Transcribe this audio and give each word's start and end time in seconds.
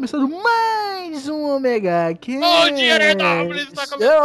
Mais 0.00 0.12
um 1.88 2.12
Omega 2.12 2.14
Cast. 2.20 2.38
Bom 2.38 2.74
dia, 2.76 2.98
Nerdópolis, 2.98 3.72
tá 3.72 3.86
começando. 3.86 4.22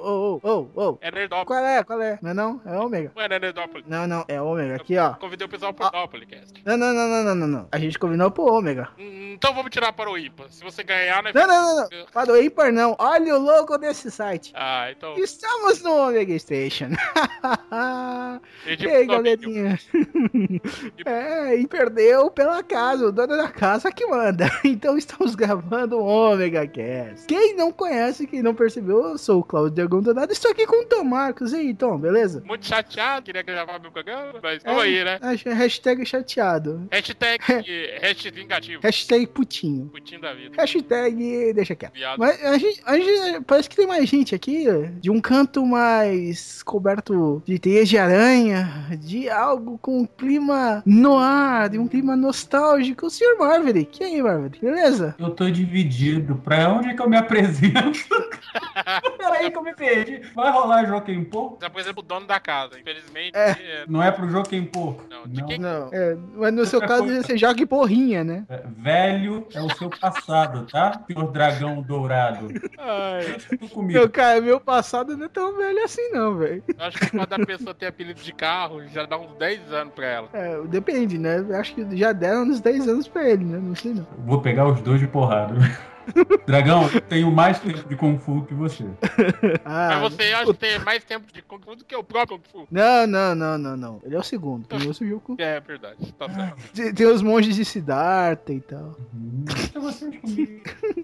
Ô, 0.00 0.40
ô, 0.40 0.40
ô, 0.42 0.68
ô. 0.90 0.98
É 1.00 1.10
Nerdópolis. 1.10 1.46
Qual 1.46 1.64
é? 1.64 1.84
Qual 1.84 2.02
é? 2.02 2.18
Não 2.22 2.30
é 2.30 2.34
não? 2.34 2.60
É 2.64 2.78
Ômega. 2.78 3.12
Não 3.14 3.22
é 3.22 3.28
Nerdópolis. 3.28 3.84
Não, 3.88 4.06
não, 4.06 4.24
é 4.28 4.40
Ômega. 4.40 4.76
Aqui, 4.76 4.96
ó. 4.98 5.14
Convidei 5.14 5.46
o 5.46 5.50
pessoal 5.50 5.72
pro 5.72 5.86
Ah. 5.86 5.90
Nerdópolis. 5.92 6.28
Não, 6.64 6.76
não, 6.76 6.92
não, 6.94 7.08
não, 7.08 7.24
não, 7.24 7.34
não, 7.34 7.46
não. 7.46 7.68
A 7.72 7.78
gente 7.78 7.98
combinou 7.98 8.30
pro 8.30 8.44
Ômega. 8.44 8.88
Hum, 8.98 9.34
Então 9.34 9.52
vamos 9.54 9.70
tirar 9.70 9.92
para 9.92 10.10
o 10.10 10.16
IPA. 10.18 10.46
Se 10.50 10.62
você 10.62 10.82
ganhar, 10.82 11.22
né? 11.22 11.32
Não, 11.34 11.46
não, 11.46 11.66
não, 11.66 11.76
não. 11.76 11.88
Para 12.12 12.32
o 12.32 12.36
ímpar, 12.40 12.72
não. 12.72 12.94
Olha 12.98 13.36
o 13.36 13.38
logo 13.42 13.76
desse 13.78 14.10
site. 14.10 14.52
Ah, 14.54 14.90
então. 14.90 15.16
Estamos 15.18 15.82
no 15.82 16.08
Omega 16.08 16.38
Station. 16.38 16.88
E 18.66 18.86
aí, 18.86 19.06
galerinha? 19.06 19.78
É, 21.04 21.54
e 21.56 21.66
perdeu 21.66 22.30
pela 22.30 22.62
casa, 22.62 23.06
o 23.06 23.12
dono 23.12 23.36
da 23.36 23.48
casa 23.48 23.90
que 23.90 24.06
manda. 24.06 24.48
Então 24.64 24.96
estamos 24.98 25.34
gravando 25.34 25.98
o 25.98 26.04
Omega 26.32 26.66
Cast. 26.66 27.26
Quem 27.26 27.54
não 27.56 27.72
conhece, 27.72 28.26
quem 28.26 28.42
não 28.42 28.54
percebeu, 28.54 29.02
eu 29.10 29.18
sou 29.18 29.40
o 29.40 29.44
Claudio 29.44 29.74
Diagão 29.74 30.02
Donado. 30.02 30.32
Estou 30.32 30.50
aqui 30.50 30.66
com 30.66 30.82
o 30.82 30.86
Tom 30.86 31.04
Marcos. 31.04 31.52
E 31.52 31.56
aí, 31.56 31.74
Tom, 31.74 31.98
beleza? 31.98 32.42
Muito 32.46 32.66
chateado, 32.66 33.22
queria 33.24 33.42
gravar 33.42 33.78
meu 33.78 33.90
programa, 33.90 34.34
mas 34.42 34.64
É. 34.64 34.70
aí, 34.70 35.04
né? 35.04 35.18
Acho- 35.20 35.48
Hashtag 35.48 36.04
chateado. 36.06 36.86
Hashtag, 36.90 37.42
hashtag 38.00 38.36
vingativo. 38.36 38.80
Hashtag 38.82 39.26
putinho. 39.26 39.86
Putinho 39.86 40.20
da 40.20 40.32
vida. 40.34 40.54
Hashtag 40.56 41.52
deixa 41.54 41.74
quieto. 41.74 41.94
Viado. 41.94 42.18
Mas 42.18 42.44
a 42.44 42.58
gente, 42.58 42.80
a 42.84 42.96
gente- 42.98 43.44
parece 43.46 43.68
que 43.68 43.76
tem 43.76 43.86
mais 43.86 44.08
gente 44.08 44.34
aqui, 44.34 44.66
de 45.00 45.10
um 45.10 45.20
canto 45.20 45.64
mais 45.66 46.62
coberto 46.62 47.42
de 47.46 47.58
teias 47.58 47.88
de 47.88 47.96
aranha, 47.98 48.86
de 49.00 49.28
algo 49.28 49.78
com 49.78 50.00
um 50.02 50.06
clima 50.06 50.82
noir, 50.86 51.68
de 51.70 51.78
um 51.78 51.86
clima 51.88 52.16
nostálgico. 52.16 53.06
O 53.06 53.10
Sr. 53.10 53.36
Marverick. 53.38 54.00
E 54.02 54.04
aí, 54.04 54.22
Marverick? 54.22 54.60
Beleza? 54.64 55.14
Eu 55.18 55.30
tô 55.30 55.48
dividido. 55.50 56.17
Pra 56.44 56.68
onde 56.70 56.88
é 56.90 56.94
que 56.94 57.02
eu 57.02 57.08
me 57.08 57.16
apresento? 57.16 57.98
Peraí 59.18 59.50
que 59.50 59.56
eu 59.58 59.62
me 59.62 59.74
perdi. 59.74 60.22
Vai 60.34 60.50
rolar 60.52 60.86
Joaquim 60.86 61.24
Pô? 61.24 61.58
Já 61.60 61.68
por 61.68 61.80
exemplo, 61.80 62.02
o 62.02 62.06
dono 62.06 62.26
da 62.26 62.38
casa. 62.40 62.78
Infelizmente. 62.80 63.32
É. 63.36 63.50
é, 63.50 63.84
Não 63.88 64.02
é 64.02 64.10
pro 64.10 64.28
Joaquim 64.28 64.64
Pô. 64.64 64.94
Não, 65.10 65.26
de 65.26 65.44
quem- 65.44 65.58
Não, 65.58 65.90
é, 65.92 66.16
mas 66.36 66.52
no 66.54 66.64
seu 66.66 66.80
caso 66.80 67.04
você 67.06 67.36
joga 67.36 67.60
em 67.62 67.66
porrinha, 67.66 68.22
né? 68.24 68.44
É, 68.48 68.62
Velho 68.78 69.46
é 69.54 69.60
o 69.60 69.68
seu 69.76 69.90
passado, 69.90 70.66
tá? 70.70 71.00
Senhor 71.06 71.30
dragão 71.32 71.82
dourado. 71.82 72.48
Ai, 72.78 73.36
comigo. 73.70 73.98
Meu, 73.98 74.08
cara, 74.08 74.40
meu 74.40 74.60
passado 74.60 75.16
não 75.16 75.26
é 75.26 75.28
tão 75.28 75.56
velho 75.56 75.84
assim, 75.84 76.10
não, 76.12 76.36
velho. 76.36 76.62
eu 76.68 76.84
acho 76.84 76.98
que 76.98 77.10
quando 77.10 77.32
a 77.32 77.44
pessoa 77.46 77.74
tem 77.74 77.88
apelido 77.88 78.20
de 78.20 78.32
carro, 78.32 78.86
já 78.88 79.04
dá 79.04 79.18
uns 79.18 79.32
10 79.36 79.72
anos 79.72 79.92
pra 79.94 80.06
ela. 80.06 80.28
É, 80.32 80.60
depende, 80.66 81.18
né? 81.18 81.44
Acho 81.58 81.74
que 81.74 81.96
já 81.96 82.12
deram 82.12 82.42
uns 82.44 82.60
10 82.60 82.88
anos 82.88 83.08
pra 83.08 83.28
ele, 83.28 83.44
né? 83.44 83.58
Não 83.60 83.74
sei 83.74 83.92
não. 83.94 84.06
Vou 84.24 84.40
pegar 84.40 84.66
os 84.66 84.80
dois 84.80 85.00
de 85.00 85.06
porrada. 85.06 85.54
Dragão, 86.46 86.88
eu 86.92 87.00
tenho 87.00 87.30
mais 87.30 87.58
tempo 87.60 87.88
de 87.88 87.96
Kung 87.96 88.18
Fu 88.18 88.42
que 88.42 88.54
você. 88.54 88.84
Ah, 89.64 90.00
Mas 90.00 90.12
você 90.14 90.22
acha 90.32 90.46
que 90.52 90.58
tem 90.58 90.78
mais 90.80 91.04
tempo 91.04 91.32
de 91.32 91.42
Kung 91.42 91.60
Fu 91.64 91.76
do 91.76 91.84
que 91.84 91.94
o 91.94 92.02
próprio 92.04 92.38
Kung 92.38 92.44
Fu. 92.50 92.68
Não, 92.70 93.06
não, 93.06 93.34
não, 93.34 93.58
não, 93.58 93.76
não. 93.76 94.00
Ele 94.04 94.14
é 94.16 94.18
o 94.18 94.22
segundo. 94.22 94.66
Tem 94.66 94.88
o 94.88 94.94
Sujuku. 94.94 95.36
É 95.38 95.60
verdade, 95.60 96.12
tá 96.18 96.28
certo. 96.28 96.58
Tem, 96.74 96.92
tem 96.94 97.06
os 97.06 97.22
monges 97.22 97.56
de 97.56 97.64
Siddhartha 97.64 98.52
e 98.52 98.60
tal. 98.60 98.96
Hum, 99.14 99.44
Então 99.64 99.82
vocês 99.82 100.16
comigo. 100.18 100.60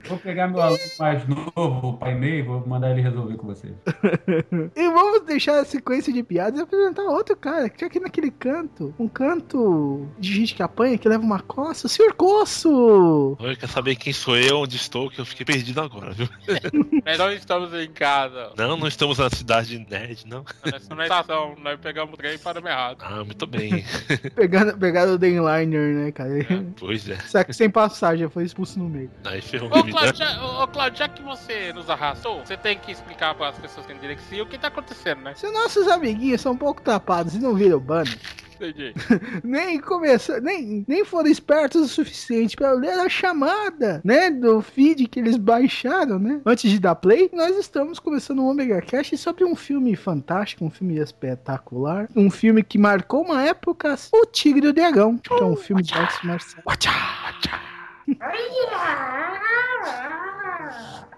Vou 0.09 0.19
pegar 0.19 0.49
meu 0.49 0.61
aluno 0.61 0.79
mais 0.99 1.27
novo, 1.29 1.89
o 1.89 1.97
pai 1.97 2.15
Ney, 2.15 2.43
vou 2.43 2.67
mandar 2.67 2.91
ele 2.91 3.01
resolver 3.03 3.37
com 3.37 3.47
vocês. 3.47 3.75
E 4.77 4.89
vamos 4.89 5.23
deixar 5.23 5.59
a 5.61 5.65
sequência 5.65 6.13
de 6.13 6.23
piadas 6.23 6.59
e 6.61 6.63
apresentar 6.63 7.03
outro 7.05 7.37
cara 7.37 7.69
que 7.69 7.77
tinha 7.79 7.89
aqui 7.89 7.99
naquele 8.01 8.31
canto. 8.31 8.95
Um 8.99 9.09
canto 9.09 10.07
de 10.19 10.33
gente 10.33 10.55
que 10.55 10.63
apanha, 10.63 10.97
que 10.99 11.09
leva 11.09 11.23
uma 11.23 11.41
coça. 11.41 11.87
O 11.87 11.91
Sr. 11.91 12.15
Coço! 12.15 13.37
Oi, 13.41 13.57
quer 13.57 13.69
saber 13.69 13.97
quem 13.97 14.13
sou 14.13 14.37
eu, 14.37 14.59
onde 14.61 14.77
estou, 14.77 14.94
que 15.11 15.21
eu 15.21 15.27
fiquei 15.27 15.45
perdido 15.45 15.81
agora, 15.81 16.13
viu? 16.13 16.29
Mas 17.05 17.19
não 17.19 17.33
estamos 17.33 17.73
em 17.75 17.91
casa. 17.91 18.53
Não, 18.57 18.77
não 18.77 18.89
estamos 18.89 19.19
na 19.19 19.31
cidade 19.31 19.79
nerd, 19.79 20.25
não. 20.27 20.45
Nós 20.65 20.83
estamos 20.83 20.99
na 20.99 21.05
estação. 21.05 21.55
Nós 21.63 21.79
pegamos 21.81 22.15
o 22.15 22.17
trem 22.17 22.35
e 22.35 22.39
paramos 22.39 22.71
errado. 22.71 22.99
Ah, 23.01 23.25
muito 23.25 23.47
bem. 23.47 23.85
Pegando, 24.35 24.77
pegaram 24.79 25.15
o 25.15 25.19
Dainliner, 25.19 25.95
né, 25.95 26.13
cara? 26.13 26.31
pois 26.79 27.09
é. 27.09 27.17
Só 27.27 27.45
que 27.45 27.53
sem 27.53 27.71
passagem, 27.71 28.29
foi 28.29 28.45
expulso 28.45 28.79
no 28.79 28.89
meio. 28.89 29.11
Aí 29.25 29.41
ferrou 29.41 29.71
Ô, 29.73 29.83
me 29.83 29.93
Claudio, 29.93 30.17
já, 30.17 30.45
ô, 30.45 30.67
Claudio, 30.69 30.99
já 30.99 31.09
que 31.09 31.23
você 31.23 31.73
nos 31.73 31.89
arrastou, 31.91 32.45
você 32.45 32.57
tem 32.57 32.79
que 32.79 32.91
explicar 32.93 33.35
para 33.35 33.49
as 33.49 33.59
pessoas 33.59 33.87
que 33.87 33.93
têm 33.93 34.01
direção 34.01 34.25
o 34.41 34.47
que 34.47 34.59
tá 34.59 34.69
acontecendo, 34.69 35.23
né? 35.23 35.35
Se 35.35 35.51
nossos 35.51 35.87
amiguinhos 35.89 36.41
são 36.41 36.53
um 36.53 36.57
pouco 36.57 36.81
tapados 36.83 37.35
e 37.35 37.39
não 37.39 37.55
viram 37.55 37.79
banner, 37.79 38.19
Entendi. 38.55 38.95
nem 39.45 39.81
começou, 39.81 40.41
nem, 40.41 40.85
nem 40.87 41.05
foram 41.05 41.29
espertos 41.29 41.83
o 41.83 41.89
suficiente 41.89 42.57
para 42.57 42.73
ler 42.73 42.99
a 43.01 43.09
chamada, 43.09 44.01
né, 44.05 44.31
do 44.31 44.61
feed 44.63 45.07
que 45.07 45.21
eles 45.21 45.37
baixaram, 45.37 46.19
né, 46.19 46.41
antes 46.45 46.71
de 46.71 46.79
dar 46.79 46.95
play, 46.95 47.31
nós 47.33 47.57
estamos 47.57 47.99
começando 47.99 48.41
um 48.41 48.49
Omega 48.49 48.81
Cast 48.81 49.17
sobre 49.17 49.45
um 49.45 49.55
filme 49.55 49.95
fantástico, 49.97 50.65
um 50.65 50.71
filme 50.71 50.99
espetacular, 50.99 52.09
um 52.15 52.31
filme 52.31 52.63
que 52.63 52.79
marcou 52.79 53.25
uma 53.25 53.43
época, 53.43 53.97
O 54.13 54.27
Tigre 54.27 54.67
e 54.67 54.71
o 54.71 54.73
Dragão, 54.73 55.19
que 55.19 55.33
é 55.33 55.45
um 55.45 55.57
filme 55.57 55.83
de 55.83 55.95
artes 55.95 56.19
marciais. 56.23 56.65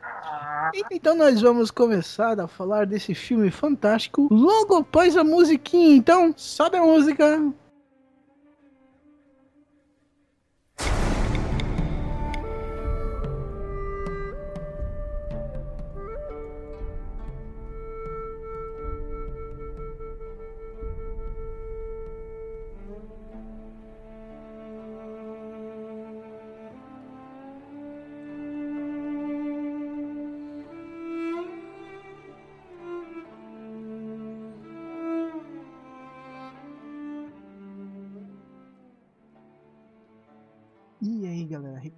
Então 0.90 1.14
nós 1.14 1.40
vamos 1.40 1.70
começar 1.70 2.38
a 2.40 2.48
falar 2.48 2.86
desse 2.86 3.14
filme 3.14 3.50
fantástico 3.50 4.28
logo 4.30 4.76
após 4.76 5.16
a 5.16 5.24
musiquinha. 5.24 5.96
Então, 5.96 6.34
sobe 6.36 6.76
a 6.76 6.82
música. 6.82 7.52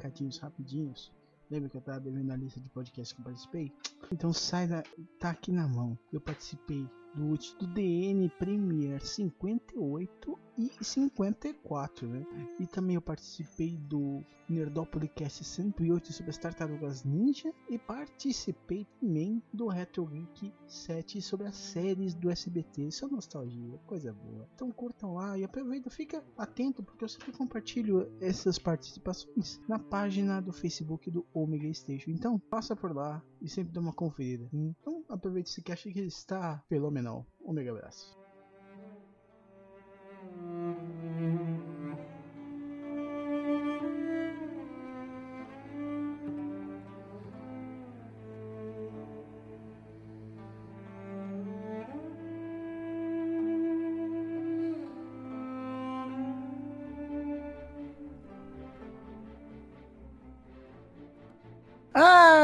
Recadinhos 0.08 0.38
rapidinhos. 0.38 1.12
Lembra 1.50 1.68
que 1.68 1.76
eu 1.76 1.80
tava 1.80 2.00
devendo 2.00 2.30
a 2.30 2.36
lista 2.36 2.60
de 2.60 2.68
podcasts 2.68 3.12
que 3.12 3.20
eu 3.20 3.24
participei? 3.24 3.72
Então 4.12 4.32
sai 4.32 4.66
da. 4.66 4.82
tá 5.18 5.30
aqui 5.30 5.52
na 5.52 5.66
mão. 5.66 5.98
Eu 6.12 6.20
participei 6.20 6.86
do 7.18 7.66
DN 7.66 8.28
Premier 8.38 9.04
58 9.04 10.38
e 10.56 10.70
54, 10.80 12.08
né? 12.08 12.24
E 12.58 12.66
também 12.66 12.94
eu 12.94 13.02
participei 13.02 13.76
do 13.76 14.24
Nerdopodcast 14.48 15.44
108 15.44 16.12
sobre 16.12 16.30
as 16.30 16.38
tartarugas 16.38 17.04
ninja 17.04 17.52
e 17.68 17.78
participei 17.78 18.86
também 19.00 19.42
do 19.52 19.68
Retro 19.68 20.06
Geek 20.06 20.52
7 20.66 21.20
sobre 21.20 21.46
as 21.46 21.56
séries 21.56 22.14
do 22.14 22.30
SBT. 22.30 22.88
Isso 22.88 23.04
é 23.04 23.08
nostalgia, 23.08 23.78
coisa 23.86 24.12
boa. 24.12 24.48
Então 24.54 24.70
curtam 24.72 25.14
lá 25.14 25.36
e 25.38 25.44
aproveita, 25.44 25.90
fica 25.90 26.24
atento 26.36 26.82
porque 26.82 27.04
eu 27.04 27.08
sempre 27.08 27.32
compartilho 27.32 28.10
essas 28.20 28.58
participações 28.58 29.60
na 29.68 29.78
página 29.78 30.40
do 30.40 30.52
Facebook 30.52 31.10
do 31.10 31.26
Omega 31.34 31.72
Station. 31.74 32.10
Então 32.10 32.38
passa 32.38 32.74
por 32.74 32.94
lá 32.94 33.22
e 33.40 33.48
sempre 33.48 33.72
dá 33.72 33.80
uma 33.80 33.92
conferida. 33.92 34.48
Então 34.52 34.97
aproveite 35.08 35.50
esse 35.50 35.62
cast 35.62 35.90
que 35.92 36.00
está 36.00 36.58
fenomenal. 36.68 37.26
Omega 37.40 37.70
abraço. 37.70 38.18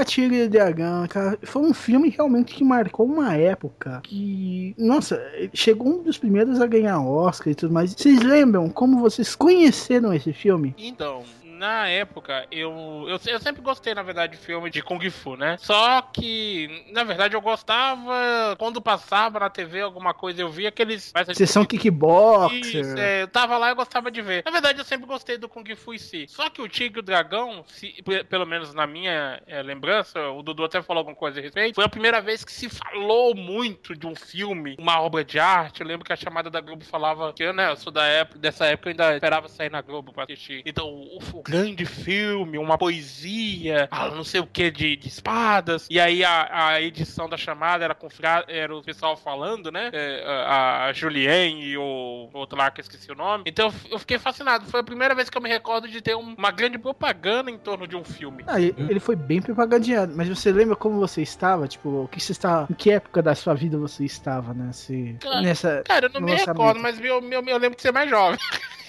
Ah, 0.05 0.07
Tigre 0.07 0.43
e 0.43 0.49
Dragão, 0.49 1.09
cara, 1.09 1.39
foi 1.43 1.63
um 1.63 1.73
filme 1.73 2.11
realmente 2.11 2.55
que 2.55 2.63
marcou 2.63 3.07
uma 3.07 3.35
época 3.35 4.03
que, 4.05 4.75
nossa, 4.77 5.19
chegou 5.55 5.89
um 5.89 6.03
dos 6.03 6.19
primeiros 6.19 6.61
a 6.61 6.67
ganhar 6.67 7.01
Oscar 7.01 7.51
e 7.51 7.55
tudo 7.55 7.73
mais. 7.73 7.95
Vocês 7.95 8.21
lembram 8.21 8.69
como 8.69 9.01
vocês 9.01 9.35
conheceram 9.35 10.13
esse 10.13 10.31
filme? 10.35 10.75
Então, 10.77 11.23
na 11.65 11.89
época, 11.89 12.47
eu, 12.51 13.07
eu, 13.09 13.19
eu 13.27 13.41
sempre 13.41 13.63
gostei, 13.63 13.95
na 13.95 14.03
verdade, 14.03 14.37
de 14.37 14.39
filme 14.39 14.71
de 14.71 14.83
Kung 14.83 15.01
Fu, 15.11 15.37
né? 15.37 15.57
Só 15.59 16.03
que, 16.03 16.85
na 16.93 17.05
verdade, 17.05 17.35
eu 17.35 17.41
gostava 17.41 18.55
quando 18.59 18.81
passava 18.81 19.41
na 19.41 19.49
TV 19.51 19.81
alguma 19.81 20.13
coisa, 20.13 20.41
eu 20.43 20.51
via 20.51 20.69
aqueles. 20.69 21.13
Sessão 21.35 21.65
Kickboxer. 21.65 22.59
Isso, 22.59 22.99
é, 22.99 23.23
eu 23.23 23.29
tava 23.29 23.57
lá 23.57 23.71
e 23.71 23.75
gostava 23.75 24.11
de 24.11 24.21
ver. 24.21 24.43
Na 24.45 24.51
verdade, 24.51 24.79
eu 24.79 24.85
sempre 24.85 25.07
gostei 25.07 25.39
do 25.39 25.49
Kung 25.49 25.65
Fu 25.77 25.95
em 25.95 25.99
si. 25.99 26.27
Só 26.29 26.51
que 26.51 26.61
o 26.61 26.69
Tigre 26.69 26.99
e 26.99 27.01
o 27.01 27.03
Dragão, 27.03 27.65
se- 27.69 27.95
pe- 28.05 28.25
pelo 28.25 28.47
menos 28.47 28.75
na 28.75 28.87
minha 28.87 29.41
é, 29.47 29.63
lembrança, 29.63 30.29
o 30.31 30.43
Dudu 30.43 30.65
até 30.65 30.83
falou 30.83 31.01
alguma 31.01 31.17
coisa 31.17 31.41
a 31.41 31.43
respeito, 31.43 31.75
foi 31.77 31.85
a 31.85 31.89
primeira 31.89 32.21
vez 32.21 32.45
que 32.45 32.53
se 32.53 32.69
falou 32.69 33.35
muito 33.35 33.97
de 33.97 34.07
um 34.07 34.15
filme, 34.15 34.77
uma 34.79 35.01
obra 35.01 35.25
de 35.25 35.39
arte. 35.39 35.81
Eu 35.81 35.87
lembro 35.87 36.05
que 36.05 36.13
a 36.13 36.17
chamada 36.17 36.51
da 36.51 36.61
Globo 36.61 36.85
falava 36.85 37.33
que 37.33 37.43
eu, 37.43 37.53
né, 37.53 37.71
eu 37.71 37.77
sou 37.77 37.93
da 37.93 38.05
época, 38.07 38.39
dessa 38.39 38.67
época 38.67 38.89
eu 38.89 38.91
ainda 38.91 39.15
esperava 39.15 39.49
sair 39.49 39.71
na 39.71 39.81
Globo 39.81 40.13
pra 40.13 40.25
assistir. 40.25 40.63
Então, 40.67 40.89
o, 40.89 41.19
o 41.19 41.43
grande 41.55 41.85
filme, 41.87 42.59
uma 42.59 42.77
poesia, 42.77 43.89
ah, 43.91 44.09
não 44.11 44.25
sei 44.25 44.41
o 44.41 44.47
que 44.47 44.71
de, 44.71 44.97
de 44.97 45.09
espadas. 45.09 45.87
E 45.91 45.99
aí 46.01 46.25
a, 46.25 46.69
a 46.69 46.83
edição 46.83 47.29
da 47.29 47.37
chamada 47.37 47.85
era 47.85 47.95
com 47.95 48.09
era 48.49 48.75
o 48.77 48.83
pessoal 48.83 49.17
falando, 49.17 49.71
né? 49.71 49.91
É, 49.93 50.25
a, 50.47 50.85
a 50.87 50.93
Julienne 50.93 51.65
e 51.65 51.77
o 51.77 52.29
outro 52.33 52.57
lá 52.57 52.71
que 52.71 52.81
eu 52.81 52.83
esqueci 52.83 53.11
o 53.11 53.15
nome. 53.15 53.45
Então 53.47 53.73
eu 53.91 53.99
fiquei 53.99 54.19
fascinado. 54.19 54.67
Foi 54.67 54.81
a 54.81 54.85
primeira 54.85 55.15
vez 55.15 55.29
que 55.29 55.37
eu 55.37 55.43
me 55.43 55.49
recordo 55.49 55.89
de 55.89 56.01
ter 56.01 56.15
um- 56.17 56.35
uma 56.37 56.51
grande 56.51 56.79
propaganda 56.79 57.51
em 57.51 57.59
torno 57.59 57.87
de 57.87 57.97
um 57.97 58.05
filme. 58.05 58.45
Ah, 58.47 58.61
ele 58.61 58.75
ele 58.79 59.01
foi 59.01 59.17
bem 59.17 59.41
propagandeado, 59.41 60.13
mas 60.17 60.29
você 60.29 60.53
lembra 60.53 60.77
como 60.77 60.99
você 60.99 61.23
estava? 61.23 61.67
Tipo, 61.67 62.05
o 62.05 62.09
que 62.09 62.21
você 62.21 62.33
estava. 62.33 62.67
Em 62.71 62.75
que 62.75 62.91
época 62.91 63.23
da 63.23 63.35
sua 63.35 63.55
vida 63.55 63.79
você 63.79 64.05
estava 64.05 64.53
nesse, 64.55 65.17
Cara, 65.21 65.41
nessa. 65.43 65.83
Cara, 65.85 66.07
eu 66.07 66.11
não 66.11 66.21
me 66.21 66.35
recordo, 66.35 66.81
mas 66.81 66.99
eu, 67.01 67.21
eu, 67.23 67.43
eu 67.47 67.59
lembro 67.59 67.77
de 67.77 67.83
ser 67.83 67.93
mais 67.93 68.09
jovem. 68.09 68.39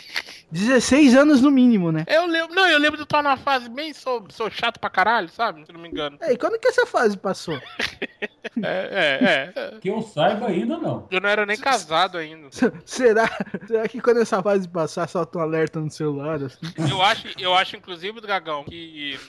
16 0.56 1.16
anos 1.16 1.42
no 1.42 1.52
mínimo, 1.52 1.92
né? 1.92 2.06
Eu 2.07 2.25
lembro, 2.25 2.56
não, 2.56 2.66
eu 2.68 2.80
lembro 2.80 2.98
de 2.98 3.04
estar 3.04 3.22
numa 3.22 3.36
fase 3.38 3.69
bem 3.69 3.94
sou, 3.94 4.25
sou 4.30 4.50
chato 4.50 4.80
pra 4.80 4.90
caralho, 4.90 5.28
sabe? 5.30 5.66
Se 5.66 5.72
não 5.74 5.80
me 5.81 5.90
engano. 5.90 6.18
É, 6.22 6.31
e 6.34 6.38
quando 6.38 6.57
que 6.60 6.68
essa 6.68 6.86
fase 6.86 7.18
passou? 7.18 7.60
É, 8.63 9.52
é, 9.54 9.60
é. 9.60 9.80
Que 9.81 9.90
eu 9.90 10.02
saiba 10.02 10.48
ainda 10.48 10.78
não. 10.78 11.07
Eu 11.12 11.19
não 11.19 11.28
era 11.28 11.46
nem 11.46 11.57
casado 11.57 12.18
ainda. 12.18 12.48
Será, 12.86 13.30
será 13.68 13.86
que 13.88 14.00
quando 14.00 14.22
essa 14.22 14.42
fase 14.42 14.66
passar, 14.69 15.10
solta 15.10 15.40
um 15.40 15.42
alerta 15.42 15.80
no 15.81 15.92
celular? 15.92 16.42
Assim? 16.42 16.58
Eu 16.90 17.01
acho, 17.01 17.28
eu 17.38 17.54
acho 17.54 17.75
inclusive, 17.75 18.22
Dragão, 18.22 18.63
que 18.63 19.19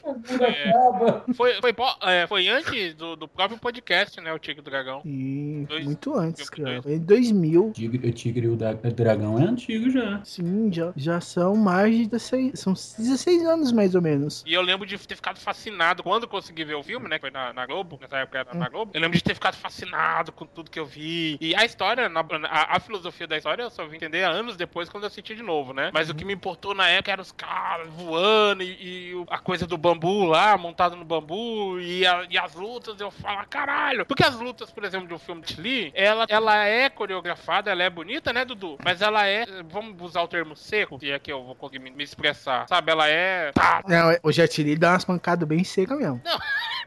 É. 0.41 1.35
foi, 1.35 1.55
foi, 1.61 1.75
é, 2.03 2.27
foi 2.29 2.47
antes 2.49 2.95
do, 2.95 3.17
do 3.17 3.27
próprio 3.27 3.59
podcast, 3.59 4.21
né? 4.21 4.33
O 4.33 4.39
Tigre 4.39 4.59
e 4.59 4.61
o 4.61 4.65
Dragão. 4.65 5.03
E 5.05 5.67
Dois- 5.69 5.85
muito 5.85 6.15
antes, 6.15 6.49
dois- 6.49 6.51
cara. 6.51 6.83
Foi 6.83 6.93
em 6.95 6.99
2000. 7.01 7.73
Tigre, 7.75 8.09
o 8.09 8.13
Tigre 8.13 8.47
e 8.47 8.49
o 8.49 8.57
Dragão 8.57 9.41
é 9.41 9.45
antigo 9.45 9.91
já. 9.91 10.21
Sim, 10.25 10.71
já, 10.73 10.93
já 10.95 11.16
são 11.21 11.55
mais 11.57 11.95
de 11.95 12.07
16, 12.07 12.59
são 12.59 12.73
16 12.73 13.45
anos 13.47 13.73
mais 13.73 13.95
ou 13.95 14.03
menos. 14.03 14.43
E 14.47 14.53
eu 14.55 14.63
lembro 14.63 14.87
de 14.87 14.97
ter 14.99 15.15
ficado 15.17 15.39
fascinado 15.39 16.03
quando 16.03 16.27
consegui 16.29 16.65
ver 16.65 16.75
o 16.75 16.83
filme, 16.83 17.09
né? 17.09 17.17
Que 17.17 17.23
foi 17.23 17.31
na, 17.31 17.53
na 17.53 17.67
Globo, 17.67 17.99
nessa 18.01 18.19
época 18.19 18.39
era 18.39 18.55
Hum. 18.55 18.59
na 18.59 18.69
Globo. 18.69 18.91
Eu 18.95 19.01
lembro 19.01 19.17
de 19.17 19.23
ter 19.25 19.35
ficado 19.35 19.57
fascinado 19.57 20.33
com 20.33 20.47
tudo 20.47 20.71
que 20.71 20.79
eu 20.79 20.87
vi. 20.87 21.37
E 21.41 21.55
a 21.55 21.65
história, 21.65 22.11
a, 22.49 22.77
a 22.77 22.81
filosofia 22.81 23.27
da 23.27 23.37
história, 23.37 23.63
eu 23.65 23.71
só 23.71 23.87
vim 23.87 23.97
entender 23.97 24.23
anos 24.25 24.57
depois 24.57 24.89
quando 24.89 25.05
eu 25.05 25.09
assisti 25.09 25.35
de 25.35 25.43
novo, 25.43 25.73
né? 25.73 25.91
Mas 25.93 26.09
o 26.11 26.15
que 26.15 26.25
me 26.25 26.33
importou 26.35 26.75
na 26.75 26.89
época 26.89 27.13
eram 27.13 27.23
os 27.23 27.33
caras 27.33 27.89
voando 27.89 28.63
e, 28.63 29.13
e 29.13 29.25
a 29.29 29.39
coisa 29.39 29.67
do 29.67 29.77
bambu 29.77 30.25
lá, 30.25 30.57
montado 30.57 30.97
no 30.97 31.05
bambu, 31.05 31.79
e, 31.81 32.07
a- 32.07 32.27
e 32.31 32.39
as 32.39 32.55
lutas, 32.55 33.01
eu 33.01 33.11
falo, 33.11 33.39
"Ah, 33.41 33.45
caralho. 33.45 34.07
Porque 34.07 34.25
as 34.25 34.35
lutas, 34.37 34.71
por 34.71 34.85
exemplo, 34.85 35.07
de 35.09 35.15
um 35.15 35.19
filme 35.19 35.43
de 35.43 35.61
Lee, 35.61 35.93
ela, 35.95 36.27
ela 36.29 36.65
é 36.65 36.89
coreografada, 36.89 37.71
ela 37.71 37.83
é 37.83 37.91
bonita, 37.91 38.33
né, 38.33 38.45
Dudu? 38.45 38.77
Mas 38.85 39.01
ela 39.03 39.27
é, 39.27 39.45
vamos 39.69 40.01
usar 40.01 40.23
o 40.23 40.29
termo 40.29 40.57
seco, 40.57 40.96
que 40.99 41.11
é 41.11 41.19
que 41.19 41.33
eu 41.33 41.45
vou 41.45 41.55
conseguir 41.55 41.79
me, 41.79 42.05
expressar, 42.05 42.67
sabe? 42.69 42.91
Ela 42.91 43.09
é. 43.09 43.53
Não, 43.87 44.17
o 44.23 44.33
Jet 44.33 44.63
Li 44.63 44.77
dá 44.77 44.93
umas 44.93 45.05
pancadas 45.05 45.47
bem 45.49 45.65
secas 45.65 45.99
mesmo. 45.99 46.21
Não. 46.25 46.39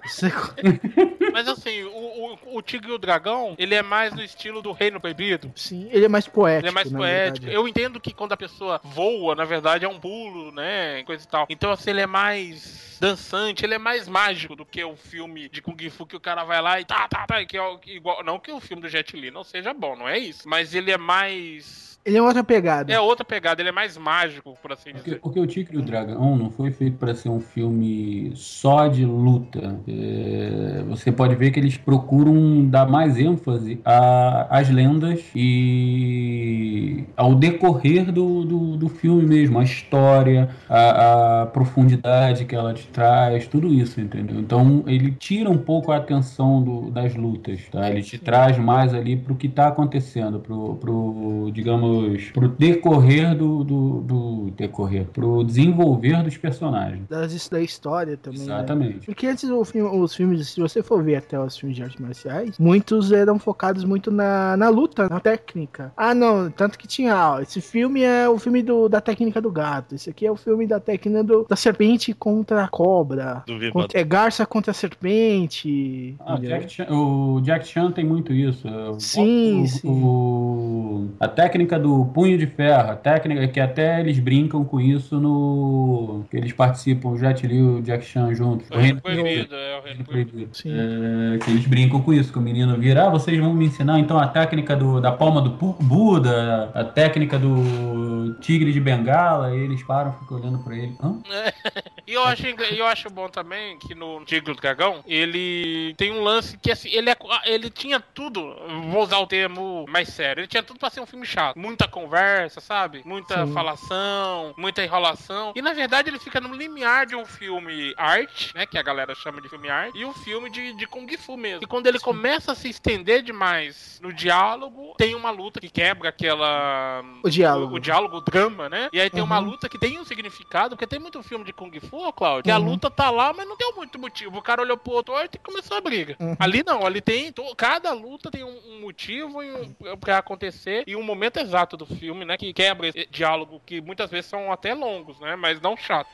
Seco. 0.08 0.56
Mas 1.34 1.48
assim, 1.48 1.84
o, 1.84 2.38
o, 2.44 2.58
o 2.58 2.62
Tigre 2.62 2.92
e 2.92 2.94
o 2.94 2.98
Dragão, 2.98 3.56
ele 3.58 3.76
é 3.76 3.84
mais 3.84 4.14
no 4.14 4.24
estilo 4.24 4.62
do 4.62 4.72
Reino 4.72 5.00
Proibido. 5.00 5.52
Sim, 5.56 5.90
ele 5.92 6.06
é 6.06 6.08
mais 6.08 6.28
poético. 6.28 6.66
Ele 6.66 6.70
é 6.70 6.72
mais 6.72 6.92
poético. 6.92 7.46
verdade. 7.46 7.54
Eu 7.54 7.68
entendo 7.68 8.00
que 8.00 8.14
quando 8.14 8.34
a 8.34 8.38
pessoa 8.38 8.80
voa, 8.84 9.36
na 9.36 9.46
verdade, 9.46 9.86
é 9.86 9.90
um 9.90 10.00
pulo, 10.00 10.52
né? 10.52 11.04
Coisa 11.04 11.24
e 11.24 11.28
tal. 11.28 11.46
Então, 11.50 11.72
assim, 11.72 11.90
ele 11.92 12.02
é 12.02 12.08
mais 12.08 12.98
dançante, 13.00 13.64
ele 13.64 13.76
é 13.76 13.78
mais 13.78 14.08
mágico 14.08 14.56
do 14.56 14.66
que 14.66 14.84
o 14.84 14.96
filme 14.96 15.48
de 15.48 15.62
Kung 15.62 15.90
Fu 15.90 16.06
que 16.06 16.16
o 16.16 16.20
cara 16.20 16.44
vai 16.44 16.62
lá 16.62 16.80
e 16.80 16.86
tá, 16.86 17.08
tá, 17.08 17.26
tá. 17.26 17.46
Que 17.46 17.58
é 17.58 17.80
igual, 17.88 18.24
não 18.24 18.40
que 18.40 18.52
o 18.52 18.60
filme 18.60 18.82
do 18.82 18.90
Jet 18.90 19.16
Li 19.16 19.32
não 19.32 19.44
seja 19.44 19.74
bom, 19.74 19.96
não 19.96 20.08
é 20.08 20.18
isso. 20.18 20.48
Mas 20.48 20.74
ele 20.74 20.92
é 20.92 20.98
mais. 20.98 21.89
Ele 22.06 22.18
é 22.18 22.22
outra 22.22 22.44
pegada. 22.44 22.92
É 22.92 23.00
outra 23.00 23.24
pegada, 23.26 23.62
ele 23.62 23.70
é 23.70 23.72
mais 23.72 23.98
mágico, 23.98 24.58
por 24.62 24.72
assim 24.72 24.92
Porque, 24.92 25.04
dizer. 25.04 25.20
porque 25.22 25.40
o 25.40 25.46
Tigre 25.46 25.76
e 25.76 25.80
o 25.80 25.82
Dragão 25.82 26.36
não 26.38 26.50
foi 26.50 26.72
feito 26.72 26.98
para 26.98 27.14
ser 27.14 27.30
um 27.30 27.40
filme 27.40 28.32
só 28.36 28.88
de 28.88 29.06
luta. 29.06 29.80
É, 29.88 30.84
você 30.88 31.12
pode 31.12 31.36
ver 31.36 31.52
que 31.52 31.60
eles 31.60 31.78
procuram 31.78 32.66
dar 32.66 32.88
mais 32.88 33.18
ênfase 33.18 33.80
a- 33.86 34.48
às 34.50 34.70
lendas 34.70 35.24
e 35.36 37.04
ao 37.16 37.36
decorrer 37.36 38.12
do, 38.12 38.44
do, 38.46 38.78
do 38.78 38.90
filme 38.90 39.24
mesmo, 39.24 39.60
a 39.60 39.64
história, 39.64 40.50
a, 40.68 41.42
a 41.44 41.46
profundidade 41.48 42.46
que 42.46 42.56
ela 42.56 42.74
te 42.74 42.88
traz, 42.88 43.48
tudo 43.48 43.74
isso, 43.74 44.00
entendeu? 44.02 44.40
Então 44.40 44.84
ele 44.88 45.12
tira 45.12 45.50
um 45.50 45.58
pouco 45.58 45.92
a 45.92 45.98
atenção 45.98 46.62
do- 46.64 46.90
das 46.92 47.16
lutas, 47.16 47.62
tá? 47.70 47.90
Ele 47.90 48.02
te 48.02 48.18
traz 48.18 48.58
mais 48.58 48.94
ali 48.94 49.16
pro 49.18 49.36
que 49.36 49.48
tá 49.50 49.68
acontecendo, 49.68 50.40
pro, 50.40 50.76
pro 50.76 51.50
digamos, 51.54 51.89
pro 52.34 52.48
decorrer 52.50 53.36
do, 53.36 53.64
do, 53.64 54.02
do 54.02 54.52
decorrer, 54.56 55.06
pro 55.06 55.44
desenvolver 55.44 56.24
dos 56.24 56.38
personagens. 56.38 57.04
Das, 57.10 57.50
da 57.50 57.62
história 57.62 58.18
também. 58.18 58.40
né? 58.40 58.46
Exatamente. 58.46 59.06
Porque 59.06 59.28
antes 59.28 59.50
o 59.50 59.64
filme- 59.64 59.90
os 59.98 60.16
filmes, 60.16 60.50
se 60.50 60.60
você 60.60 60.82
for 60.84 61.04
ver 61.04 61.16
até 61.18 61.40
os 61.40 61.58
filmes 61.58 61.76
de 61.76 61.84
artes 61.84 62.00
marciais, 62.00 62.58
muitos 62.60 63.12
eram 63.12 63.38
focados 63.40 63.84
muito 63.84 64.12
na, 64.12 64.56
na 64.58 64.70
luta, 64.70 65.08
na 65.10 65.20
técnica. 65.20 65.92
Ah, 65.96 66.14
não, 66.14 66.50
tanto 66.50 66.78
que 66.78 66.88
tinha, 66.88 67.16
ó, 67.16 67.40
esse 67.40 67.62
filme 67.62 68.02
é 68.02 68.28
o 68.28 68.38
filme 68.38 68.62
do, 68.62 68.88
da 68.90 69.00
técnica 69.02 69.42
do 69.42 69.52
gato, 69.52 69.96
esse 69.96 70.10
aqui 70.10 70.26
é 70.26 70.32
o 70.32 70.36
filme 70.36 70.66
da 70.68 70.80
técnica 70.80 71.24
do, 71.24 71.46
da 71.48 71.56
serpente 71.56 72.14
contra 72.14 72.64
a 72.64 72.68
cobra, 72.68 73.44
contra- 73.72 74.00
é 74.00 74.04
garça 74.04 74.46
contra 74.46 74.72
a 74.72 74.74
serpente. 74.74 76.16
Ah? 76.20 76.36
Jack 76.38 76.70
Chan, 76.70 76.88
o 76.90 77.40
Jack 77.42 77.68
Chan 77.68 77.92
tem 77.92 78.06
muito 78.06 78.34
isso. 78.34 78.68
Sim, 79.00 79.64
o- 79.64 79.68
sim. 79.68 79.88
o- 79.88 81.08
a 81.20 81.28
técnica 81.28 81.79
do 81.80 82.06
punho 82.14 82.38
de 82.38 82.46
ferro, 82.46 82.92
a 82.92 82.96
técnica 82.96 83.48
que 83.48 83.60
até 83.60 84.00
eles 84.00 84.20
brincam 84.20 84.64
com 84.64 84.80
isso 84.80 85.20
no. 85.20 86.26
que 86.30 86.38
eles 86.38 86.54
participam, 86.54 87.10
o 87.10 87.18
Jet 87.18 87.46
Li 87.48 87.58
e 87.58 87.62
o 87.62 87.82
Jack 87.82 88.06
Chan 88.06 88.34
juntos. 88.34 88.70
O 88.70 88.78
Reino 88.78 89.02
Proibido, 89.02 89.56
é 89.56 89.80
o 89.80 89.82
Reino 89.82 90.04
Proibido. 90.04 90.32
Proibido. 90.32 90.58
Sim. 90.58 90.72
É, 90.72 91.38
que 91.40 91.50
eles 91.50 91.66
brincam 91.66 92.02
com 92.02 92.14
isso, 92.14 92.32
que 92.32 92.38
o 92.38 92.42
menino 92.42 92.78
vira, 92.78 93.08
ah, 93.08 93.10
vocês 93.10 93.40
vão 93.40 93.54
me 93.54 93.66
ensinar 93.66 94.00
então 94.00 94.18
a 94.18 94.28
técnica 94.28 94.76
do, 94.76 95.02
da 95.02 95.12
palma 95.12 95.42
do 95.42 95.50
Buda, 95.50 96.72
a 96.74 96.84
técnica 96.84 97.38
do 97.38 98.36
tigre 98.42 98.72
de 98.72 98.80
bengala, 98.80 99.56
e 99.56 99.60
eles 99.60 99.84
param, 99.84 100.14
ficam 100.14 100.38
olhando 100.38 100.60
pra 100.60 100.76
ele. 100.76 100.96
Hã? 101.02 101.20
E 102.10 102.14
eu 102.14 102.24
acho, 102.24 102.44
eu 102.48 102.88
acho 102.88 103.08
bom 103.12 103.30
também 103.30 103.78
que 103.78 103.94
no 103.94 104.26
Tigre 104.26 104.52
do 104.52 104.60
Dragão, 104.60 105.04
ele 105.06 105.94
tem 105.96 106.12
um 106.12 106.24
lance 106.24 106.58
que 106.58 106.72
assim, 106.72 106.90
ele, 106.90 107.08
é, 107.12 107.16
ele 107.46 107.70
tinha 107.70 108.00
tudo, 108.00 108.56
vou 108.90 109.04
usar 109.04 109.20
o 109.20 109.28
termo 109.28 109.86
mais 109.88 110.10
sério, 110.10 110.42
ele 110.42 110.48
tinha 110.48 110.64
tudo 110.64 110.80
pra 110.80 110.90
ser 110.90 111.02
um 111.02 111.06
filme 111.06 111.24
chato. 111.24 111.60
Muita 111.70 111.88
conversa, 111.88 112.60
sabe? 112.60 113.02
Muita 113.06 113.46
Sim. 113.46 113.54
falação, 113.54 114.54
muita 114.58 114.84
enrolação. 114.84 115.54
E 115.56 115.62
na 115.62 115.72
verdade 115.74 116.10
ele 116.10 116.20
fica 116.20 116.42
no 116.42 116.54
limiar 116.54 117.06
de 117.06 117.16
um 117.16 117.26
filme 117.26 117.94
arte, 117.96 118.52
né? 118.56 118.66
Que 118.66 118.78
a 118.78 118.82
galera 118.82 119.14
chama 119.16 119.40
de 119.42 119.48
filme 119.50 119.70
arte, 119.70 119.98
e 119.98 120.04
um 120.06 120.14
filme 120.14 120.50
de, 120.50 120.74
de 120.74 120.88
Kung 120.88 121.08
Fu 121.18 121.38
mesmo. 121.38 121.64
E 121.64 121.68
quando 121.68 121.88
ele 121.88 122.00
começa 122.00 122.52
a 122.52 122.56
se 122.56 122.70
estender 122.70 123.22
demais 123.22 124.00
no 124.02 124.12
diálogo, 124.12 124.96
tem 124.98 125.14
uma 125.16 125.30
luta 125.30 125.60
que 125.60 125.70
quebra 125.70 126.10
aquela. 126.10 127.04
O 127.24 127.30
diálogo. 127.30 127.74
O, 127.74 127.78
o 127.78 127.80
diálogo, 127.80 128.18
o 128.18 128.22
drama, 128.22 128.68
né? 128.68 128.90
E 128.92 129.00
aí 129.00 129.10
tem 129.10 129.22
uma 129.24 129.40
Uhum. 129.40 129.46
luta 129.52 129.70
que 129.70 129.78
tem 129.78 130.00
um 130.00 130.06
significado, 130.06 130.76
porque 130.76 130.88
tem 130.88 131.00
muito 131.00 131.22
filme 131.22 131.46
de 131.46 131.54
Kung 131.54 131.72
Fu, 131.80 132.12
Claudio, 132.14 132.44
que 132.44 132.52
a 132.52 132.58
Uhum. 132.58 132.66
luta 132.66 132.90
tá 132.90 133.10
lá, 133.10 133.32
mas 133.32 133.48
não 133.48 133.56
deu 133.56 133.74
muito 133.76 133.98
motivo. 134.00 134.38
O 134.38 134.42
cara 134.42 134.62
olhou 134.62 134.76
pro 134.78 134.92
outro 134.94 135.14
e 135.34 135.38
começou 135.38 135.78
a 135.78 135.82
briga. 135.82 136.16
Uhum. 136.20 136.36
Ali 136.40 136.64
não, 136.66 136.86
ali 136.86 137.00
tem. 137.00 137.32
Cada 137.56 137.94
luta 137.94 138.32
tem 138.32 138.44
um, 138.44 138.58
um 138.70 138.82
motivo 138.82 139.42
um, 139.42 139.98
pra 140.00 140.18
acontecer 140.18 140.84
e 140.88 140.96
um 140.96 141.04
momento 141.04 141.38
exato 141.38 141.59
do 141.66 141.86
filme, 141.86 142.26
né? 142.26 142.38
Que 142.38 142.54
quebra 142.54 142.88
esse 142.88 143.08
diálogo 143.10 143.62
que 143.66 143.82
muitas 143.82 144.10
vezes 144.10 144.30
são 144.30 144.52
até 144.52 144.74
longos, 144.74 145.20
né? 145.20 145.36
Mas 145.36 145.62
não 145.62 145.76
chato. 145.76 146.10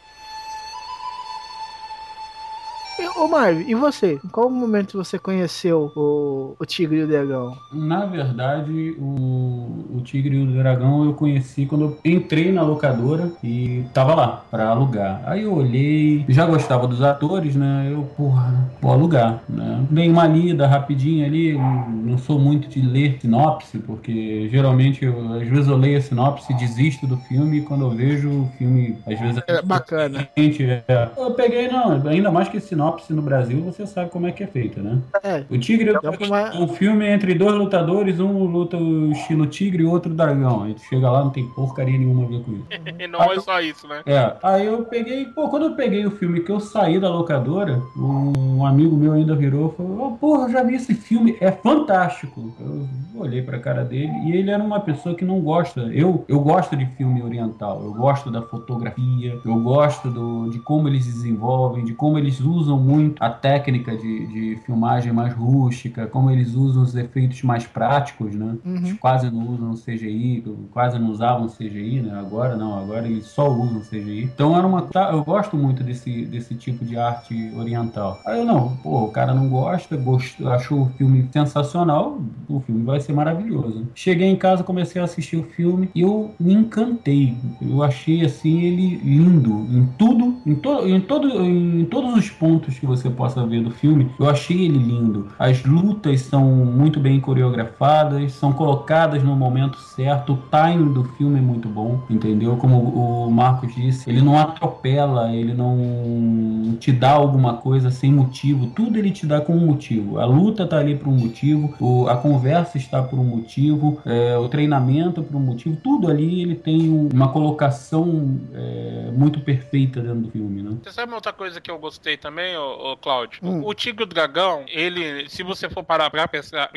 E 2.98 3.06
Ô 3.20 3.28
Marvin, 3.28 3.66
e 3.68 3.76
você? 3.76 4.20
Em 4.24 4.28
qual 4.30 4.50
momento 4.50 4.98
você 4.98 5.20
conheceu 5.20 5.92
o, 5.96 6.56
o 6.58 6.66
Tigre 6.66 7.00
e 7.00 7.04
o 7.04 7.08
Dragão? 7.08 7.58
Na 7.74 8.06
verdade, 8.06 8.96
o, 8.98 9.86
o 9.96 10.02
Tigre 10.04 10.38
e 10.38 10.44
o 10.44 10.52
Dragão 10.52 11.04
eu 11.06 11.14
conheci 11.14 11.66
quando 11.66 11.86
eu 11.86 11.98
entrei 12.06 12.52
na 12.52 12.62
locadora 12.62 13.32
e 13.44 13.84
tava 13.94 14.16
lá 14.16 14.46
pra 14.50 14.70
alugar. 14.70 15.22
Aí 15.26 15.44
eu 15.44 15.54
olhei, 15.54 16.24
já 16.30 16.46
gostava 16.46 16.88
dos 16.88 17.02
atores, 17.02 17.56
né? 17.56 17.90
Eu, 17.92 18.04
porra, 18.16 18.70
vou 18.82 18.92
alugar, 18.94 19.44
né? 19.50 19.86
Dei 19.90 20.10
uma 20.10 20.28
lida 20.28 20.66
rapidinho 20.66 21.26
ali, 21.26 21.58
não 22.04 22.18
sou 22.18 22.40
muito 22.40 22.70
de 22.70 22.82
ler 22.82 23.18
sinopse, 23.20 23.78
porque 23.80 24.48
geralmente, 24.50 25.04
eu, 25.04 25.34
às 25.34 25.48
vezes 25.48 25.68
eu 25.68 25.76
leio 25.76 25.98
a 25.98 26.02
sinopse 26.02 26.54
e 26.54 26.56
desisto 26.56 27.06
do 27.06 27.18
filme 27.18 27.58
e 27.58 27.62
quando 27.62 27.86
eu 27.86 27.90
vejo 27.90 28.30
o 28.30 28.50
filme, 28.58 28.98
às 29.06 29.20
vezes 29.20 29.44
É 29.48 29.62
bacana. 29.62 30.28
Gente, 30.38 30.64
é. 30.64 31.10
Eu 31.18 31.32
peguei, 31.32 31.68
não, 31.68 32.08
ainda 32.08 32.32
mais 32.32 32.48
que 32.48 32.60
sinopse 32.60 32.85
no 33.10 33.22
Brasil, 33.22 33.62
você 33.62 33.86
sabe 33.86 34.10
como 34.10 34.28
é 34.28 34.32
que 34.32 34.44
é 34.44 34.48
feita, 34.48 34.82
né? 34.82 35.00
É. 35.24 35.44
O 35.50 35.58
Tigre 35.58 35.94
Dá 35.94 36.00
pra 36.00 36.26
uma- 36.28 36.40
é 36.50 36.58
um 36.60 36.68
filme 36.68 37.06
entre 37.08 37.34
dois 37.34 37.56
lutadores, 37.56 38.20
um 38.20 38.44
luta 38.46 38.78
o 38.78 39.12
estilo 39.12 39.46
tigre 39.48 39.84
e 39.84 39.86
outro 39.86 40.14
dragão. 40.14 40.64
Aí 40.64 40.74
tu 40.74 40.82
chega 40.82 41.10
lá, 41.10 41.24
não 41.24 41.30
tem 41.32 41.46
porcaria 41.48 41.98
nenhuma 41.98 42.24
a 42.26 42.28
ver 42.28 42.42
com 42.44 42.52
isso. 42.54 42.66
E 43.00 43.08
não 43.08 43.22
é 43.22 43.40
só 43.40 43.60
isso, 43.60 43.88
né? 43.88 44.02
É, 44.06 44.34
aí 44.42 44.66
eu 44.66 44.84
peguei, 44.86 45.26
pô, 45.26 45.50
quando 45.50 45.66
eu 45.68 45.76
peguei 45.76 46.06
o 46.06 46.12
filme 46.12 46.40
que 46.42 46.52
eu 46.52 46.60
saí 46.60 47.00
da 47.00 47.10
locadora, 47.10 47.82
um 47.98 48.66
amigo 48.66 48.96
meu 48.96 49.14
ainda 49.14 49.36
virou 49.36 49.72
e 49.74 49.78
falou, 49.78 50.08
oh, 50.08 50.18
porra, 50.18 50.46
eu 50.48 50.52
já 50.52 50.64
vi 50.64 50.76
esse 50.76 50.94
filme, 50.94 51.36
é 51.40 51.52
fantástico. 51.52 52.54
Eu 52.60 52.88
olhei 53.22 53.42
pra 53.42 53.60
cara 53.60 53.84
dele 53.84 54.12
e 54.26 54.32
ele 54.32 54.50
era 54.50 54.64
uma 54.64 54.80
pessoa 54.80 55.14
que 55.16 55.26
não 55.26 55.40
gosta. 55.42 55.82
Eu, 55.94 56.24
eu 56.28 56.40
gosto 56.40 56.76
de 56.76 56.86
filme 56.98 57.22
oriental, 57.22 57.82
eu 57.84 57.94
gosto 57.94 58.32
da 58.32 58.42
fotografia, 58.42 59.38
eu 59.46 59.56
gosto 59.60 60.10
do, 60.10 60.50
de 60.50 60.60
como 60.60 60.88
eles 60.88 61.06
desenvolvem, 61.06 61.84
de 61.86 61.94
como 61.94 62.18
eles 62.18 62.40
usam 62.40 62.75
muito 62.78 63.24
a 63.24 63.30
técnica 63.30 63.96
de, 63.96 64.28
de 64.28 64.56
filmagem 64.66 65.12
mais 65.12 65.34
rústica, 65.34 66.08
como 66.08 66.30
eles 66.30 66.54
usam 66.54 66.84
os 66.84 66.96
efeitos 66.96 67.42
mais 67.44 67.66
práticos, 67.66 68.34
né? 68.36 68.56
Uhum. 68.66 68.76
Eles 68.78 68.94
quase 68.94 69.30
não 69.30 69.48
usam 69.48 69.74
CGI, 69.74 70.44
quase 70.72 71.00
não 71.00 71.10
usavam 71.10 71.48
CGI, 71.48 72.02
né? 72.02 72.18
Agora 72.18 72.56
não, 72.56 72.78
agora 72.78 73.08
eles 73.08 73.26
só 73.28 73.50
usam 73.50 73.82
CGI. 73.82 74.24
Então 74.24 74.58
era 74.58 74.66
uma. 74.66 74.88
Eu 75.12 75.24
gosto 75.24 75.56
muito 75.58 75.84
desse, 75.84 76.26
desse 76.26 76.56
tipo 76.56 76.84
de 76.84 76.98
arte 76.98 77.52
oriental. 77.56 78.20
Aí 78.26 78.40
eu 78.40 78.46
não, 78.46 78.76
pô, 78.78 79.04
o 79.04 79.12
cara 79.12 79.34
não 79.34 79.50
gosta, 79.50 79.96
gostou, 79.98 80.50
achou 80.50 80.84
o 80.84 80.90
filme 80.98 81.28
sensacional, 81.32 82.20
o 82.48 82.60
filme 82.60 82.84
vai 82.84 83.00
ser 83.00 83.14
maravilhoso. 83.14 83.88
Cheguei 83.94 84.28
em 84.28 84.36
casa, 84.36 84.64
comecei 84.64 85.02
a 85.02 85.06
assistir 85.06 85.38
o 85.38 85.44
filme 85.44 85.90
e 85.94 86.02
eu 86.02 86.32
me 86.40 86.54
encantei. 86.54 87.36
Eu 87.62 87.84
achei 87.84 88.26
assim 88.26 88.62
ele 88.62 88.96
lindo 88.98 89.52
em 89.72 89.86
tudo, 89.98 90.38
em, 90.46 90.56
to, 90.56 90.88
em, 90.88 91.02
todo, 91.02 91.28
em 91.44 91.86
todos 91.86 92.16
os 92.16 92.30
pontos 92.30 92.65
que 92.74 92.86
você 92.86 93.10
possa 93.10 93.46
ver 93.46 93.62
do 93.62 93.70
filme. 93.72 94.10
Eu 94.20 94.28
achei 94.28 94.66
ele 94.66 94.80
lindo. 94.80 95.28
As 95.38 95.64
lutas 95.64 96.22
são 96.22 96.44
muito 96.44 97.00
bem 97.00 97.20
coreografadas, 97.20 98.32
são 98.34 98.52
colocadas 98.54 99.22
no 99.24 99.36
momento 99.36 99.78
certo. 99.78 100.34
O 100.34 100.38
timing 100.38 100.92
do 100.94 101.04
filme 101.04 101.38
é 101.38 101.42
muito 101.42 101.68
bom, 101.70 102.02
entendeu? 102.10 102.56
Como 102.58 102.78
o 102.80 103.32
Marcos 103.32 103.74
disse, 103.76 104.10
ele 104.10 104.22
não 104.22 104.38
atropela, 104.40 105.32
ele 105.34 105.54
não 105.54 106.76
te 106.80 106.92
dá 106.92 107.12
alguma 107.12 107.56
coisa 107.58 107.92
sem 107.92 108.12
motivo. 108.12 108.68
Tudo 108.68 108.98
ele 108.98 109.12
te 109.12 109.26
dá 109.26 109.40
com 109.42 109.54
um 109.56 109.66
motivo. 109.66 110.20
A 110.20 110.26
luta 110.26 110.66
tá 110.66 110.78
ali 110.78 110.96
por 110.96 111.10
um 111.10 111.18
motivo, 111.18 112.08
a 112.10 112.16
conversa 112.18 112.78
está 112.78 113.02
por 113.02 113.20
um 113.20 113.24
motivo, 113.24 114.00
é, 114.06 114.38
o 114.38 114.48
treinamento 114.50 115.22
por 115.24 115.36
um 115.38 115.40
motivo. 115.40 115.78
Tudo 115.84 116.10
ali 116.10 116.42
ele 116.42 116.56
tem 116.56 116.90
um- 116.90 117.10
uma 117.14 117.30
colocação 117.30 118.38
é, 118.54 119.12
muito 119.16 119.40
perfeita 119.40 120.02
dentro 120.02 120.22
do 120.22 120.32
filme, 120.32 120.62
né? 120.62 120.72
Você 120.84 120.92
sabe 120.92 121.12
uma 121.12 121.16
outra 121.18 121.34
coisa 121.34 121.60
que 121.60 121.70
eu 121.70 121.78
gostei 121.78 122.18
também, 122.18 122.55
ô, 122.58 122.92
ô 122.92 122.98
Cláudio? 122.98 123.40
Hum. 123.44 123.62
O 123.66 123.74
Tigre 123.74 124.04
e 124.04 124.06
o 124.06 124.08
Dragão, 124.08 124.66
ele, 124.68 125.30
se 125.30 125.44
você 125.44 125.70
for 125.70 125.84
parar 125.84 126.10
pra 126.10 126.28
pensar. 126.28 126.70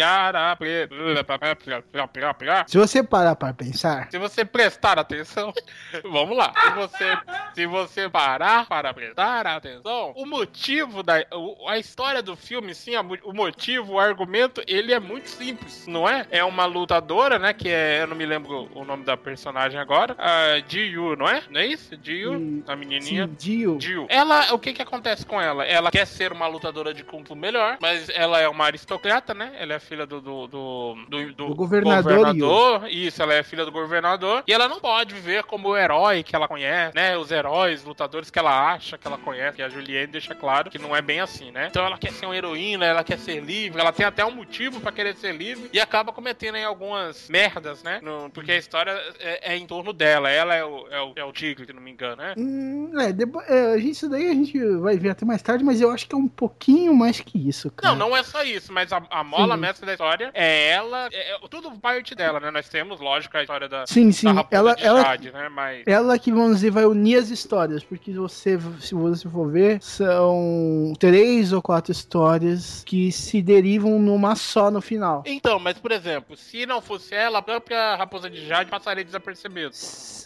Se 2.66 2.78
você 2.78 3.02
parar 3.02 3.36
pra 3.36 3.52
pensar, 3.54 4.08
Se 4.10 4.18
você 4.18 4.44
prestar 4.44 4.98
atenção, 4.98 5.52
vamos 6.04 6.36
lá. 6.36 6.52
Se 6.62 6.70
você, 6.74 7.18
se 7.54 7.66
você 7.66 8.08
parar 8.08 8.66
para 8.66 8.92
prestar 8.92 9.46
atenção, 9.46 10.12
o 10.16 10.26
motivo 10.26 11.02
da 11.02 11.24
o- 11.32 11.68
a 11.68 11.78
história 11.78 12.22
do 12.22 12.36
filme, 12.36 12.74
sim, 12.74 12.92
o 13.24 13.32
motivo, 13.32 13.94
o 13.94 13.98
argumento, 14.00 14.62
ele 14.66 14.92
é 14.92 15.00
muito 15.00 15.28
simples, 15.28 15.86
não 15.86 16.08
é? 16.08 16.26
É 16.30 16.44
uma 16.44 16.64
lutadora, 16.66 17.38
né? 17.38 17.52
Que 17.52 17.68
é, 17.68 18.02
eu 18.02 18.06
não 18.06 18.16
me 18.16 18.26
lembro 18.26 18.68
o 18.74 18.84
nome 18.84 19.04
da 19.04 19.16
personagem 19.16 19.78
agora, 19.80 20.14
a 20.18 20.58
Ji-Yu, 20.68 21.16
não 21.16 21.28
é? 21.28 21.42
Não 21.50 21.60
é 21.60 21.66
isso? 21.66 21.94
Ji-Yu, 22.02 22.32
Hum, 22.32 22.62
a 22.66 22.76
menininha. 22.76 23.26
sim, 23.26 23.34
Dio. 23.38 23.78
Jill. 23.80 24.06
Ela, 24.08 24.52
o 24.54 24.58
que 24.58 24.72
que 24.72 24.82
acontece 24.82 25.24
com 25.24 25.40
ela? 25.40 25.64
Ela 25.68 25.90
quer 25.90 26.06
ser 26.06 26.32
uma 26.32 26.46
lutadora 26.46 26.92
de 26.94 27.04
Kung 27.04 27.24
Fu 27.24 27.34
melhor, 27.36 27.76
mas 27.80 28.08
ela 28.10 28.40
é 28.40 28.48
uma 28.48 28.64
aristocrata, 28.64 29.34
né? 29.34 29.52
Ela 29.58 29.74
é 29.74 29.78
filha 29.78 30.06
do, 30.06 30.20
do, 30.20 30.46
do, 30.46 30.94
do, 31.08 31.26
do 31.32 31.46
Do 31.48 31.54
governador 31.54 32.02
governador. 32.02 32.88
Isso, 32.88 33.22
ela 33.22 33.34
é 33.34 33.42
filha 33.42 33.64
do 33.64 33.72
governador. 33.72 34.42
E 34.46 34.52
ela 34.52 34.68
não 34.68 34.80
pode 34.80 35.14
viver 35.14 35.44
como 35.44 35.68
o 35.68 35.76
herói 35.76 36.22
que 36.22 36.34
ela 36.34 36.48
conhece, 36.48 36.94
né? 36.94 37.16
Os 37.16 37.30
heróis, 37.30 37.84
lutadores 37.84 38.30
que 38.30 38.38
ela 38.38 38.72
acha 38.72 38.96
que 38.98 39.06
ela 39.06 39.18
conhece. 39.18 39.60
E 39.60 39.62
a 39.62 39.68
Juliette 39.68 40.12
deixa 40.12 40.34
claro 40.34 40.70
que 40.70 40.78
não 40.78 40.94
é 40.96 41.02
bem 41.02 41.20
assim, 41.20 41.50
né? 41.50 41.68
Então 41.70 41.84
ela 41.84 41.98
quer 41.98 42.12
ser 42.12 42.26
uma 42.26 42.36
heroína, 42.36 42.84
ela 42.86 43.04
quer 43.04 43.18
ser 43.18 43.40
livre, 43.40 43.80
ela 43.80 43.92
tem 43.92 44.06
até 44.06 44.24
um 44.24 44.30
motivo 44.30 44.80
pra 44.80 44.92
querer 44.92 45.14
ser 45.16 45.34
livre 45.34 45.68
e 45.72 45.80
acaba 45.80 46.12
cometendo 46.12 46.54
aí 46.56 46.64
algumas 46.64 47.28
merdas, 47.28 47.82
né? 47.82 48.00
No- 48.02 48.30
porque 48.30 48.52
a 48.52 48.56
história 48.56 48.92
é, 49.20 49.52
é 49.52 49.56
em 49.56 49.66
torno 49.66 49.92
dela. 49.92 50.30
Ela 50.30 50.54
é 50.54 50.64
o, 50.64 50.86
é, 50.90 51.00
o, 51.00 51.12
é 51.16 51.24
o 51.24 51.32
tigre, 51.32 51.66
se 51.66 51.72
não 51.72 51.82
me 51.82 51.90
engano, 51.90 52.16
né? 52.16 52.34
Hum, 52.36 52.92
é, 52.98 53.12
depois, 53.12 53.48
é, 53.48 53.72
a 53.74 53.78
gente, 53.78 53.90
isso 53.90 54.08
daí 54.08 54.28
a 54.30 54.34
gente 54.34 54.58
vai 54.78 54.96
ver 54.96 55.10
até 55.10 55.24
mais 55.24 55.42
tarde, 55.42 55.57
mas 55.64 55.80
eu 55.80 55.90
acho 55.90 56.06
que 56.08 56.14
é 56.14 56.18
um 56.18 56.28
pouquinho 56.28 56.94
mais 56.94 57.20
que 57.20 57.48
isso, 57.48 57.70
cara. 57.70 57.94
Não, 57.94 58.08
não 58.08 58.16
é 58.16 58.22
só 58.22 58.42
isso, 58.42 58.72
mas 58.72 58.92
a, 58.92 59.02
a 59.10 59.24
mola 59.24 59.54
Sim. 59.54 59.60
mestra 59.60 59.86
da 59.86 59.92
história 59.92 60.30
é 60.34 60.70
ela, 60.70 61.08
é, 61.12 61.34
é 61.34 61.38
tudo 61.50 61.70
parte 61.78 62.14
dela, 62.14 62.40
né? 62.40 62.50
Nós 62.50 62.68
temos, 62.68 63.00
lógico, 63.00 63.36
a 63.36 63.42
história 63.42 63.68
da, 63.68 63.86
Sim, 63.86 64.12
sim. 64.12 64.32
da 64.34 64.46
Ela, 64.50 64.74
de 64.74 64.84
ela, 64.84 65.02
Jade, 65.02 65.32
né? 65.32 65.48
Mas 65.48 65.82
ela 65.86 66.18
que, 66.18 66.30
vamos 66.32 66.56
dizer, 66.56 66.70
vai 66.70 66.84
unir 66.84 67.16
as 67.16 67.30
histórias, 67.30 67.82
porque 67.82 68.12
você, 68.12 68.58
se 68.80 68.94
você 68.94 69.28
for 69.28 69.50
ver, 69.50 69.82
são 69.82 70.92
três 70.98 71.52
ou 71.52 71.62
quatro 71.62 71.92
histórias 71.92 72.82
que 72.84 73.10
se 73.12 73.40
derivam 73.40 73.98
numa 73.98 74.34
só 74.36 74.70
no 74.70 74.80
final. 74.80 75.22
Então, 75.26 75.58
mas 75.58 75.78
por 75.78 75.92
exemplo, 75.92 76.36
se 76.36 76.66
não 76.66 76.80
fosse 76.80 77.14
ela, 77.14 77.38
a 77.38 77.42
própria 77.42 77.96
Raposa 77.96 78.28
de 78.28 78.46
Jade 78.46 78.70
passaria 78.70 79.04
desapercebido. 79.04 79.74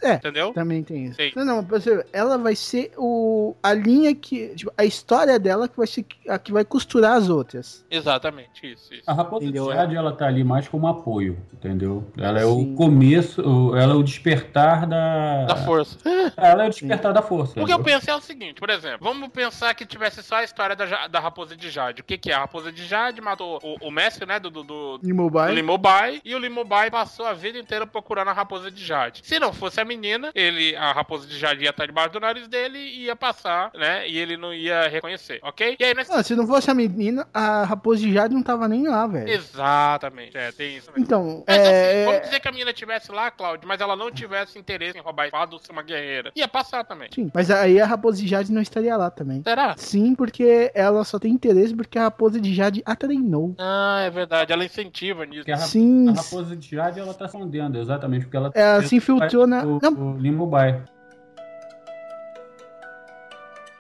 É, 0.03 0.15
Entendeu? 0.15 0.53
também 0.53 0.83
tem 0.83 1.05
isso. 1.07 1.17
Sim. 1.17 1.33
Não, 1.37 1.45
não, 1.45 1.67
ela 2.13 2.37
vai 2.37 2.57
ser 2.57 2.93
o, 2.97 3.55
a 3.63 3.73
linha 3.73 4.15
que. 4.15 4.49
Tipo, 4.49 4.73
a 4.77 4.85
história 4.85 5.22
dela 5.39 5.69
que 5.69 5.77
vai 5.77 5.87
ser 5.87 6.05
a 6.29 6.39
que 6.39 6.53
vai 6.53 6.65
costurar 6.65 7.15
as 7.15 7.29
outras. 7.29 7.85
Exatamente, 7.91 8.73
isso, 8.73 8.93
isso. 8.93 9.03
A 9.07 9.13
Raposa 9.13 9.45
Entendeu? 9.45 9.69
de 9.69 9.75
Jade, 9.75 9.97
ela 9.97 10.13
tá 10.13 10.27
ali 10.27 10.45
mais 10.45 10.69
como 10.69 10.87
apoio, 10.87 11.39
entendeu? 11.53 12.05
Ela 12.17 12.41
é 12.41 12.45
Sim. 12.45 12.73
o 12.73 12.77
começo, 12.77 13.41
ela 13.77 13.93
é 13.93 13.97
o 13.97 14.03
despertar 14.03 14.87
da... 14.87 15.45
Da 15.47 15.57
força. 15.57 15.99
Ela 16.37 16.65
é 16.65 16.67
o 16.67 16.71
despertar 16.71 17.13
da 17.13 17.23
força. 17.23 17.61
O 17.61 17.67
que 17.67 17.73
eu 17.73 17.83
penso 17.83 18.11
é 18.11 18.15
o 18.15 18.21
seguinte, 18.21 18.61
por 18.61 18.71
exemplo, 18.71 18.99
vamos 19.01 19.29
pensar 19.29 19.75
que 19.75 19.85
tivesse 19.87 20.23
só 20.23 20.37
a 20.37 20.45
história 20.45 20.75
da, 20.75 21.07
da 21.07 21.21
Raposa 21.21 21.57
de 21.57 21.71
Jade. 21.71 22.01
O 22.01 22.05
que, 22.05 22.19
que 22.19 22.31
é? 22.31 22.35
A 22.35 22.41
Raposa 22.41 22.73
de 22.73 22.85
Jade 22.85 23.21
matou 23.21 23.59
o, 23.63 23.89
o 23.89 23.91
mestre, 23.91 24.27
né, 24.27 24.39
do, 24.39 24.51
do, 24.51 24.63
do, 24.63 25.01
Em 25.03 25.13
o 25.13 25.17
mobile. 25.17 25.55
Limobai 25.55 26.21
e 26.25 26.35
o 26.35 26.39
Limobai 26.39 26.91
passou 26.91 27.27
a 27.27 27.33
vida 27.33 27.59
inteira 27.59 27.87
procurando 27.87 28.29
a 28.29 28.33
raposa 28.33 28.71
de 28.71 28.85
Jade. 28.85 29.21
Se 29.25 29.39
não 29.39 29.53
fosse 29.53 29.81
a 29.81 29.85
menina, 29.85 30.31
ele, 30.35 30.75
a 30.77 30.93
raposa 30.93 31.27
de 31.27 31.39
Jade 31.39 31.63
ia 31.63 31.71
estar 31.71 31.87
debaixo 31.87 32.11
do 32.11 32.21
nariz 32.21 32.49
dele 32.49 32.79
e 32.79 33.05
ia 33.05 33.17
passar, 33.17 33.71
né? 33.75 34.09
E 34.09 34.19
ele 34.19 34.37
não 34.37 34.53
ia 34.53 34.89
reconhecer, 34.89 35.12
ok? 35.43 35.77
E 35.79 35.85
aí. 35.85 35.95
Ah, 36.11 36.23
se 36.23 36.35
não 36.35 36.47
fosse 36.47 36.71
a 36.71 36.75
menina, 36.75 37.27
a 37.33 37.65
Raposa 37.65 38.01
de 38.01 38.13
Jade 38.13 38.35
não 38.35 38.43
tava 38.43 38.69
nem 38.69 38.87
lá, 38.87 39.07
velho. 39.07 39.29
Exatamente, 39.29 40.37
é, 40.37 40.53
tem 40.53 40.77
isso 40.77 40.91
mesmo. 40.91 41.03
Então, 41.03 41.45
Mas 41.47 41.59
assim, 41.61 41.71
é. 41.71 42.05
vamos 42.07 42.23
dizer 42.23 42.41
que 42.41 42.49
a 42.49 42.53
menina 42.53 42.73
tivesse 42.73 43.13
lá, 43.13 43.31
Cláudio, 43.31 43.69
mas 43.69 43.81
ela 43.81 43.97
não 43.97 44.11
tivesse 44.11 44.59
interesse 44.59 44.99
em 44.99 45.01
roubar 45.01 45.25
a 45.25 45.27
espada 45.27 45.55
ou 45.55 45.59
ser 45.59 45.73
uma 45.73 45.83
guerreira. 45.83 46.33
Ia 46.35 46.49
passar 46.49 46.85
também. 46.85 47.09
Sim, 47.15 47.31
mas 47.35 47.51
aí 47.51 47.81
a 47.81 47.87
Raposa 47.87 48.21
de 48.21 48.29
Jade 48.29 48.53
não 48.53 48.63
estaria 48.63 48.97
lá 48.97 49.11
também. 49.11 49.43
Será? 49.43 49.75
Sim, 49.77 50.15
porque 50.15 50.71
ela 50.75 51.05
só 51.05 51.19
tem 51.19 51.33
interesse 51.33 51.75
porque 51.75 51.99
a 51.99 52.05
Raposa 52.05 52.41
de 52.41 52.55
Jade 52.55 52.83
a 52.85 52.97
treinou. 52.97 53.55
Ah, 53.59 54.03
é 54.05 54.11
verdade, 54.11 54.53
ela 54.53 54.65
incentiva 54.65 55.25
nisso. 55.25 55.41
Porque 55.41 55.53
a, 55.53 55.59
Sim, 55.59 56.09
a 56.11 56.13
Raposa 56.13 56.57
de 56.57 56.77
Jade, 56.77 57.01
ela 57.01 57.15
tá 57.15 57.27
escondendo, 57.27 57.79
exatamente, 57.79 58.25
porque 58.25 58.37
ela... 58.37 58.51
ela 58.55 58.83
se 58.83 58.97
infiltrou 58.97 59.47
na. 59.47 59.65
O, 59.65 59.79
Não, 59.83 60.15
o 60.15 60.19
Limobai. 60.19 60.83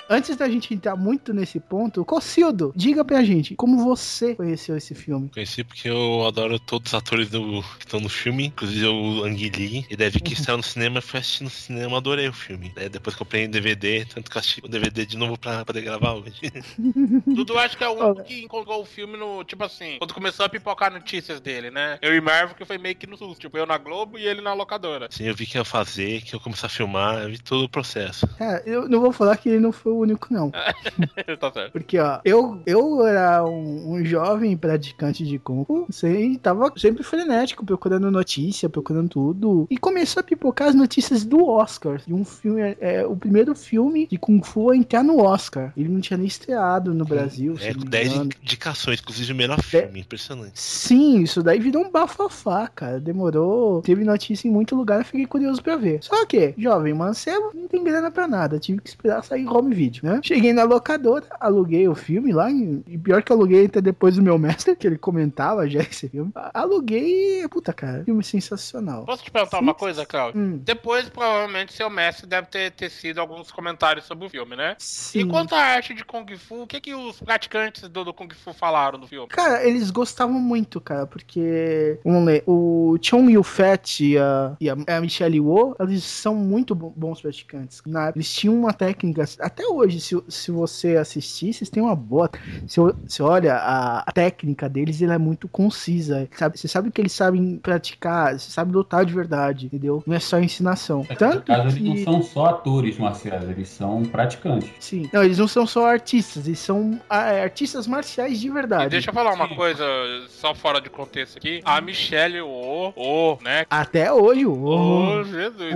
Antes 0.08 0.36
da 0.36 0.48
gente 0.48 0.74
entrar 0.74 0.96
muito 0.96 1.32
nesse 1.32 1.58
ponto, 1.60 2.04
Cocildo, 2.04 2.72
diga 2.74 3.04
pra 3.04 3.22
gente 3.22 3.54
como 3.54 3.84
você 3.84 4.34
conheceu 4.34 4.76
esse 4.76 4.94
filme. 4.94 5.30
Conheci 5.30 5.64
porque 5.64 5.88
eu 5.88 6.26
adoro 6.26 6.58
todos 6.58 6.92
os 6.92 6.94
atores 6.94 7.30
do, 7.30 7.62
que 7.78 7.84
estão 7.84 8.00
no 8.00 8.08
filme, 8.08 8.46
inclusive 8.46 8.86
o 8.86 9.24
Ang 9.24 9.50
Lee. 9.50 9.86
E 9.90 9.96
deve 9.96 10.20
que 10.20 10.36
saiu 10.36 10.56
no 10.56 10.62
cinema, 10.62 10.98
eu 10.98 11.02
fui 11.02 11.20
assistir 11.20 11.44
no 11.44 11.50
cinema, 11.50 11.96
adorei 11.96 12.28
o 12.28 12.32
filme. 12.32 12.72
né? 12.76 12.88
depois 12.88 13.16
que 13.16 13.22
eu 13.22 13.26
peguei 13.26 13.46
em 13.46 13.50
DVD, 13.50 14.04
tanto 14.04 14.30
que 14.30 14.36
eu 14.36 14.40
assisti 14.40 14.60
o 14.64 14.68
DVD 14.68 15.06
de 15.06 15.16
novo 15.16 15.38
pra 15.38 15.64
poder 15.64 15.82
gravar 15.82 16.14
hoje. 16.14 16.40
Dudu 17.26 17.58
acho 17.58 17.76
que 17.76 17.84
é 17.84 17.88
o 17.88 17.92
único 17.92 18.24
que 18.24 18.42
encontrou 18.42 18.82
o 18.82 18.84
filme 18.84 19.16
no, 19.16 19.44
tipo 19.44 19.64
assim, 19.64 19.96
quando 19.98 20.14
começou 20.14 20.44
a 20.44 20.48
pipocar 20.48 20.92
notícias 20.92 21.40
dele, 21.40 21.70
né? 21.70 21.98
Eu 22.02 22.14
e 22.14 22.20
Marvel 22.20 22.54
que 22.54 22.64
foi 22.64 22.78
meio 22.78 22.94
que 22.96 23.06
no 23.06 23.16
susto, 23.16 23.40
tipo, 23.40 23.56
eu 23.56 23.66
na 23.66 23.78
Globo 23.78 24.18
e 24.18 24.26
ele 24.26 24.40
na 24.40 24.52
locadora. 24.52 25.06
Assim, 25.06 25.24
eu 25.24 25.34
vi 25.34 25.46
que 25.46 25.56
ia 25.56 25.64
fazer, 25.64 26.22
que 26.22 26.34
eu 26.34 26.40
comecei 26.40 26.66
a 26.66 26.70
filmar, 26.70 27.22
eu 27.22 27.30
vi 27.30 27.38
todo 27.38 27.64
o 27.64 27.68
processo. 27.68 28.28
É, 28.40 28.62
eu 28.66 28.88
não 28.88 29.00
vou 29.00 29.12
falar 29.12 29.36
que 29.36 29.48
ele 29.48 29.60
não 29.60 29.72
foi 29.72 29.91
o 29.92 29.98
único, 29.98 30.28
não. 30.32 30.50
tá 31.38 31.52
certo. 31.52 31.72
Porque, 31.72 31.98
ó, 31.98 32.20
eu, 32.24 32.60
eu 32.66 33.06
era 33.06 33.44
um, 33.44 33.92
um 33.94 34.04
jovem 34.04 34.56
praticante 34.56 35.24
de 35.24 35.38
Kung 35.38 35.64
Fu, 35.64 35.86
sei, 35.90 36.36
tava 36.38 36.72
sempre 36.76 37.02
frenético, 37.02 37.64
procurando 37.64 38.10
notícia, 38.10 38.68
procurando 38.68 39.08
tudo. 39.08 39.66
E 39.70 39.76
começou 39.76 40.20
a 40.20 40.24
pipocar 40.24 40.68
as 40.68 40.74
notícias 40.74 41.24
do 41.24 41.46
Oscar. 41.46 42.00
De 42.06 42.14
um 42.14 42.24
filme, 42.24 42.60
é, 42.60 42.76
é, 42.80 43.06
o 43.06 43.16
primeiro 43.16 43.54
filme 43.54 44.06
de 44.06 44.18
Kung 44.18 44.42
Fu 44.42 44.70
a 44.70 44.76
entrar 44.76 45.02
no 45.02 45.22
Oscar. 45.22 45.72
Ele 45.76 45.88
não 45.88 46.00
tinha 46.00 46.16
nem 46.16 46.26
estreado 46.26 46.94
no 46.94 47.04
Brasil. 47.04 47.56
se 47.56 47.64
É, 47.68 47.74
com 47.74 47.80
me 47.80 47.88
10 47.88 48.12
engano. 48.12 48.30
indicações, 48.42 49.00
inclusive 49.00 49.32
o 49.32 49.36
melhor 49.36 49.60
filme, 49.62 50.00
impressionante. 50.00 50.52
Sim, 50.60 51.22
isso 51.22 51.42
daí 51.42 51.58
virou 51.60 51.84
um 51.84 51.90
bafafá, 51.90 52.66
cara. 52.68 53.00
Demorou. 53.00 53.82
Teve 53.82 54.04
notícia 54.04 54.48
em 54.48 54.50
muito 54.50 54.74
lugar, 54.74 55.00
eu 55.00 55.04
fiquei 55.04 55.26
curioso 55.26 55.62
pra 55.62 55.76
ver. 55.76 55.98
Só 56.02 56.24
que, 56.26 56.54
jovem 56.56 56.94
mancebo, 56.94 57.50
não 57.54 57.68
tem 57.68 57.82
grana 57.82 58.10
pra 58.10 58.26
nada. 58.28 58.58
Tive 58.58 58.80
que 58.80 58.88
esperar 58.88 59.22
sair 59.24 59.46
home 59.46 59.74
video, 59.74 59.81
né? 60.02 60.20
Cheguei 60.22 60.52
na 60.52 60.64
locadora, 60.64 61.26
aluguei 61.40 61.88
o 61.88 61.94
filme 61.94 62.32
lá. 62.32 62.50
E 62.50 62.98
pior 62.98 63.22
que 63.22 63.32
aluguei 63.32 63.66
até 63.66 63.80
depois 63.80 64.16
do 64.16 64.22
meu 64.22 64.38
mestre, 64.38 64.76
que 64.76 64.86
ele 64.86 64.98
comentava 64.98 65.68
já 65.68 65.80
esse 65.80 66.08
filme. 66.08 66.30
Aluguei 66.54 67.46
puta, 67.48 67.72
cara, 67.72 68.04
filme 68.04 68.22
sensacional. 68.24 69.04
Posso 69.04 69.24
te 69.24 69.30
perguntar 69.30 69.58
Sim. 69.58 69.62
uma 69.64 69.74
coisa, 69.74 70.06
Claudio? 70.06 70.40
Hum, 70.40 70.58
Depois, 70.64 71.08
provavelmente, 71.08 71.72
seu 71.72 71.90
mestre 71.90 72.26
deve 72.26 72.46
ter 72.48 72.70
tecido 72.72 73.20
alguns 73.20 73.50
comentários 73.50 74.04
sobre 74.06 74.26
o 74.26 74.30
filme, 74.30 74.56
né? 74.56 74.74
sim. 74.78 75.20
E 75.20 75.24
quanto 75.24 75.54
à 75.54 75.58
arte 75.60 75.94
de 75.94 76.04
Kung 76.04 76.26
Fu, 76.36 76.62
o 76.62 76.66
que, 76.66 76.80
que 76.80 76.94
os 76.94 77.20
praticantes 77.20 77.88
do, 77.88 78.04
do 78.04 78.12
Kung 78.14 78.28
Fu 78.34 78.52
falaram 78.52 78.98
no 78.98 79.06
filme? 79.06 79.28
Cara, 79.28 79.64
eles 79.66 79.90
gostavam 79.90 80.38
muito, 80.38 80.80
cara, 80.80 81.06
porque 81.06 81.98
vamos 82.04 82.24
ler, 82.24 82.42
o 82.46 82.96
Chong 83.02 83.32
Yu 83.32 83.42
Fat 83.42 84.00
e 84.00 84.18
a, 84.18 84.56
e 84.60 84.68
a, 84.70 85.00
Michelle 85.00 85.40
Wo, 85.40 85.74
eles 85.80 86.04
são 86.04 86.34
muito 86.34 86.74
bo- 86.74 86.92
bons 86.96 87.20
praticantes. 87.20 87.82
Na, 87.86 88.10
eles 88.14 88.32
tinham 88.32 88.54
uma 88.54 88.72
técnica, 88.72 89.24
até 89.40 89.66
hoje, 89.76 90.00
se, 90.00 90.22
se 90.28 90.50
você 90.50 90.96
assistir, 90.96 91.52
vocês 91.52 91.70
têm 91.70 91.82
uma 91.82 91.94
boa. 91.96 92.30
Se 92.66 92.80
você 92.80 93.22
olha, 93.22 93.54
a, 93.54 94.00
a 94.00 94.12
técnica 94.12 94.68
deles 94.68 95.00
ela 95.02 95.14
é 95.14 95.18
muito 95.18 95.48
concisa. 95.48 96.28
Sabe, 96.36 96.58
você 96.58 96.68
sabe 96.68 96.90
que 96.90 97.00
eles 97.00 97.12
sabem 97.12 97.56
praticar, 97.58 98.38
você 98.38 98.50
sabe 98.50 98.72
lutar 98.72 99.04
de 99.04 99.12
verdade, 99.14 99.66
entendeu? 99.66 100.02
Não 100.06 100.14
é 100.14 100.20
só 100.20 100.38
ensinação. 100.38 101.06
No 101.08 101.16
Tanto 101.16 101.42
caso, 101.42 101.68
eles 101.68 101.80
não 101.82 101.94
que. 101.94 102.04
são 102.04 102.22
só 102.22 102.46
atores 102.46 102.98
marciais, 102.98 103.48
eles 103.48 103.68
são 103.68 104.02
praticantes. 104.04 104.70
Sim. 104.80 105.08
Não, 105.12 105.22
eles 105.22 105.38
não 105.38 105.48
são 105.48 105.66
só 105.66 105.86
artistas, 105.86 106.46
eles 106.46 106.58
são 106.58 107.00
ah, 107.08 107.30
artistas 107.42 107.86
marciais 107.86 108.40
de 108.40 108.48
E 108.48 108.50
verdade. 108.50 108.90
deixa 108.90 109.10
eu 109.10 109.14
falar 109.14 109.34
uma 109.34 109.48
Sim. 109.48 109.54
coisa, 109.54 109.84
só 110.28 110.54
fora 110.54 110.80
de 110.80 110.90
contexto 110.90 111.36
aqui. 111.38 111.60
A 111.64 111.80
Michelle, 111.80 112.40
o, 112.40 112.92
o, 112.96 113.38
né? 113.42 113.64
Até 113.70 114.12
hoje, 114.12 114.46
o. 114.46 114.64
Ô, 114.64 115.24
Jesus. 115.24 115.72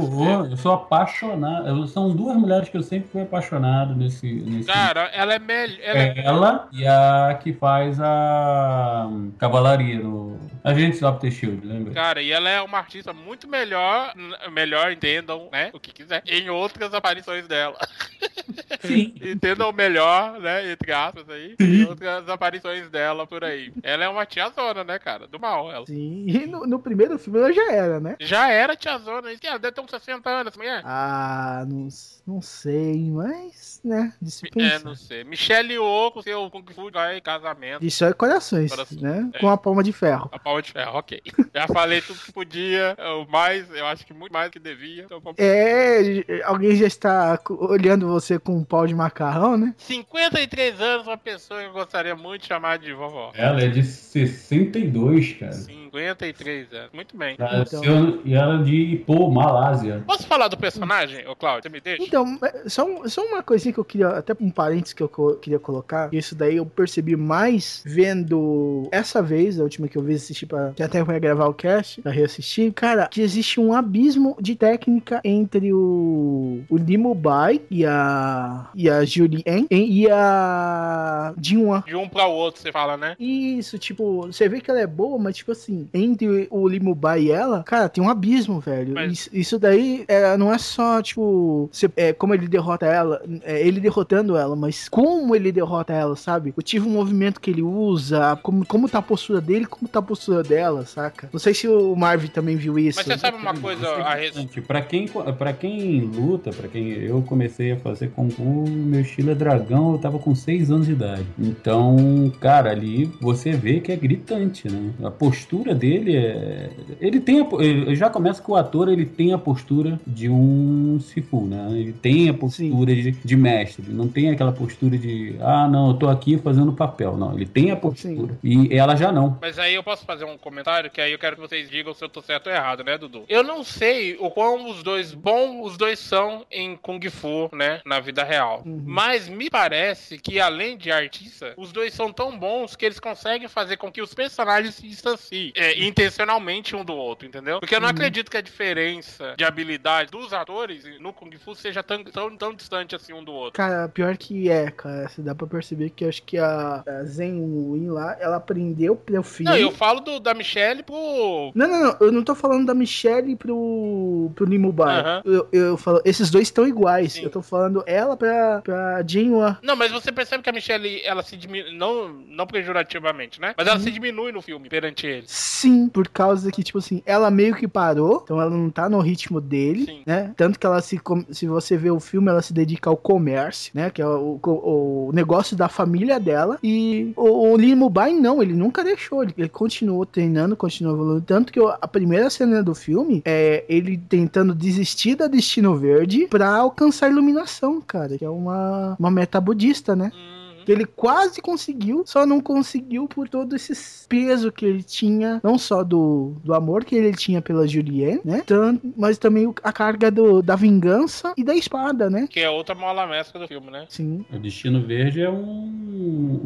Eu 0.51 0.57
sou 0.57 0.73
apaixonado. 0.73 1.87
São 1.89 2.15
duas 2.15 2.37
mulheres 2.37 2.69
que 2.69 2.77
eu 2.77 2.83
sempre 2.83 3.09
fui 3.11 3.23
apaixonado 3.23 3.86
nesse. 3.95 4.33
nesse... 4.33 4.67
Cara, 4.67 5.11
ela 5.13 5.35
é 5.35 5.39
melhor. 5.39 5.79
Ela 5.83 5.99
é... 5.99 6.25
ela 6.25 6.69
e 6.73 6.87
a 6.87 7.39
que 7.43 7.53
faz 7.53 8.01
a 8.01 9.09
cavalaria 9.39 9.99
no 9.99 10.39
Agentes 10.67 11.03
of 11.03 11.21
the 11.21 11.31
Shield, 11.31 11.65
lembra? 11.67 11.95
Cara, 11.95 12.21
e 12.21 12.33
ela 12.33 12.49
é 12.49 12.61
uma 12.61 12.79
artista 12.79 13.13
muito 13.13 13.47
melhor, 13.47 14.13
melhor, 14.53 14.91
entendam, 14.91 15.49
né? 15.53 15.71
O 15.73 15.79
que 15.79 15.93
quiser, 15.93 16.23
em 16.27 16.51
outras 16.51 16.93
aparições 16.93 17.47
dela. 17.47 17.79
Sim. 18.81 19.15
Entendam 19.23 19.73
melhor, 19.73 20.41
né? 20.41 20.73
Entre 20.73 20.93
aspas 20.93 21.29
aí. 21.29 21.55
Sim. 21.61 21.83
Em 21.83 21.85
outras 21.85 22.29
aparições 22.29 22.89
dela 22.91 23.27
por 23.27 23.45
aí. 23.45 23.73
Ela 23.83 24.05
é 24.05 24.09
uma 24.09 24.27
tiazona, 24.27 24.85
né, 24.85 24.99
cara? 24.99 25.27
Do 25.27 25.39
mal, 25.39 25.71
ela. 25.71 25.87
Sim, 25.87 26.25
e 26.27 26.47
no, 26.47 26.67
no 26.67 26.79
primeiro 26.79 27.19
filme 27.19 27.39
ela 27.39 27.53
já 27.53 27.73
era, 27.73 28.01
né? 28.01 28.17
Já 28.21 28.51
era 28.51 28.77
tiazona, 28.77 29.31
isso 29.31 29.41
que 29.41 29.47
ela 29.47 29.59
deve 29.59 29.75
ter 29.75 29.81
uns 29.81 29.91
60 29.91 30.29
anos, 30.29 30.57
mulher. 30.57 30.83
Ah, 30.85 31.65
não, 31.67 31.89
não 32.27 32.43
sei, 32.43 33.11
mas, 33.11 33.81
né, 33.85 34.13
se 34.25 34.47
É, 34.57 34.79
não 34.81 34.95
sei. 34.95 35.25
Michelle 35.25 35.73
Yeoh 35.73 36.11
com 36.11 36.23
seu 36.23 36.51
Kung 36.51 36.65
Fu 36.75 36.91
vai 36.91 37.21
casamento. 37.21 37.85
Isso 37.85 38.05
é 38.05 38.13
corações, 38.13 38.71
Coração, 38.71 38.99
né? 39.01 39.31
é. 39.35 39.39
Com 39.39 39.49
a 39.49 39.57
palma 39.57 39.83
de 39.83 39.93
ferro. 39.93 40.29
A 40.33 40.39
palma 40.39 40.56
de 40.61 40.73
ferro, 40.73 40.99
ok. 40.99 41.21
Já 41.55 41.67
falei 41.67 42.01
tudo 42.01 42.19
que 42.21 42.33
podia, 42.33 42.97
o 43.21 43.31
mais, 43.31 43.71
eu 43.71 43.87
acho 43.87 44.07
que 44.07 44.13
muito 44.13 44.33
mais 44.33 44.51
que 44.51 44.59
devia. 44.59 45.05
Então 45.05 45.21
vamos... 45.21 45.39
É, 45.39 46.25
alguém 46.45 46.77
já 46.77 46.87
está 46.87 47.39
olhando 47.49 48.07
você 48.09 48.39
com 48.39 48.57
um 48.57 48.65
pau 48.65 48.87
de 48.87 48.95
macarrão, 48.95 49.57
né? 49.57 49.75
53 49.79 50.81
anos, 50.81 51.07
uma 51.07 51.17
pessoa 51.17 51.61
que 51.61 51.67
eu 51.67 51.73
gostaria 51.73 52.15
muito 52.15 52.43
de 52.43 52.49
chamar 52.49 52.79
de 52.79 52.93
vovó. 52.93 53.33
Ela 53.35 53.63
é 53.63 53.69
de 53.69 53.83
62, 53.83 55.35
cara. 55.35 55.53
53 56.01 56.73
anos. 56.73 56.91
Muito 56.93 57.17
bem. 57.17 57.37
Ela 57.39 57.63
Então. 57.63 58.19
E 58.25 58.35
ela 58.35 58.61
é 58.61 58.63
de 58.63 59.03
Pô, 59.07 59.31
Malásia. 59.31 60.03
Posso 60.07 60.27
falar 60.27 60.49
do 60.49 60.57
personagem, 60.57 61.27
ô 61.29 61.35
Claudio? 61.35 61.63
Você 61.65 61.69
me 61.69 61.81
deixa? 61.81 62.03
Então, 62.03 62.39
é, 62.43 62.69
só, 62.69 62.85
um- 62.85 63.09
só 63.09 63.23
uma 63.25 63.43
coisinha 63.43 63.73
que 63.73 63.81
eu 63.81 63.85
queria, 63.85 64.09
até 64.09 64.35
um 64.41 64.51
parênteses 64.51 64.93
que 64.93 65.03
eu 65.03 65.09
co- 65.09 65.35
queria 65.37 65.59
colocar, 65.59 66.09
isso 66.13 66.35
daí 66.35 66.57
eu 66.57 66.67
percebi 66.67 67.17
mais 67.17 67.83
vendo 67.87 68.89
essa 68.93 69.23
vez, 69.23 69.59
a 69.59 69.63
última 69.63 69.89
que 69.89 69.97
eu 69.97 70.03
vi 70.03 70.15
assistir 70.15 70.47
pra, 70.47 70.73
que 70.75 70.83
até 70.83 71.03
vai 71.03 71.19
gravar 71.21 71.47
o 71.47 71.55
cast, 71.55 72.01
pra 72.03 72.13
reassistir, 72.13 72.73
cara, 72.73 73.07
que 73.09 73.21
existe 73.21 73.61
um 73.61 73.73
abismo 73.73 74.37
de 74.41 74.55
técnica 74.55 75.21
entre 75.25 75.73
o, 75.73 76.63
o 76.69 76.77
Limo 76.77 77.15
Bai 77.15 77.61
e 77.71 77.85
a, 77.85 78.69
e 78.75 78.89
a 78.91 79.05
Julie 79.05 79.43
En 79.47 79.67
e 79.71 80.09
a 80.11 81.35
Jinwan. 81.41 81.83
De 81.87 81.95
um 81.97 82.09
pra 82.09 82.27
outro, 82.27 82.61
você 82.61 82.73
fala, 82.73 82.97
né? 82.97 83.15
Isso, 83.19 83.79
tipo, 83.79 84.23
você 84.27 84.49
vê 84.49 84.61
que 84.61 84.71
ela 84.71 84.81
é 84.81 84.87
boa, 84.87 85.19
mas 85.19 85.37
tipo 85.37 85.53
assim, 85.53 85.86
entre 85.93 86.47
o 86.51 86.69
Limubai 86.69 87.23
e 87.25 87.31
ela, 87.31 87.63
cara, 87.63 87.89
tem 87.89 88.03
um 88.03 88.09
abismo, 88.09 88.61
velho. 88.61 88.95
Mas- 88.95 89.13
Isso, 89.13 89.31
isso 89.33 89.59
daí 89.59 90.05
é, 90.09 90.37
não 90.37 90.53
é 90.53 90.59
só, 90.59 91.01
tipo, 91.03 91.69
você- 91.73 91.91
é, 91.97 92.13
como 92.13 92.35
ele 92.35 92.47
derrota 92.49 92.87
ela, 92.87 93.23
é, 93.43 93.67
ele 93.67 93.81
derrotando 93.81 94.37
ela, 94.37 94.55
mas 94.57 94.89
como 94.89 95.35
ele 95.35 95.51
derrota 95.53 95.93
ela, 95.93 96.17
sabe? 96.17 96.53
O 96.57 96.63
tipo 96.63 96.87
de 96.87 96.91
movimento 96.93 97.41
que 97.41 97.51
ele 97.51 97.63
usa, 97.63 98.39
como, 98.43 98.65
como 98.67 98.89
tá 98.89 98.99
a 98.99 99.03
postura 99.03 99.41
dele, 99.41 99.67
como 99.67 99.89
tá 99.89 99.99
a 99.99 100.03
postura 100.03 100.43
dela, 100.43 100.85
saca? 100.85 101.29
Não 101.33 101.41
sei 101.41 101.55
se 101.55 101.69
o 101.69 101.95
Marvin 101.97 102.29
também 102.29 102.57
viu 102.57 102.79
isso. 102.79 102.99
Mas 102.99 103.07
você 103.07 103.19
sabe 103.19 103.37
uma 103.39 103.55
coisa 103.55 103.89
a 103.89 104.15
respeito. 104.15 104.63
Pra 104.63 104.81
quem, 104.83 105.09
pra 105.09 105.53
quem 105.53 106.01
luta, 106.01 106.51
pra 106.51 106.69
quem 106.69 106.91
eu 106.93 107.23
comecei 107.23 107.73
a 107.73 107.77
fazer 107.77 108.11
Kung 108.11 108.31
Fu, 108.31 108.43
meu 108.69 109.01
estilo 109.01 109.31
é 109.31 109.35
dragão, 109.35 109.93
eu 109.93 109.99
tava 109.99 110.19
com 110.19 110.35
6 110.35 110.71
anos 110.71 110.87
de 110.87 110.93
idade. 110.93 111.27
Então, 111.39 112.31
cara, 112.41 112.71
ali 112.71 113.11
você 113.21 113.53
vê 113.53 113.81
que 113.81 113.91
é 113.93 113.97
gritante, 113.97 114.69
né? 114.71 114.91
A 115.03 115.11
postura 115.11 115.75
dele 115.77 116.17
é. 116.17 116.71
Ele 117.01 117.21
tem. 117.21 117.41
A... 117.41 117.47
Eu 117.63 117.95
já 117.95 118.11
começa 118.11 118.43
que 118.43 118.51
o 118.51 118.57
ator 118.57 118.89
ele 118.89 119.07
tem 119.07 119.33
a 119.33 119.39
postura 119.39 120.01
de 120.07 120.29
um 120.29 120.99
Sifu, 121.01 121.43
né? 121.43 121.69
Ele 121.73 121.93
tem 121.93 122.29
a 122.29 122.35
postura 122.35 122.95
de, 122.95 123.13
de 123.13 123.37
mestre. 123.37 123.85
Ele 123.87 123.95
não 123.95 124.09
tem 124.09 124.31
aquela 124.31 124.53
postura 124.53 124.97
de. 124.97 125.37
Ah, 125.41 125.69
não, 125.69 125.89
eu 125.89 125.95
tô 125.95 126.09
aqui 126.09 126.39
fazendo 126.39 126.73
papel. 126.73 127.17
Não, 127.17 127.35
ele 127.35 127.47
tem 127.47 127.71
a 127.71 127.77
postura. 127.77 128.39
E 128.43 128.75
ela 128.75 128.97
já 128.97 129.13
não. 129.13 129.39
Mas 129.41 129.59
aí 129.59 129.75
eu 129.75 129.83
posso 129.83 130.05
fazer 130.05 130.25
um 130.25 130.39
comentário 130.39 130.91
que 130.91 131.01
aí 131.01 131.13
eu 131.13 131.19
quero 131.19 131.37
que 131.37 131.43
vocês 131.43 131.69
digam 131.69 131.95
se 131.95 132.05
eu 132.05 132.09
tô 132.09 132.23
certo 132.23 132.49
ou 132.49 132.53
errado, 132.53 132.83
né, 132.83 132.99
Dudu? 132.99 133.25
Eu 133.29 133.43
não 133.43 133.63
sei 133.63 134.17
o 134.19 134.31
quão 134.31 134.71
os 134.71 134.83
dois 134.83 135.13
bom 135.13 135.63
os 135.63 135.77
dois 135.77 135.99
são 135.99 136.47
em 136.51 136.77
Kung 136.77 137.01
Fu, 137.11 137.51
né, 137.53 137.81
na 137.85 138.01
vida 138.01 138.25
real. 138.25 138.63
Uhum. 138.65 138.83
Mas 138.85 139.29
me 139.29 139.51
parece 139.51 140.19
que 140.19 140.41
além 140.41 140.77
de 140.77 140.91
artista, 140.91 141.55
os 141.57 141.73
dois 141.73 141.93
são 141.93 142.13
tão 142.13 142.39
bons 142.39 142.77
que 142.77 142.85
eles 142.85 143.01
conseguem 143.01 143.49
fazer 143.49 143.77
com 143.77 143.91
que 143.91 144.03
os 144.03 144.15
personagens 144.15 144.75
se 144.75 144.87
distanciem 144.89 145.53
é, 145.57 145.83
intencionalmente 145.85 146.77
um 146.77 146.85
do 146.85 146.95
outro, 146.95 147.27
entendeu? 147.27 147.59
Porque 147.61 147.75
eu 147.75 147.81
não 147.81 147.87
Uhum. 147.89 147.93
acredito 147.93 148.31
que 148.31 148.37
a 148.37 148.41
diferença 148.41 149.35
de 149.37 149.45
habilidade 149.45 150.11
dos 150.11 150.33
atores 150.33 150.85
no 151.01 151.13
Kung 151.13 151.31
Fu 151.39 151.55
seja 151.55 151.83
tão, 151.83 152.05
tão, 152.05 152.37
tão 152.37 152.55
distante 152.55 152.95
assim 152.95 153.13
um 153.13 153.25
do 153.25 153.33
outro. 153.33 153.53
Cara, 153.53 153.89
pior 153.89 154.17
que 154.17 154.51
é, 154.51 154.71
cara. 154.71 155.09
Você 155.09 155.23
dá 155.23 155.35
pra 155.35 155.47
perceber 155.47 155.91
que 155.91 156.05
acho 156.05 156.23
que 156.23 156.37
a, 156.39 156.83
a 156.87 157.05
Zen 157.05 157.33
Win 157.41 157.89
lá, 157.89 158.17
ela 158.21 158.37
aprendeu 158.37 158.95
pro 158.97 159.23
filme. 159.23 159.51
Não, 159.51 159.59
eu 159.59 159.71
falo 159.71 160.01
do, 160.01 160.21
da 160.21 160.35
Michelle 160.35 160.83
pro. 160.83 161.53
Não, 161.55 161.67
não, 161.69 161.81
não. 161.85 161.97
Eu 162.01 162.13
não 162.13 162.23
tô 162.23 162.35
falando 162.35 162.67
da 162.67 162.75
Michelle 162.75 163.35
pro, 163.37 164.31
pro 164.35 164.45
Limubai. 164.45 165.01
Aham. 165.01 165.23
Eu, 165.25 165.49
eu 165.53 165.77
falo, 165.77 166.01
esses 166.05 166.31
dois 166.31 166.49
estão 166.49 166.67
iguais. 166.67 167.15
Sim. 167.15 167.23
Eu 167.23 167.31
tô 167.31 167.41
falando 167.43 167.83
ela 167.87 168.17
pra, 168.17 168.61
pra 168.63 169.03
Jinhua. 169.07 169.59
Não, 169.63 169.77
mas 169.77 169.91
você 169.93 170.13
percebe 170.13 170.43
que 170.43 170.51
a 170.51 170.53
Michelle, 170.53 171.01
ela 171.05 171.23
se 171.23 171.37
diminui, 171.37 171.73
não, 171.73 172.09
não 172.09 172.47
pejorativamente, 172.47 173.41
né? 173.41 173.55
Mas 173.57 173.67
ela 173.67 173.77
Uhum. 173.77 173.83
se 173.83 173.91
diminui 173.91 174.33
no 174.33 174.43
filme 174.43 174.69
perante 174.69 175.07
ele. 175.07 175.25
Sim, 175.27 175.46
por 175.93 176.09
causa 176.09 176.51
que, 176.51 176.63
tipo 176.63 176.79
assim, 176.79 177.03
ela 177.05 177.31
meio 177.31 177.55
que 177.55 177.69
parou, 177.69 178.21
então 178.23 178.41
ela 178.41 178.51
não 178.51 178.71
tá 178.71 178.89
no 178.89 179.01
ritmo 179.01 179.41
dele, 179.41 179.85
Sim. 179.87 180.03
né? 180.07 180.33
Tanto 180.37 180.59
que 180.59 180.67
ela 180.67 180.81
se. 180.81 181.01
Se 181.31 181.47
você 181.47 181.77
vê 181.77 181.91
o 181.91 182.01
filme, 182.01 182.29
ela 182.29 182.43
se 182.43 182.53
dedica 182.53 182.91
ao 182.91 182.97
comércio, 182.97 183.71
né? 183.75 183.91
Que 183.91 184.03
é 184.03 184.07
o, 184.07 184.39
o, 184.43 185.09
o 185.09 185.13
negócio 185.13 185.57
da 185.57 185.69
família 185.69 186.19
dela. 186.19 186.59
E 186.63 187.13
o, 187.17 187.53
o 187.53 187.57
Limubai, 187.57 188.13
não, 188.13 188.43
ele 188.43 188.55
nunca 188.55 188.85
deixou. 188.85 189.23
Ele, 189.23 189.35
ele 189.37 189.49
continuou 189.49 190.05
treinando, 190.05 190.57
continuou 190.57 190.95
evoluindo. 190.95 191.23
Tanto 191.23 191.53
que 191.53 191.61
a 191.61 191.89
primeira 191.89 192.29
cena 192.31 192.63
do 192.63 192.75
filme 192.75 193.23
é 193.25 193.65
ele 193.69 193.97
tentando 193.97 194.55
desistir 194.55 195.15
da 195.15 195.27
Destino 195.27 195.77
Verde 195.77 196.27
pra 196.29 196.57
alcançar 196.57 197.07
a 197.07 197.11
iluminação, 197.11 197.81
cara. 197.81 198.19
Que 198.19 198.25
é 198.25 198.31
uma, 198.31 198.97
uma 198.99 199.11
meta 199.11 199.41
budista, 199.41 199.95
né? 199.95 200.11
Uhum. 200.15 200.36
Que 200.67 200.73
ele 200.73 200.85
quase 200.85 201.41
conseguiu, 201.41 202.03
só 202.05 202.27
não 202.27 202.41
conseguiu 202.41 203.07
por 203.09 203.29
todo 203.29 203.55
esse 203.57 203.73
peso 204.09 204.51
que 204.53 204.67
ele 204.67 204.83
tinha, 204.83 205.41
não 205.43 205.57
só 205.57 205.83
do, 205.85 206.35
do 206.45 206.53
amor 206.53 206.85
que 206.85 206.95
ele 206.97 207.13
tinha 207.15 207.41
pela 207.41 207.67
Juliette, 207.67 208.21
né? 208.27 208.43
Tan- 208.45 208.79
mas 208.97 209.17
também 209.17 209.53
a 209.63 209.73
carga 209.73 210.11
do, 210.11 210.43
da 210.43 210.57
vingança 210.57 211.33
e 211.37 211.45
da 211.45 211.55
espada, 211.55 212.11
né? 212.11 212.27
Que 212.29 212.41
é 212.41 212.51
outra 212.51 212.75
mola 212.75 213.07
mestra 213.07 213.39
do 213.41 213.47
filme, 213.49 213.71
né? 213.71 213.87
Sim. 213.89 214.25
O 214.33 214.39
Destino 214.39 214.81
Verde 214.85 215.23
é 215.23 215.31
um, 215.31 216.41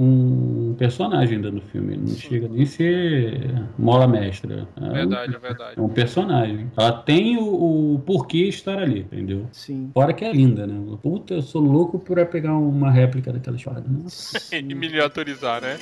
um 0.71 0.75
personagem 0.79 1.37
ainda 1.37 1.51
no 1.51 1.61
filme. 1.61 1.95
Ele 1.95 2.03
não 2.03 2.15
chega 2.17 2.49
nem 2.49 2.63
a 2.63 2.67
ser 2.67 3.55
mola 3.79 4.07
mestra. 4.07 4.69
É 4.77 4.85
um- 4.85 4.93
Verdade, 4.93 5.35
é 5.35 5.39
verdade. 5.39 5.75
É 5.79 5.81
um 5.81 5.89
personagem. 5.89 6.71
Ela 6.77 6.93
tem 6.93 7.37
o, 7.39 7.95
o 7.95 7.99
porquê 8.01 8.45
estar 8.49 8.79
ali, 8.79 9.01
entendeu? 9.01 9.47
Sim. 9.53 9.91
Fora 9.95 10.13
que 10.13 10.25
é 10.25 10.33
linda, 10.33 10.67
né? 10.67 10.79
Puta, 11.03 11.35
eu 11.35 11.43
sou 11.43 11.63
louco 11.63 11.99
por 11.99 12.21
pegar 12.27 12.55
uma 12.57 12.91
réplica 12.91 13.33
daquela 13.33 13.57
espada. 13.57 13.81
Né? 13.89 14.10
E 14.53 14.63
miniaturizar, 14.63 15.61
né? 15.61 15.79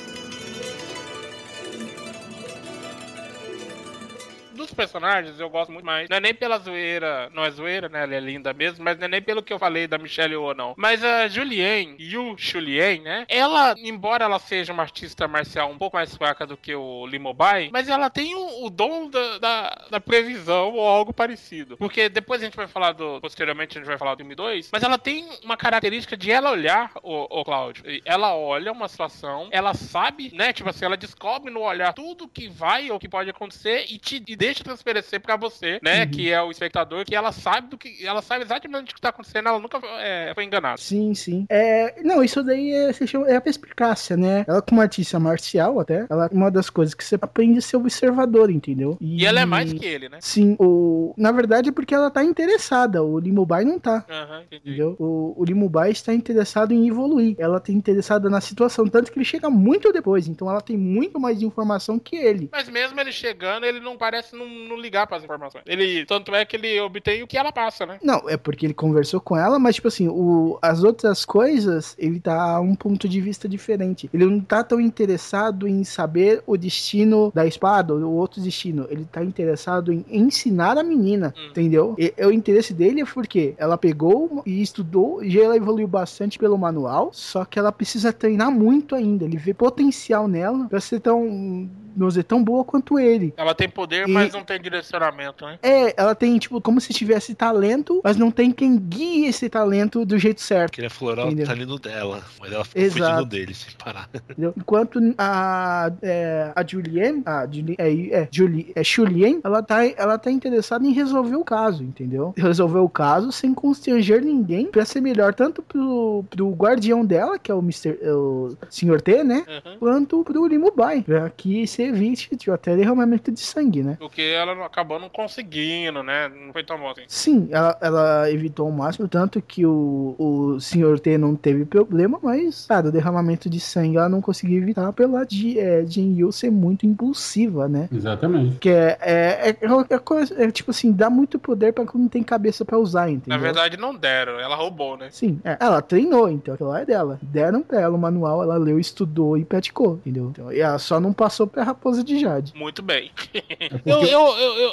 Dos 4.69 4.75
personagens 4.75 5.39
eu 5.39 5.49
gosto 5.49 5.71
muito 5.71 5.85
mais. 5.85 6.07
Não 6.07 6.17
é 6.17 6.19
nem 6.19 6.33
pela 6.33 6.59
zoeira. 6.59 7.29
Não 7.33 7.43
é 7.43 7.49
zoeira, 7.49 7.89
né? 7.89 8.03
Ela 8.03 8.15
é 8.15 8.19
linda 8.19 8.53
mesmo. 8.53 8.83
Mas 8.83 8.99
não 8.99 9.05
é 9.05 9.07
nem 9.07 9.21
pelo 9.21 9.41
que 9.41 9.51
eu 9.51 9.57
falei 9.57 9.87
da 9.87 9.97
Michelle 9.97 10.35
ou 10.35 10.53
não. 10.53 10.75
Mas 10.77 11.03
a 11.03 11.27
Julienne, 11.27 11.95
Yu 11.99 12.35
Julien, 12.37 13.01
né? 13.01 13.25
Ela, 13.27 13.73
embora 13.79 14.25
ela 14.25 14.37
seja 14.37 14.71
uma 14.71 14.83
artista 14.83 15.27
marcial 15.27 15.71
um 15.71 15.77
pouco 15.77 15.97
mais 15.97 16.15
fraca 16.15 16.45
do 16.45 16.55
que 16.55 16.75
o 16.75 17.07
Limobai, 17.07 17.69
mas 17.73 17.89
ela 17.89 18.09
tem 18.09 18.35
o, 18.35 18.65
o 18.65 18.69
dom 18.69 19.09
da, 19.09 19.37
da, 19.39 19.87
da 19.89 19.99
previsão 19.99 20.73
ou 20.73 20.87
algo 20.87 21.11
parecido. 21.11 21.75
Porque 21.77 22.07
depois 22.07 22.41
a 22.41 22.45
gente 22.45 22.55
vai 22.55 22.67
falar 22.67 22.91
do. 22.91 23.19
Posteriormente 23.21 23.77
a 23.77 23.81
gente 23.81 23.87
vai 23.87 23.97
falar 23.97 24.13
do 24.13 24.19
filme 24.19 24.35
2. 24.35 24.69
Mas 24.71 24.83
ela 24.83 24.99
tem 24.99 25.27
uma 25.43 25.57
característica 25.57 26.15
de 26.15 26.31
ela 26.31 26.51
olhar, 26.51 26.91
o, 27.01 27.39
o 27.39 27.43
Cláudio. 27.43 27.83
Ela 28.05 28.35
olha 28.35 28.71
uma 28.71 28.87
situação, 28.87 29.47
ela 29.51 29.73
sabe, 29.73 30.31
né? 30.33 30.53
Tipo 30.53 30.69
assim, 30.69 30.85
ela 30.85 30.97
descobre 30.97 31.51
no 31.51 31.61
olhar 31.61 31.93
tudo 31.93 32.27
que 32.27 32.47
vai 32.47 32.91
ou 32.91 32.99
que 32.99 33.09
pode 33.09 33.29
acontecer 33.31 33.85
e 33.89 33.97
te 33.97 34.19
e 34.27 34.35
deixa 34.35 34.58
transparecer 34.63 35.19
pra 35.19 35.35
você, 35.35 35.79
né? 35.83 36.05
Que 36.05 36.31
é 36.31 36.41
o 36.41 36.51
espectador, 36.51 37.05
que 37.05 37.15
ela 37.15 37.31
sabe 37.31 37.69
do 37.69 37.77
que. 37.77 38.05
Ela 38.05 38.21
sabe 38.21 38.43
exatamente 38.43 38.91
o 38.91 38.95
que 38.95 39.01
tá 39.01 39.09
acontecendo, 39.09 39.49
ela 39.49 39.59
nunca 39.59 39.79
é, 39.99 40.31
foi 40.33 40.43
enganada. 40.43 40.77
Sim, 40.77 41.13
sim. 41.13 41.45
É, 41.49 42.01
não, 42.03 42.23
isso 42.23 42.43
daí 42.43 42.71
é, 42.71 42.91
é 43.27 43.35
a 43.35 43.41
perspicácia, 43.41 44.15
né? 44.15 44.45
Ela, 44.47 44.61
como 44.61 44.81
artista 44.81 45.19
marcial, 45.19 45.79
até, 45.79 46.05
ela 46.09 46.29
uma 46.31 46.51
das 46.51 46.69
coisas 46.69 46.93
que 46.93 47.03
você 47.03 47.15
aprende 47.15 47.59
a 47.59 47.61
ser 47.61 47.77
observador, 47.77 48.49
entendeu? 48.49 48.97
E 49.01 49.25
ela 49.25 49.41
é 49.41 49.45
mais 49.45 49.71
que 49.71 49.85
ele, 49.85 50.09
né? 50.09 50.19
Sim, 50.21 50.55
o... 50.59 51.13
na 51.17 51.31
verdade 51.31 51.69
é 51.69 51.71
porque 51.71 51.93
ela 51.93 52.09
tá 52.09 52.23
interessada, 52.23 53.03
o 53.03 53.19
Limubai 53.19 53.63
não 53.63 53.79
tá. 53.79 54.05
Entendi. 54.45 54.69
Entendeu? 54.69 54.95
O, 54.99 55.35
o 55.37 55.43
Limubai 55.43 55.91
está 55.91 56.13
interessado 56.13 56.73
em 56.73 56.87
evoluir. 56.87 57.35
Ela 57.37 57.59
tá 57.59 57.71
interessada 57.71 58.29
na 58.29 58.41
situação, 58.41 58.87
tanto 58.87 59.11
que 59.11 59.17
ele 59.17 59.25
chega 59.25 59.49
muito 59.49 59.91
depois, 59.91 60.27
então 60.27 60.49
ela 60.49 60.61
tem 60.61 60.77
muito 60.77 61.19
mais 61.19 61.41
informação 61.41 61.99
que 61.99 62.15
ele. 62.15 62.49
Mas 62.51 62.69
mesmo 62.69 62.99
ele 62.99 63.11
chegando, 63.11 63.65
ele 63.65 63.79
não 63.79 63.97
parece 63.97 64.35
não, 64.39 64.69
não 64.69 64.77
ligar 64.77 65.05
pras 65.07 65.23
informações. 65.23 65.63
Ele, 65.67 66.05
tanto 66.05 66.33
é 66.33 66.45
que 66.45 66.55
ele 66.55 66.79
obtém 66.81 67.21
o 67.21 67.27
que 67.27 67.37
ela 67.37 67.51
passa, 67.51 67.85
né? 67.85 67.99
Não, 68.01 68.27
é 68.29 68.37
porque 68.37 68.65
ele 68.65 68.73
conversou 68.73 69.19
com 69.19 69.35
ela, 69.37 69.59
mas, 69.59 69.75
tipo 69.75 69.87
assim, 69.87 70.07
o, 70.07 70.57
as 70.61 70.83
outras 70.83 71.25
coisas, 71.25 71.95
ele 71.99 72.19
tá 72.19 72.55
a 72.55 72.59
um 72.59 72.73
ponto 72.75 73.07
de 73.07 73.19
vista 73.21 73.47
diferente. 73.47 74.09
Ele 74.13 74.25
não 74.25 74.39
tá 74.39 74.63
tão 74.63 74.79
interessado 74.79 75.67
em 75.67 75.83
saber 75.83 76.41
o 76.47 76.57
destino 76.57 77.31
da 77.35 77.45
espada, 77.45 77.93
ou 77.93 77.99
o 78.01 78.13
outro 78.15 78.41
destino. 78.41 78.87
Ele 78.89 79.05
tá 79.11 79.23
interessado 79.23 79.91
em 79.91 80.05
ensinar 80.09 80.77
a 80.77 80.83
menina, 80.83 81.33
Hum. 81.37 81.47
entendeu? 81.51 81.95
E, 81.97 82.13
e 82.17 82.25
o 82.25 82.31
interesse 82.31 82.73
dele 82.73 83.01
é 83.01 83.05
porque 83.05 83.53
ela 83.57 83.77
pegou 83.77 84.41
e 84.45 84.61
estudou, 84.61 85.23
e 85.23 85.39
ela 85.39 85.55
evoluiu 85.57 85.87
bastante 85.87 86.39
pelo 86.39 86.57
manual, 86.57 87.09
só 87.13 87.43
que 87.45 87.59
ela 87.59 87.71
precisa 87.71 88.13
treinar 88.13 88.51
muito 88.51 88.95
ainda. 88.95 89.25
Ele 89.25 89.37
vê 89.37 89.53
potencial 89.53 90.27
nela 90.27 90.67
pra 90.67 90.79
ser 90.79 90.99
tão, 90.99 91.69
não 91.95 92.09
ser 92.09 92.23
tão 92.23 92.43
boa 92.43 92.63
quanto 92.63 92.99
ele. 92.99 93.33
Ela 93.37 93.53
tem 93.53 93.69
poder, 93.69 94.07
e... 94.07 94.11
mas 94.11 94.33
não 94.33 94.43
tem 94.43 94.59
direcionamento, 94.59 95.45
né? 95.45 95.59
É, 95.61 95.93
ela 95.99 96.15
tem, 96.15 96.37
tipo, 96.37 96.61
como 96.61 96.79
se 96.79 96.93
tivesse 96.93 97.35
talento, 97.35 98.01
mas 98.03 98.17
não 98.17 98.31
tem 98.31 98.51
quem 98.51 98.77
guie 98.77 99.27
esse 99.27 99.49
talento 99.49 100.05
do 100.05 100.17
jeito 100.17 100.41
certo. 100.41 100.73
Queria 100.73 100.89
floral 100.89 101.27
entendeu? 101.27 101.47
tá 101.47 101.53
lindo 101.53 101.79
dela, 101.79 102.23
mas 102.39 102.51
ela 102.51 102.65
ficou 102.65 102.81
Exato. 102.81 103.11
fugindo 103.11 103.29
dele 103.29 103.53
sem 103.53 103.73
parar. 103.83 104.09
Entendeu? 104.13 104.53
Enquanto 104.57 104.99
a, 105.17 105.91
é, 106.01 106.51
a 106.55 106.65
Julien, 106.65 107.21
a 107.25 107.45
Julien, 107.45 107.75
é, 107.77 107.91
é, 108.21 108.29
é 108.75 108.83
Julien, 108.83 109.39
ela 109.43 109.61
tá, 109.61 109.85
ela 109.85 110.17
tá 110.17 110.31
interessada 110.31 110.85
em 110.85 110.91
resolver 110.91 111.35
o 111.35 111.43
caso, 111.43 111.83
entendeu? 111.83 112.33
Resolver 112.37 112.79
o 112.79 112.89
caso 112.89 113.31
sem 113.31 113.53
constranger 113.53 114.23
ninguém 114.23 114.67
pra 114.67 114.85
ser 114.85 115.01
melhor 115.01 115.33
tanto 115.33 115.61
pro, 115.61 116.23
pro 116.29 116.49
guardião 116.51 117.05
dela, 117.05 117.37
que 117.37 117.51
é 117.51 117.53
o 117.53 117.59
Mr. 117.59 117.97
O 118.11 118.57
Sr. 118.69 119.01
T, 119.01 119.23
né? 119.23 119.45
Uhum. 119.47 119.77
Quanto 119.79 120.23
pro 120.23 120.47
Limubai, 120.47 121.01
pra 121.01 121.29
que 121.29 121.65
ser 121.67 121.88
20 121.91 122.35
de 122.35 122.51
até 122.51 122.75
derramamento 122.75 123.31
de 123.31 123.39
sangue, 123.39 123.83
né? 123.83 123.97
Porque 123.99 124.21
ela 124.21 124.65
acabou 124.65 124.99
não 124.99 125.09
conseguindo, 125.09 126.03
né? 126.03 126.29
Não 126.29 126.53
foi 126.53 126.63
tão 126.63 126.77
bom 126.79 126.89
assim. 126.89 127.03
Sim, 127.07 127.49
ela, 127.51 127.77
ela 127.81 128.31
evitou 128.31 128.67
o 128.67 128.71
máximo, 128.71 129.07
tanto 129.07 129.41
que 129.41 129.65
o, 129.65 130.15
o 130.17 130.59
senhor 130.59 130.99
T 130.99 131.17
não 131.17 131.35
teve 131.35 131.65
problema, 131.65 132.19
mas, 132.21 132.65
cara, 132.67 132.89
o 132.89 132.91
derramamento 132.91 133.49
de 133.49 133.59
sangue 133.59 133.97
ela 133.97 134.09
não 134.09 134.21
conseguiu 134.21 134.61
evitar 134.61 134.91
pela 134.93 135.25
de, 135.25 135.59
é, 135.59 135.85
Yu 135.87 136.31
ser 136.31 136.51
muito 136.51 136.85
impulsiva, 136.85 137.67
né? 137.67 137.89
Exatamente. 137.91 138.57
Que 138.57 138.69
é, 138.69 138.97
é, 139.01 139.49
é, 139.49 139.57
é, 139.59 140.43
é 140.45 140.51
tipo 140.51 140.71
assim, 140.71 140.91
dá 140.91 141.09
muito 141.09 141.39
poder 141.39 141.73
pra 141.73 141.85
quem 141.85 142.01
não 142.01 142.07
tem 142.07 142.23
cabeça 142.23 142.63
pra 142.65 142.77
usar, 142.77 143.09
entendeu? 143.09 143.37
Na 143.37 143.37
verdade, 143.37 143.77
não 143.77 143.95
deram, 143.95 144.39
ela 144.39 144.55
roubou, 144.55 144.97
né? 144.97 145.09
Sim, 145.11 145.39
ela 145.59 145.81
treinou, 145.81 146.29
então 146.29 146.53
aquilo 146.53 146.75
é 146.75 146.85
dela. 146.85 147.19
Deram 147.21 147.61
pra 147.61 147.81
ela 147.81 147.95
o 147.95 147.99
manual, 147.99 148.41
ela 148.43 148.57
leu, 148.57 148.79
estudou 148.79 149.37
e 149.37 149.45
praticou, 149.45 149.95
entendeu? 149.95 150.29
Então, 150.29 150.51
e 150.51 150.59
ela 150.59 150.77
só 150.79 150.99
não 150.99 151.13
passou 151.13 151.47
pra 151.47 151.63
raposa 151.69 152.03
de 152.03 152.19
Jade. 152.19 152.53
Muito 152.55 152.81
bem. 152.81 153.11
É 153.33 153.69
Eu, 153.85 154.01
eu, 154.03 154.27
eu, 154.37 154.53
eu- 154.63 154.71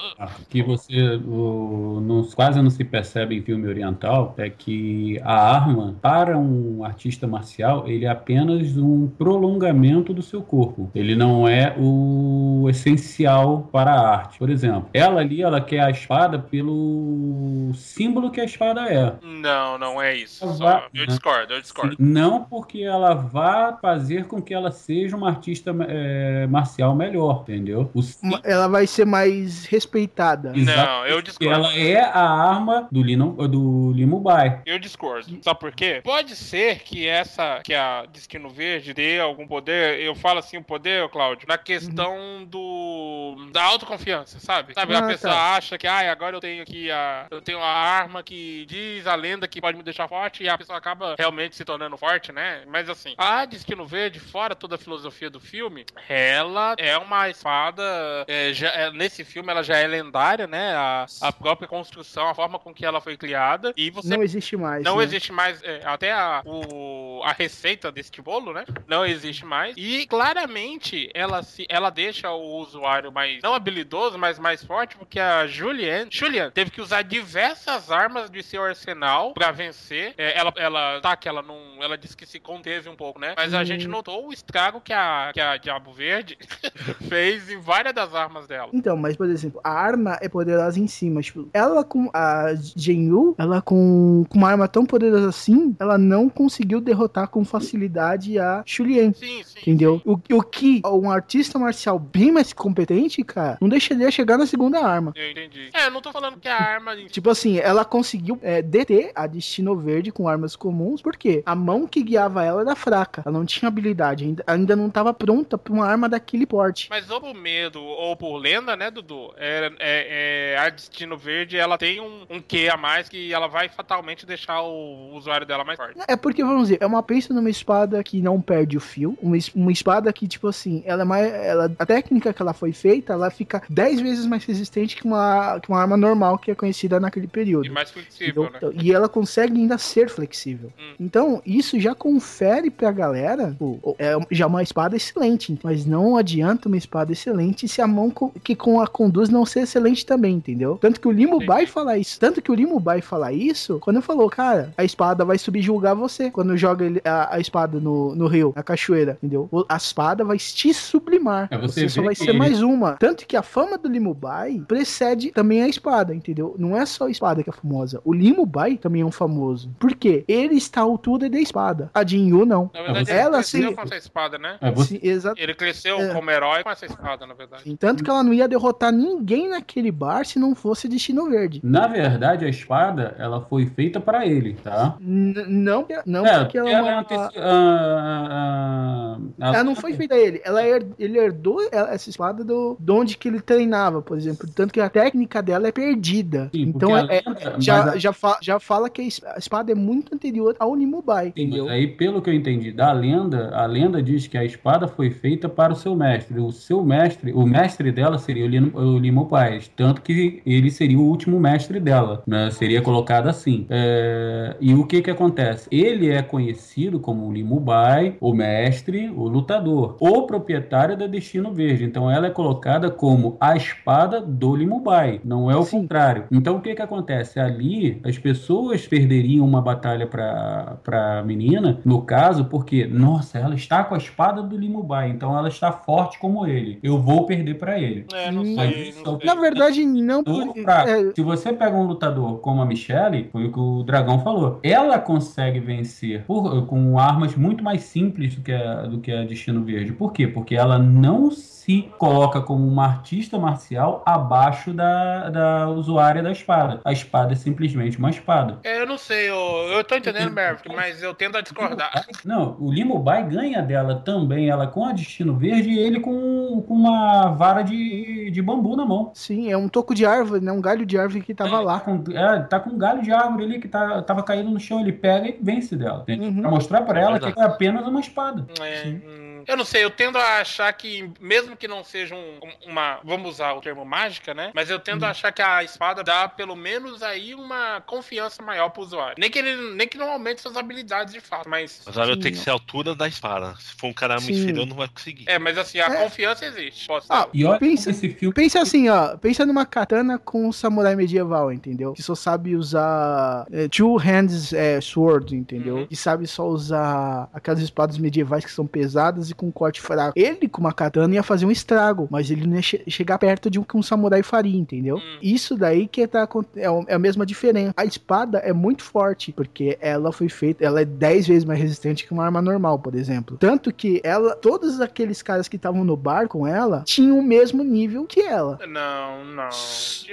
que 0.48 0.62
você 0.62 1.16
o, 1.24 2.00
não- 2.02 2.24
quase 2.34 2.60
não 2.60 2.70
se 2.70 2.84
percebe 2.84 3.36
em 3.36 3.42
filme 3.42 3.66
oriental 3.68 4.34
é 4.38 4.48
que 4.50 5.20
a 5.24 5.34
arma, 5.56 5.94
para 6.00 6.36
um 6.38 6.84
artista 6.84 7.26
marcial, 7.26 7.86
ele 7.88 8.04
é 8.04 8.08
apenas 8.08 8.76
um 8.76 9.06
prolongamento 9.08 10.12
do 10.12 10.22
seu 10.22 10.42
corpo. 10.42 10.90
Ele 10.94 11.14
não 11.14 11.46
é 11.48 11.74
o 11.78 12.66
essencial 12.68 13.68
para 13.72 13.92
a 13.92 14.08
arte. 14.16 14.38
Por 14.38 14.50
exemplo, 14.50 14.88
ela 14.92 15.20
ali, 15.20 15.42
ela 15.42 15.60
quer 15.60 15.80
a 15.80 15.90
espada 15.90 16.38
pelo 16.38 17.70
símbolo 17.74 18.30
que 18.30 18.40
a 18.40 18.44
espada 18.44 18.82
é. 18.88 19.12
Não, 19.22 19.78
não 19.78 20.00
é 20.02 20.14
isso. 20.16 20.46
Só- 20.54 20.84
eu 20.94 21.06
discordo, 21.06 21.54
eu 21.54 21.60
discordo. 21.60 21.96
Não 21.98 22.42
porque 22.44 22.80
ela 22.82 23.14
vá 23.14 23.76
fazer 23.80 24.26
com 24.26 24.40
que 24.40 24.54
ela 24.54 24.70
seja 24.70 25.16
uma 25.16 25.28
artista 25.28 25.74
é, 25.88 26.46
marcial 26.46 26.85
melhor, 26.94 27.42
entendeu? 27.42 27.90
O 27.94 28.02
sí- 28.02 28.18
Ma- 28.22 28.40
Ela 28.44 28.68
vai 28.68 28.86
ser 28.86 29.04
mais 29.04 29.64
respeitada. 29.66 30.52
Exato. 30.56 30.78
Não, 30.78 31.06
eu 31.06 31.20
discordo. 31.22 31.54
ela 31.54 31.74
é 31.76 32.00
a 32.00 32.20
arma 32.28 32.88
do, 32.90 33.02
Lino, 33.02 33.32
do 33.48 33.92
Limubai. 33.94 34.62
Eu 34.66 34.78
discordo. 34.78 35.38
Sabe 35.42 35.58
por 35.60 35.72
quê? 35.72 36.00
Pode 36.04 36.36
ser 36.36 36.80
que 36.80 37.06
essa, 37.06 37.60
que 37.64 37.74
a 37.74 38.04
Destino 38.06 38.48
Verde 38.50 38.92
dê 38.94 39.18
algum 39.20 39.46
poder, 39.46 40.00
eu 40.00 40.14
falo 40.14 40.38
assim, 40.38 40.56
o 40.58 40.62
poder, 40.64 41.08
Cláudio, 41.08 41.46
na 41.48 41.58
questão 41.58 42.44
do. 42.46 43.48
da 43.52 43.62
autoconfiança, 43.64 44.38
sabe? 44.40 44.74
Sabe, 44.74 44.94
a 44.94 44.98
Ah, 44.98 45.06
pessoa 45.06 45.32
tá. 45.32 45.56
acha 45.56 45.78
que, 45.78 45.86
ai, 45.86 46.08
agora 46.08 46.36
eu 46.36 46.40
tenho 46.40 46.62
aqui 46.62 46.90
a. 46.90 47.26
Eu 47.30 47.40
tenho 47.40 47.58
a 47.60 47.66
arma 47.66 48.22
que 48.22 48.66
diz 48.68 49.06
a 49.06 49.14
lenda 49.14 49.46
que 49.48 49.60
pode 49.60 49.76
me 49.76 49.82
deixar 49.82 50.08
forte 50.08 50.42
e 50.42 50.48
a 50.48 50.56
pessoa 50.58 50.78
acaba 50.78 51.14
realmente 51.18 51.56
se 51.56 51.64
tornando 51.64 51.96
forte, 51.96 52.32
né? 52.32 52.62
Mas 52.66 52.88
assim, 52.88 53.14
a 53.16 53.44
Destino 53.44 53.86
Verde, 53.86 54.18
fora 54.20 54.54
toda 54.54 54.74
a 54.74 54.78
filosofia 54.78 55.30
do 55.30 55.40
filme, 55.40 55.84
ela 56.08 56.74
é 56.78 56.96
uma 56.98 57.28
espada. 57.28 57.82
é, 58.28 58.52
já- 58.52 58.68
é, 58.70 58.90
nesse 58.90 59.24
filme 59.24 59.50
ela 59.50 59.62
já 59.62 59.76
é 59.76 59.86
lendária, 59.86 60.46
né? 60.46 60.74
A, 60.74 61.06
a 61.22 61.32
própria 61.32 61.68
construção, 61.68 62.28
a 62.28 62.34
forma 62.34 62.58
com 62.58 62.72
que 62.74 62.84
ela 62.84 63.00
foi 63.00 63.16
criada. 63.16 63.72
E 63.76 63.90
você 63.90 64.08
Não 64.16 64.22
existe 64.22 64.56
mais. 64.56 64.84
não 64.84 64.98
né? 64.98 65.04
existe 65.04 65.32
mais, 65.32 65.62
é, 65.62 65.82
até 65.84 66.12
a, 66.12 66.42
o- 66.44 67.20
a 67.24 67.32
receita 67.32 67.90
deste 67.92 68.20
bolo, 68.22 68.52
né? 68.52 68.64
Não 68.86 69.04
existe 69.04 69.44
mais. 69.44 69.74
E 69.76 70.06
claramente 70.06 71.10
ela 71.14 71.42
se 71.42 71.66
ela 71.68 71.90
deixa 71.90 72.30
o 72.30 72.56
usuário 72.58 73.10
mais, 73.12 73.42
não 73.42 73.54
habilidoso, 73.54 74.18
mas 74.18 74.38
mais 74.38 74.64
forte, 74.64 74.96
porque 74.96 75.18
a 75.18 75.46
Julian, 75.46 76.06
Julian 76.10 76.50
teve 76.50 76.70
que 76.70 76.80
usar 76.80 77.02
diversas 77.02 77.90
armas 77.90 78.30
de 78.30 78.42
seu 78.42 78.62
arsenal 78.64 79.32
pra 79.32 79.50
vencer. 79.50 80.14
É, 80.16 80.38
ela, 80.38 80.52
ela, 80.56 81.00
tá, 81.00 81.16
que 81.16 81.28
ela 81.28 81.42
não, 81.42 81.58
ela 81.80 81.96
disse 81.96 82.16
que 82.16 82.26
se 82.26 82.38
conteve 82.40 82.88
um 82.88 82.96
pouco, 82.96 83.18
né? 83.18 83.34
Mas 83.36 83.52
a 83.54 83.60
Hum. 83.60 83.64
gente 83.64 83.88
notou 83.88 84.26
o 84.28 84.32
estrago 84.32 84.80
que 84.80 84.92
a, 84.92 85.30
que 85.32 85.40
a 85.40 85.56
Diabo 85.56 85.92
Verde, 85.92 86.38
Fez 87.08 87.50
em 87.50 87.58
várias 87.58 87.94
das 87.94 88.14
armas 88.14 88.46
dela. 88.46 88.70
Então, 88.72 88.96
mas 88.96 89.16
por 89.16 89.28
exemplo, 89.28 89.60
a 89.62 89.70
arma 89.70 90.18
é 90.20 90.28
poderosa 90.28 90.78
em 90.78 90.86
cima. 90.86 91.20
Tipo, 91.22 91.48
ela 91.52 91.84
com 91.84 92.10
a 92.12 92.54
Jinyu, 92.54 93.34
ela 93.38 93.60
com, 93.62 94.24
com 94.28 94.38
uma 94.38 94.50
arma 94.50 94.68
tão 94.68 94.84
poderosa 94.84 95.28
assim, 95.28 95.74
ela 95.78 95.98
não 95.98 96.28
conseguiu 96.28 96.80
derrotar 96.80 97.28
com 97.28 97.44
facilidade 97.44 98.38
a 98.38 98.62
Shulien. 98.66 99.12
Sim, 99.14 99.42
sim. 99.44 99.60
Entendeu? 99.60 100.00
O, 100.04 100.18
o 100.34 100.42
que 100.42 100.82
um 100.84 101.10
artista 101.10 101.58
marcial 101.58 101.98
bem 101.98 102.32
mais 102.32 102.52
competente, 102.52 103.22
cara, 103.22 103.58
não 103.60 103.68
deixaria 103.68 104.10
chegar 104.10 104.38
na 104.38 104.46
segunda 104.46 104.80
arma. 104.84 105.12
Eu 105.14 105.30
entendi. 105.30 105.70
É, 105.72 105.86
eu 105.86 105.90
não 105.90 106.00
tô 106.00 106.12
falando 106.12 106.38
que 106.38 106.48
a 106.48 106.56
arma. 106.56 106.96
Tipo 107.08 107.30
assim, 107.30 107.58
ela 107.58 107.84
conseguiu 107.84 108.38
é, 108.42 108.62
deter 108.62 109.12
a 109.14 109.26
Destino 109.26 109.76
Verde 109.76 110.10
com 110.10 110.28
armas 110.28 110.56
comuns, 110.56 111.02
porque 111.02 111.42
a 111.44 111.54
mão 111.54 111.86
que 111.86 112.02
guiava 112.02 112.44
ela 112.44 112.62
era 112.62 112.74
fraca. 112.74 113.22
Ela 113.24 113.38
não 113.38 113.44
tinha 113.44 113.68
habilidade, 113.68 114.24
ainda, 114.24 114.44
ainda 114.46 114.76
não 114.76 114.88
estava 114.88 115.12
pronta 115.12 115.58
pra 115.58 115.72
uma 115.72 115.86
arma 115.86 116.08
daquele 116.08 116.46
porte. 116.56 116.86
Mas 116.88 117.10
ou 117.10 117.20
por 117.20 117.34
medo 117.34 117.82
ou 117.82 118.16
por 118.16 118.36
lenda, 118.38 118.74
né, 118.76 118.90
Dudu? 118.90 119.32
É, 119.36 119.70
é- 119.78 120.54
é- 120.54 120.58
a 120.58 120.70
Destino 120.70 121.16
Verde, 121.16 121.56
ela 121.58 121.76
tem 121.76 122.00
um, 122.00 122.24
um 122.30 122.40
quê 122.40 122.68
a 122.72 122.76
mais 122.76 123.08
que 123.08 123.32
ela 123.32 123.46
vai 123.46 123.68
fatalmente 123.68 124.24
deixar 124.24 124.62
o 124.62 125.10
usuário 125.14 125.46
dela 125.46 125.64
mais 125.64 125.76
forte. 125.76 125.98
É 126.08 126.16
porque, 126.16 126.42
vamos 126.42 126.62
dizer, 126.68 126.78
é 126.80 126.86
uma 126.86 127.02
pensa 127.02 127.34
numa 127.34 127.50
espada 127.50 128.02
que 128.02 128.22
não 128.22 128.40
perde 128.40 128.76
o 128.76 128.80
fio, 128.80 129.16
uma, 129.20 129.36
uma 129.54 129.72
espada 129.72 130.12
que, 130.12 130.26
tipo 130.26 130.48
assim, 130.48 130.82
ela 130.86 131.02
é 131.02 131.04
mais. 131.04 131.32
Ela, 131.32 131.72
a 131.78 131.86
técnica 131.86 132.32
que 132.32 132.40
ela 132.40 132.52
foi 132.52 132.72
feita, 132.72 133.12
ela 133.12 133.30
fica 133.30 133.62
10 133.68 134.00
vezes 134.00 134.26
mais 134.26 134.44
resistente 134.44 134.96
que 134.96 135.04
uma, 135.04 135.60
que 135.60 135.68
uma 135.68 135.80
arma 135.80 135.96
normal 135.96 136.38
que 136.38 136.50
é 136.50 136.54
conhecida 136.54 136.98
naquele 136.98 137.26
período. 137.26 137.66
E 137.66 137.70
mais 137.70 137.90
flexível, 137.90 138.44
né? 138.44 138.48
Entendeu? 138.56 138.72
E 138.82 138.92
ela 138.92 139.08
consegue 139.08 139.60
ainda 139.60 139.76
ser 139.78 140.08
flexível. 140.08 140.72
Hum. 140.78 140.94
Então, 141.00 141.42
isso 141.44 141.78
já 141.78 141.94
confere 141.94 142.70
pra 142.70 142.90
galera. 142.92 143.54
pô, 143.58 143.94
é 143.98 144.14
já 144.30 144.46
uma 144.46 144.62
espada 144.62 144.96
excelente. 144.96 145.58
Mas 145.62 145.84
não 145.84 146.16
adianta 146.16 146.45
uma 146.66 146.76
espada 146.76 147.12
excelente 147.12 147.66
se 147.68 147.80
a 147.82 147.86
mão 147.86 148.10
co- 148.10 148.32
que 148.42 148.54
com 148.54 148.80
a 148.80 148.86
conduz 148.86 149.28
não 149.28 149.44
ser 149.44 149.60
excelente 149.60 150.04
também, 150.06 150.34
entendeu? 150.36 150.78
Tanto 150.80 151.00
que 151.00 151.08
o 151.08 151.10
Limo 151.10 151.34
Entendi. 151.36 151.46
Bai 151.46 151.66
fala 151.66 151.96
isso. 151.98 152.18
Tanto 152.20 152.40
que 152.40 152.50
o 152.50 152.54
Limo 152.54 152.78
Bai 152.78 153.00
fala 153.00 153.32
isso 153.32 153.78
quando 153.80 154.00
falou, 154.02 154.28
cara, 154.30 154.72
a 154.76 154.84
espada 154.84 155.24
vai 155.24 155.38
subjugar 155.38 155.94
você. 155.96 156.30
Quando 156.30 156.56
joga 156.56 156.84
ele- 156.84 157.00
a, 157.04 157.36
a 157.36 157.40
espada 157.40 157.80
no, 157.80 158.14
no 158.14 158.26
rio, 158.26 158.52
na 158.54 158.62
cachoeira, 158.62 159.12
entendeu? 159.22 159.48
A 159.68 159.76
espada 159.76 160.24
vai 160.24 160.36
te 160.38 160.72
sublimar. 160.72 161.48
É, 161.50 161.58
você 161.58 161.80
você 161.82 161.88
só 161.88 162.02
vai 162.02 162.14
que 162.14 162.24
ser 162.24 162.32
mais 162.32 162.62
uma. 162.62 162.92
Tanto 162.96 163.26
que 163.26 163.36
a 163.36 163.42
fama 163.42 163.76
do 163.78 163.88
Limo 163.88 164.14
Bai 164.14 164.62
precede 164.66 165.30
também 165.30 165.62
a 165.62 165.68
espada, 165.68 166.14
entendeu? 166.14 166.54
Não 166.58 166.76
é 166.76 166.84
só 166.86 167.06
a 167.06 167.10
espada 167.10 167.42
que 167.42 167.50
é 167.50 167.52
famosa. 167.52 168.00
O 168.04 168.12
Limo 168.12 168.44
Bai 168.46 168.76
também 168.76 169.02
é 169.02 169.04
um 169.04 169.10
famoso. 169.10 169.70
Por 169.78 169.94
quê? 169.94 170.24
Ele 170.28 170.54
está 170.56 170.80
à 170.80 170.84
altura 170.84 171.28
da 171.28 171.38
espada. 171.38 171.90
A 171.94 172.04
Jinyu 172.06 172.44
não. 172.46 172.70
Na 172.72 172.82
verdade, 172.82 173.06
você- 173.06 173.12
ele 173.12 173.20
Ela, 173.20 173.32
cresceu 173.38 173.68
sim. 173.70 173.74
com 173.74 173.82
essa 173.82 173.96
espada, 173.96 174.38
né? 174.38 174.56
É, 174.60 174.70
você, 174.70 174.98
Sim. 175.00 175.32
Ele 175.36 175.54
cresceu 175.54 175.98
É. 176.00 176.12
como 176.14 176.30
herói 176.36 176.62
com 176.62 176.70
essa 176.70 176.86
espada, 176.86 177.26
na 177.26 177.34
verdade. 177.34 177.76
Tanto 177.76 178.04
que 178.04 178.10
ela 178.10 178.22
não 178.22 178.32
ia 178.32 178.46
derrotar 178.48 178.92
ninguém 178.92 179.48
naquele 179.50 179.90
bar 179.90 180.24
se 180.24 180.38
não 180.38 180.54
fosse 180.54 180.88
Destino 180.88 181.28
Verde. 181.28 181.60
na 181.62 181.86
verdade, 181.86 182.44
a 182.44 182.48
espada 182.48 183.14
ela 183.18 183.40
foi 183.40 183.66
feita 183.66 184.00
pra 184.00 184.26
ele, 184.26 184.54
tá? 184.54 184.96
N- 185.00 185.44
não, 185.48 185.86
não 186.04 186.26
É, 186.26 186.38
porque 186.40 186.58
ela, 186.58 186.70
ela 186.70 187.00
é 187.00 187.04
teci- 187.04 187.38
ah, 187.38 188.26
ah, 188.30 189.18
ah, 189.40 189.54
ela 189.54 189.64
não 189.64 189.74
foi 189.74 189.92
feita 189.94 190.14
a 190.14 190.18
ele. 190.18 190.40
Ela 190.44 190.62
her- 190.66 190.86
ele 190.98 191.18
herdou 191.18 191.60
ela- 191.72 191.90
essa 191.92 192.08
espada 192.10 192.44
do, 192.44 192.76
de 192.78 192.92
onde 192.92 193.16
que 193.16 193.28
ele 193.28 193.40
treinava, 193.40 194.02
por 194.02 194.16
exemplo. 194.16 194.48
Tanto 194.54 194.72
que 194.72 194.80
a 194.80 194.88
técnica 194.88 195.42
dela 195.42 195.68
é 195.68 195.72
perdida. 195.72 196.50
Sim, 196.54 196.62
então 196.62 196.96
é- 196.96 197.02
lenda- 197.02 197.54
já, 197.58 197.84
a- 197.92 197.98
já, 197.98 198.12
fa- 198.12 198.38
já 198.42 198.58
fala 198.60 198.88
que 198.90 199.00
a 199.00 199.04
es- 199.04 199.22
a 199.24 199.38
espada 199.38 199.72
é 199.72 199.74
muito 199.74 200.14
anterior 200.14 200.54
ao 200.58 200.74
Nimubai. 200.74 201.32
Sim, 201.36 201.42
Entendeu? 201.44 201.68
aí, 201.68 201.86
pelo 201.86 202.20
que 202.22 202.30
eu 202.30 202.34
entendi 202.34 202.72
da 202.72 202.92
lenda, 202.92 203.50
a 203.54 203.66
lenda 203.66 204.02
diz 204.02 204.26
que 204.26 204.36
a 204.38 204.44
espada 204.44 204.86
foi 204.88 205.10
feita 205.10 205.48
para 205.48 205.72
o 205.72 205.76
seu 205.76 205.94
mestre. 205.94 206.25
O 206.34 206.50
seu 206.52 206.84
mestre, 206.84 207.32
o 207.32 207.46
mestre 207.46 207.92
dela 207.92 208.18
seria 208.18 208.44
o 208.44 208.48
Limo, 208.48 208.78
o 208.78 208.98
Limo. 208.98 209.26
Tanto 209.74 210.02
que 210.02 210.40
ele 210.46 210.70
seria 210.70 210.98
o 210.98 211.02
último 211.02 211.38
mestre 211.40 211.80
dela, 211.80 212.22
né? 212.26 212.50
Seria 212.50 212.80
colocado 212.80 213.28
assim. 213.28 213.66
É, 213.68 214.56
E 214.60 214.74
o 214.74 214.86
que 214.86 215.02
que 215.02 215.10
acontece? 215.10 215.68
Ele 215.70 216.10
é 216.10 216.22
conhecido 216.22 217.00
como 217.00 217.26
o 217.26 217.32
Limo 217.32 217.58
Bai, 217.60 218.16
o 218.20 218.32
mestre, 218.32 219.10
o 219.10 219.26
lutador, 219.28 219.96
o 220.00 220.22
proprietário 220.26 220.96
da 220.96 221.06
Destino 221.06 221.52
Verde. 221.52 221.84
Então 221.84 222.10
ela 222.10 222.26
é 222.28 222.30
colocada 222.30 222.90
como 222.90 223.36
a 223.40 223.56
espada 223.56 224.20
do 224.20 224.54
Limo 224.54 224.80
Bai. 224.80 225.20
Não 225.24 225.50
é 225.50 225.56
o 225.56 225.62
Sim. 225.64 225.80
contrário. 225.82 226.24
Então 226.30 226.56
o 226.56 226.60
que 226.60 226.74
que 226.74 226.82
acontece? 226.82 227.40
Ali 227.40 228.00
as 228.04 228.18
pessoas 228.18 228.86
perderiam 228.86 229.46
uma 229.46 229.60
batalha 229.60 230.06
para 230.06 230.76
para 230.84 231.22
menina, 231.24 231.80
no 231.84 232.02
caso, 232.02 232.44
porque 232.46 232.86
nossa, 232.86 233.38
ela 233.38 233.54
está 233.54 233.82
com 233.84 233.94
a 233.94 233.98
espada 233.98 234.42
do 234.42 234.56
Limubai, 234.56 235.10
então 235.10 235.36
ela 235.36 235.48
está 235.48 235.72
forte 235.72 236.05
como 236.18 236.46
ele. 236.46 236.78
Eu 236.82 236.98
vou 237.00 237.26
perder 237.26 237.54
para 237.58 237.78
ele. 237.78 238.06
É, 238.14 238.30
não 238.30 238.44
sei, 238.44 238.94
não 239.04 239.18
sei. 239.18 239.26
Na 239.26 239.34
verdade, 239.34 239.84
não 239.84 240.18
Lutador 240.18 240.54
por. 240.64 240.88
é, 240.88 241.12
Se 241.14 241.22
você 241.22 241.52
pega 241.52 241.76
um 241.76 241.86
lutador 241.86 242.38
como 242.38 242.62
a 242.62 242.66
Michelle, 242.66 243.28
foi 243.32 243.46
o 243.46 243.52
que 243.52 243.58
o 243.58 243.82
Dragão 243.82 244.20
falou, 244.20 244.60
ela 244.62 244.98
consegue 244.98 245.58
vencer 245.60 246.22
por- 246.26 246.66
com 246.66 246.98
armas 246.98 247.34
muito 247.34 247.64
mais 247.64 247.82
simples 247.82 248.34
do 248.34 248.42
que, 248.42 248.52
a, 248.52 248.82
do 248.82 248.98
que 248.98 249.10
a 249.12 249.24
Destino 249.24 249.62
Verde. 249.64 249.92
Por 249.92 250.12
quê? 250.12 250.26
Porque 250.26 250.54
ela 250.54 250.78
não 250.78 251.30
se 251.66 251.90
coloca 251.98 252.40
como 252.40 252.64
uma 252.66 252.84
artista 252.86 253.36
marcial 253.38 254.00
abaixo 254.06 254.72
da, 254.72 255.28
da 255.30 255.68
usuária 255.68 256.22
da 256.22 256.30
espada. 256.30 256.80
A 256.84 256.92
espada 256.92 257.32
é 257.32 257.34
simplesmente 257.34 257.98
uma 257.98 258.08
espada. 258.08 258.58
É, 258.62 258.80
eu 258.82 258.86
não 258.86 258.96
sei, 258.96 259.28
eu, 259.28 259.34
eu 259.72 259.82
tô 259.82 259.96
entendendo, 259.96 260.32
Maverick, 260.32 260.68
mas 260.72 261.02
eu 261.02 261.12
tendo 261.12 261.36
a 261.36 261.40
discordar. 261.40 262.06
Não, 262.24 262.56
o 262.60 262.70
Limubai 262.72 263.26
ganha 263.28 263.60
dela 263.62 263.96
também, 263.96 264.48
ela 264.48 264.68
com 264.68 264.84
a 264.84 264.92
Destino 264.92 265.34
Verde 265.36 265.70
e 265.70 265.78
ele 265.78 265.98
com, 265.98 266.62
com 266.68 266.74
uma 266.74 267.30
vara 267.30 267.62
de, 267.62 268.30
de 268.30 268.40
bambu 268.40 268.76
na 268.76 268.84
mão. 268.86 269.10
sim, 269.12 269.50
é 269.50 269.56
um 269.56 269.68
toco 269.68 269.92
de 269.92 270.06
árvore, 270.06 270.44
né? 270.44 270.52
Um 270.52 270.60
galho 270.60 270.86
de 270.86 270.96
árvore 270.96 271.20
que 271.22 271.34
tava 271.34 271.50
Tá 271.50 271.60
lá. 271.60 271.80
com, 271.80 272.04
é, 272.12 272.38
tá 272.44 272.60
com 272.60 272.70
um 272.70 272.78
galho 272.78 273.02
de 273.02 273.10
árvore 273.12 273.42
ali 273.44 273.58
que 273.58 273.66
tá, 273.66 274.02
tava 274.02 274.22
caindo 274.22 274.50
no 274.50 274.60
chão, 274.60 274.78
ele 274.78 274.92
pega 274.92 275.26
e 275.28 275.36
vence 275.42 275.74
dela. 275.74 276.04
Uhum. 276.08 276.42
Pra 276.42 276.50
mostrar 276.50 276.82
pra 276.82 277.00
ela 277.00 277.12
verdade. 277.12 277.32
que 277.34 277.40
é 277.40 277.44
apenas 277.44 277.84
uma 277.88 277.98
espada. 277.98 278.46
É, 278.60 278.86
hum, 278.88 279.35
eu 279.46 279.56
não 279.56 279.64
sei, 279.64 279.84
eu 279.84 279.90
tendo 279.90 280.18
a 280.18 280.40
achar 280.40 280.72
que, 280.72 281.10
mesmo 281.20 281.56
que 281.56 281.68
não 281.68 281.82
seja 281.84 282.14
um- 282.14 282.38
uma. 282.66 282.98
Vamos 283.04 283.30
usar 283.34 283.52
o 283.54 283.60
termo 283.60 283.84
mágica, 283.84 284.34
né? 284.34 284.50
Mas 284.54 284.70
eu 284.70 284.78
tendo 284.78 285.04
a 285.04 285.10
achar 285.10 285.32
que 285.32 285.42
a 285.42 285.62
espada 285.62 286.02
dá 286.02 286.28
pelo 286.28 286.56
menos 286.56 287.02
aí 287.02 287.34
uma 287.34 287.80
confiança 287.86 288.42
maior 288.42 288.70
pro 288.70 288.82
usuário. 288.82 289.16
Nem 289.18 289.30
que 289.30 289.38
ele 289.38 289.74
nem 289.74 289.86
que 289.88 289.96
não 289.98 290.10
aumente 290.10 290.40
suas 290.40 290.56
habilidades 290.56 291.12
de 291.14 291.20
fato, 291.20 291.48
mas. 291.48 291.82
Mas 291.86 291.96
ela 291.96 292.14
Sim. 292.14 292.20
tem 292.20 292.32
que 292.32 292.38
ser 292.38 292.50
a 292.50 292.54
altura 292.54 292.94
da 292.94 293.06
espada. 293.08 293.54
Se 293.58 293.74
for 293.76 293.88
um 293.88 293.92
cara 293.92 294.18
Sim. 294.18 294.32
inferior, 294.32 294.66
não 294.66 294.76
vai 294.76 294.88
conseguir. 294.88 295.24
É, 295.28 295.38
mas 295.38 295.56
assim, 295.58 295.78
a 295.80 295.86
É. 295.86 296.02
confiança 296.02 296.44
existe. 296.46 296.86
Posso 296.86 297.06
Ah, 297.10 297.28
E 297.32 297.44
olha 297.44 297.58
Pensa- 297.58 297.90
esse 297.90 298.08
filme. 298.10 298.34
Pensa 298.34 298.60
assim, 298.60 298.88
ó. 298.88 299.16
Pensa 299.16 299.46
numa 299.46 299.64
katana 299.66 300.18
com 300.18 300.46
um 300.48 300.52
samurai 300.52 300.94
medieval, 300.96 301.52
entendeu? 301.52 301.92
Que 301.92 302.02
só 302.02 302.14
sabe 302.14 302.56
usar 302.56 303.46
é, 303.52 303.68
two 303.68 303.96
hands 303.96 304.52
é, 304.52 304.80
sword, 304.80 305.34
entendeu? 305.34 305.76
Uhum. 305.78 305.86
Que 305.86 305.96
sabe 305.96 306.26
só 306.26 306.46
usar 306.48 307.28
aquelas 307.32 307.60
espadas 307.60 307.98
medievais 307.98 308.44
que 308.44 308.50
são 308.50 308.66
pesadas 308.66 309.30
e 309.30 309.34
com 309.36 309.50
corte 309.52 309.80
fraco. 309.80 310.12
Ele, 310.16 310.48
com 310.48 310.60
uma 310.60 310.72
katana, 310.72 311.14
ia 311.14 311.22
fazer 311.22 311.46
um 311.46 311.50
estrago, 311.50 312.08
mas 312.10 312.30
ele 312.30 312.46
não 312.46 312.56
ia 312.56 312.62
che- 312.62 312.82
chegar 312.88 313.18
perto 313.18 313.50
de 313.50 313.58
um 313.58 313.62
que 313.62 313.76
um 313.76 313.82
samurai 313.82 314.22
faria, 314.22 314.56
entendeu? 314.58 314.96
Hum. 314.96 315.18
Isso 315.22 315.56
daí 315.56 315.86
que 315.86 316.06
tá, 316.06 316.28
é, 316.56 316.66
é 316.88 316.94
a 316.94 316.98
mesma 316.98 317.24
diferença. 317.26 317.72
A 317.76 317.84
espada 317.84 318.38
é 318.38 318.52
muito 318.52 318.82
forte, 318.82 319.32
porque 319.32 319.76
ela 319.80 320.12
foi 320.12 320.28
feita, 320.28 320.64
ela 320.64 320.80
é 320.80 320.84
10 320.84 321.26
vezes 321.28 321.44
mais 321.44 321.60
resistente 321.60 322.06
que 322.06 322.12
uma 322.12 322.24
arma 322.24 322.40
normal, 322.42 322.78
por 322.78 322.94
exemplo. 322.94 323.36
Tanto 323.38 323.72
que 323.72 324.00
ela, 324.04 324.34
todos 324.36 324.80
aqueles 324.80 325.22
caras 325.22 325.48
que 325.48 325.56
estavam 325.56 325.84
no 325.84 325.96
bar 325.96 326.28
com 326.28 326.46
ela, 326.46 326.82
tinham 326.84 327.18
o 327.18 327.22
mesmo 327.22 327.62
nível 327.62 328.04
que 328.06 328.20
ela. 328.20 328.58
Não, 328.66 329.24
não. 329.24 329.48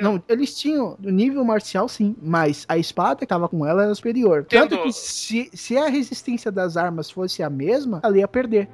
Não, 0.02 0.24
eles 0.28 0.56
tinham 0.56 0.98
o 1.04 1.10
nível 1.10 1.44
marcial 1.44 1.88
sim, 1.88 2.16
mas 2.22 2.66
a 2.68 2.78
espada 2.78 3.20
que 3.20 3.26
tava 3.28 3.48
com 3.48 3.66
ela 3.66 3.84
era 3.84 3.96
superior. 3.96 4.46
Tanto 4.50 4.82
que 4.84 4.92
se, 4.94 5.50
se 5.54 5.78
a 5.78 5.88
resistência 5.88 6.52
das 6.52 6.78
armas 6.78 7.10
fosse 7.10 7.42
a 7.44 7.50
mesma, 7.50 8.00
ela 8.04 8.18
ia 8.18 8.28
perder. 8.28 8.68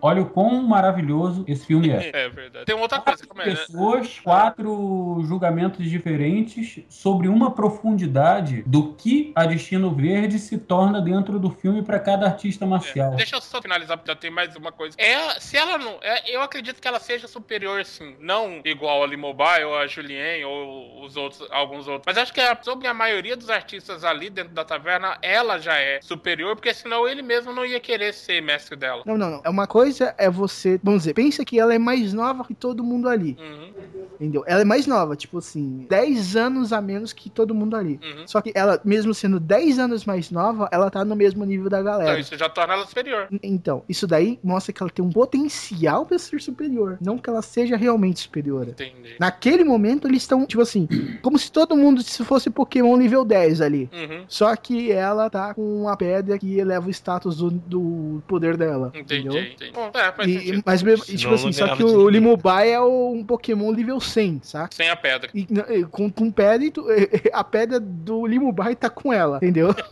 Olha 0.00 0.22
o 0.22 0.26
quão 0.26 0.62
maravilhoso 0.62 1.44
esse 1.46 1.66
filme 1.66 1.90
é. 1.90 2.10
É 2.18 2.28
verdade. 2.28 2.64
Tem 2.66 2.74
outra 2.74 3.00
coisa 3.00 3.26
Quatro 3.26 3.28
também, 3.44 3.54
né? 3.54 3.60
pessoas, 3.60 4.20
quatro 4.20 5.20
julgamentos 5.26 5.88
diferentes 5.88 6.84
sobre 6.88 7.28
uma 7.28 7.50
profundidade 7.52 8.62
do 8.66 8.92
que 8.94 9.32
a 9.34 9.44
Destino 9.46 9.94
Verde 9.94 10.38
se 10.38 10.58
torna 10.58 11.00
dentro 11.00 11.38
do 11.38 11.50
filme 11.50 11.82
para 11.82 11.98
cada 11.98 12.26
artista 12.26 12.66
marcial. 12.66 13.12
É, 13.14 13.16
Deixa 13.16 13.36
eu 13.36 13.40
só 13.40 13.60
finalizar, 13.62 13.96
porque 13.96 14.10
já 14.10 14.16
tem 14.16 14.30
mais 14.30 14.54
uma 14.56 14.72
coisa. 14.72 14.96
É, 15.00 15.38
se 15.40 15.56
ela 15.56 15.78
não. 15.78 15.98
é, 16.02 16.30
eu 16.34 16.40
acredito 16.42 16.80
que 16.80 16.88
ela 16.88 17.00
seja 17.00 17.26
superior, 17.28 17.84
sim. 17.84 18.16
Não 18.20 18.60
igual 18.64 19.02
a 19.02 19.06
Limobile 19.06 19.64
ou 19.64 19.76
a 19.76 19.86
Julien 19.86 20.44
ou 20.44 21.02
os 21.04 21.16
outros, 21.16 21.46
alguns 21.50 21.86
outros. 21.88 22.04
Mas 22.06 22.18
acho 22.18 22.32
que 22.32 22.40
a- 22.40 22.58
sobre 22.62 22.86
a 22.86 22.94
maioria 22.94 23.36
dos 23.36 23.50
artistas 23.50 24.04
ali 24.04 24.30
dentro 24.30 24.52
da 24.54 24.64
taverna, 24.64 25.18
ela 25.22 25.58
já 25.58 25.76
é 25.78 26.00
superior, 26.02 26.54
porque 26.56 26.72
senão 26.74 27.08
ele 27.08 27.22
mesmo 27.22 27.52
não 27.52 27.64
ia 27.64 27.80
querer 27.80 28.12
ser 28.12 28.40
mestre 28.42 28.76
dela. 28.76 29.02
Não, 29.06 29.16
não, 29.16 29.30
não. 29.30 29.40
É 29.44 29.48
uma 29.48 29.66
coisa 29.66 29.87
é 30.18 30.30
você, 30.30 30.80
vamos 30.82 31.02
dizer, 31.02 31.14
pensa 31.14 31.44
que 31.44 31.58
ela 31.58 31.74
é 31.74 31.78
mais 31.78 32.12
nova 32.12 32.44
que 32.44 32.54
todo 32.54 32.84
mundo 32.84 33.08
ali. 33.08 33.36
Uhum. 33.38 33.72
Entendeu? 34.20 34.42
Ela 34.46 34.62
é 34.62 34.64
mais 34.64 34.86
nova, 34.86 35.14
tipo 35.16 35.38
assim, 35.38 35.86
10 35.88 36.36
anos 36.36 36.72
a 36.72 36.80
menos 36.80 37.12
que 37.12 37.30
todo 37.30 37.54
mundo 37.54 37.76
ali. 37.76 38.00
Uhum. 38.02 38.26
Só 38.26 38.40
que 38.40 38.52
ela, 38.54 38.80
mesmo 38.84 39.14
sendo 39.14 39.38
10 39.40 39.78
anos 39.78 40.04
mais 40.04 40.30
nova, 40.30 40.68
ela 40.72 40.90
tá 40.90 41.04
no 41.04 41.14
mesmo 41.16 41.44
nível 41.44 41.68
da 41.70 41.80
Então 41.80 41.92
galera. 41.92 42.20
isso 42.20 42.36
já 42.36 42.48
torna 42.48 42.74
ela 42.74 42.86
superior. 42.86 43.28
Então, 43.42 43.82
isso 43.88 44.06
daí 44.06 44.38
mostra 44.42 44.72
que 44.72 44.82
ela 44.82 44.90
tem 44.90 45.04
um 45.04 45.10
potencial 45.10 46.04
pra 46.06 46.18
ser 46.18 46.40
superior, 46.40 46.98
não 47.00 47.18
que 47.18 47.28
ela 47.30 47.42
seja 47.42 47.76
realmente 47.76 48.20
superior. 48.20 48.68
Entendi. 48.68 49.16
Naquele 49.18 49.64
momento, 49.64 50.06
eles 50.08 50.22
estão, 50.22 50.44
tipo 50.46 50.62
assim, 50.62 50.88
como 51.22 51.38
se 51.38 51.50
todo 51.50 51.76
mundo 51.76 52.02
se 52.02 52.24
fosse 52.24 52.50
Pokémon 52.50 52.96
nível 52.96 53.24
10 53.24 53.60
ali. 53.60 53.88
Uhum. 53.92 54.24
Só 54.28 54.54
que 54.56 54.90
ela 54.92 55.30
tá 55.30 55.54
com 55.54 55.82
uma 55.82 55.96
pedra 55.96 56.38
que 56.38 56.58
eleva 56.58 56.86
o 56.88 56.90
status 56.90 57.36
do, 57.36 57.50
do 57.50 58.22
poder 58.26 58.56
dela. 58.56 58.92
Entendi, 58.94 59.28
Entendeu? 59.28 59.42
entendi. 59.42 59.72
Bom, 59.72 59.90
é, 59.94 60.12
faz 60.12 60.28
E, 60.28 60.62
mas, 60.64 60.80
Senão 60.80 60.96
tipo 61.18 61.34
assim, 61.34 61.52
só 61.52 61.68
que 61.76 61.82
o, 61.82 61.86
dinheiro. 61.86 62.08
Limubai 62.08 62.70
é 62.72 62.80
o- 62.80 63.12
um 63.12 63.24
Pokémon 63.24 63.72
nível 63.72 64.00
100, 64.08 64.40
saca? 64.42 64.74
Sem 64.74 64.88
a 64.90 64.96
pedra. 64.96 65.30
E, 65.34 65.46
com, 65.90 66.10
com 66.10 66.30
pedra, 66.30 66.64
e 66.66 66.70
tu- 66.70 66.86
a 67.32 67.44
pedra 67.44 67.78
do 67.80 68.26
Limubai 68.26 68.74
tá 68.74 68.88
com 68.90 69.12
ela, 69.12 69.36
entendeu? 69.36 69.74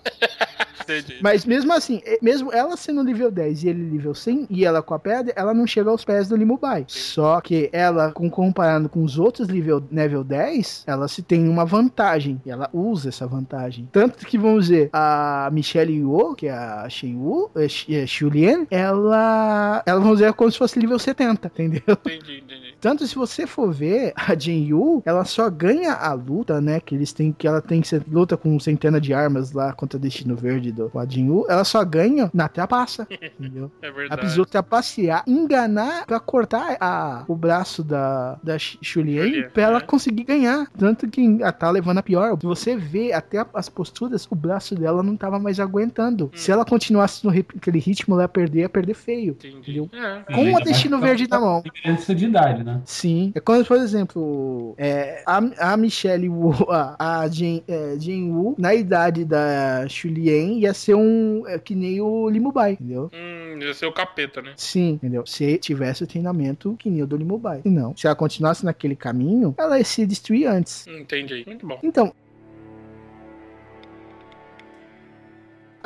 Entendi. 0.89 1.17
Mas 1.21 1.45
mesmo 1.45 1.73
assim, 1.73 2.01
mesmo 2.23 2.53
ela 2.53 2.77
sendo 2.77 3.03
nível 3.03 3.29
10 3.29 3.65
e 3.65 3.69
ele 3.71 3.83
nível 3.83 4.15
100, 4.15 4.47
e 4.49 4.65
ela 4.65 4.81
com 4.81 4.95
a 4.95 4.99
pedra, 5.01 5.33
ela 5.35 5.53
não 5.53 5.67
chega 5.67 5.91
aos 5.91 6.05
pés 6.05 6.29
do 6.29 6.37
Limubai. 6.37 6.85
Só 6.87 7.41
que 7.41 7.69
ela, 7.73 8.13
com, 8.13 8.31
comparando 8.31 8.89
com 8.89 9.03
os 9.03 9.19
outros 9.19 9.49
nível, 9.49 9.83
nível 9.91 10.23
10, 10.23 10.85
ela 10.87 11.09
se 11.09 11.23
tem 11.25 11.49
uma 11.49 11.65
vantagem. 11.65 12.41
E 12.47 12.51
ela 12.53 12.71
usa 12.73 13.09
essa 13.09 13.27
vantagem. 13.27 13.89
Tanto 13.91 14.25
que, 14.25 14.39
vamos 14.39 14.67
dizer, 14.67 14.89
a 14.93 15.49
Michelle 15.53 15.93
Yeoh, 15.93 16.37
que 16.37 16.47
é 16.47 16.53
a 16.53 16.89
Shenwu, 16.89 17.51
é, 17.57 17.67
Sh- 17.69 17.89
é, 17.91 18.07
Xiulien, 18.07 18.65
ela, 18.71 19.83
ela, 19.85 19.99
vamos 19.99 20.19
dizer, 20.19 20.29
é 20.29 20.33
como 20.33 20.53
se 20.53 20.59
fosse 20.59 20.79
nível 20.79 21.01
70, 21.01 21.49
entendeu? 21.49 21.83
Entendi, 21.89 22.39
entendi. 22.45 22.66
Tanto 22.81 23.07
se 23.07 23.15
você 23.15 23.47
for 23.47 23.73
ver, 23.73 24.13
a 24.17 24.35
Jen 24.35 24.65
Yu, 24.69 25.03
ela 25.05 25.25
só 25.25 25.49
ganha 25.51 25.93
a 25.95 26.13
luta, 26.13 26.61
né? 26.61 26.81
Que 26.81 26.95
eles 26.95 27.13
têm 27.13 27.33
que 27.33 27.47
ela 27.47 27.61
tem 27.61 27.81
que 27.81 27.89
ser, 27.89 28.03
luta 28.11 28.37
com 28.37 28.59
centena 28.61 29.01
de 29.01 29.13
armas 29.15 29.53
lá 29.53 29.73
contra 29.73 29.99
Destino 29.99 30.37
Verde 30.37 30.71
do 30.73 30.89
com 30.91 30.99
a 30.99 31.07
Jen 31.07 31.27
Yu, 31.27 31.47
ela 31.49 31.65
só 31.65 31.85
ganha 31.85 32.31
na 32.33 32.49
trapaça, 32.49 33.07
entendeu? 33.41 33.71
É 33.83 33.87
Ela 33.89 33.97
verdade. 33.97 34.21
precisou 34.21 34.47
trapacear, 34.47 35.23
enganar 35.27 36.07
pra 36.07 36.21
cortar 36.21 36.77
a, 36.81 37.25
o 37.29 37.35
braço 37.35 37.83
da, 37.83 38.39
da 38.43 38.59
Sh- 38.59 38.79
Chulien 38.83 39.23
Chulien, 39.25 39.49
pra 39.51 39.63
ela 39.63 39.79
é. 39.79 39.81
conseguir 39.81 40.25
ganhar. 40.25 40.67
Tanto 40.79 41.09
que 41.09 41.39
ela 41.41 41.53
tá 41.53 41.71
levando 41.71 41.99
a 41.99 42.03
pior. 42.03 42.37
Se 42.41 42.47
você 42.47 42.77
vê 42.77 43.13
até 43.13 43.39
a- 43.39 43.47
as 43.55 43.69
posturas, 43.69 44.27
o 44.31 44.35
braço 44.35 44.75
dela 44.75 45.03
não 45.03 45.17
tava 45.17 45.39
mais 45.39 45.59
aguentando. 45.61 46.31
Se 46.35 46.51
ela 46.53 46.65
continuasse 46.65 47.25
no 47.25 47.31
aquele 47.31 47.79
ritmo, 47.79 48.15
ela 48.15 48.25
ia 48.25 48.29
perder, 48.29 48.61
ia 48.61 48.69
perder 48.69 48.95
feio. 48.95 49.33
Entendi. 49.33 49.57
Entendeu? 49.59 49.91
É. 49.93 50.33
Com 50.35 50.55
o 50.55 50.61
Destino 50.61 50.99
Verde 51.01 51.27
na 51.29 51.41
mão. 51.41 51.63
Diferença 51.63 52.15
de 52.15 52.25
idade, 52.27 52.65
né? 52.67 52.83
Sim. 52.85 53.33
É 53.35 53.41
quando, 53.41 53.65
por 53.65 53.77
exemplo, 53.77 54.75
é, 54.77 55.23
a, 55.25 55.73
a 55.73 55.77
Michelle 55.77 56.29
Wu, 56.29 56.53
a, 56.69 57.21
a 57.21 57.29
Jen, 57.29 57.63
é, 57.69 57.97
Jen 57.97 58.33
Wu, 58.33 58.57
na 58.59 58.75
idade 58.75 59.25
da 59.25 59.87
Chulien, 59.89 60.59
ia 60.59 60.75
ser 60.75 60.95
um. 60.95 61.47
é, 61.47 61.59
que 61.59 61.77
nem 61.77 62.01
o 62.01 62.29
Limubai, 62.29 62.73
entendeu? 62.73 63.09
Hum, 63.15 63.59
ia 63.63 63.73
ser 63.73 63.87
o 63.87 63.93
capeta, 63.93 64.43
né? 64.43 64.53
Sim, 64.57 64.91
entendeu? 64.91 65.25
Se 65.25 65.57
tivesse 65.59 66.03
o 66.03 66.07
treinamento 66.07 66.75
que 66.79 66.91
nem 66.91 67.03
o 67.03 67.07
do 67.07 67.17
Limubai. 67.17 67.61
Se 67.63 67.69
não, 67.71 67.97
se 67.97 68.07
ela 68.07 68.17
continuasse 68.17 68.65
naquele 68.65 68.97
caminho, 68.97 69.55
ela 69.57 69.79
ia 69.79 69.85
se 69.85 70.05
destruir 70.05 70.47
antes. 70.47 70.87
Entendi. 70.89 71.45
Muito 71.47 71.67
bom. 71.67 71.79
Então. 71.83 72.13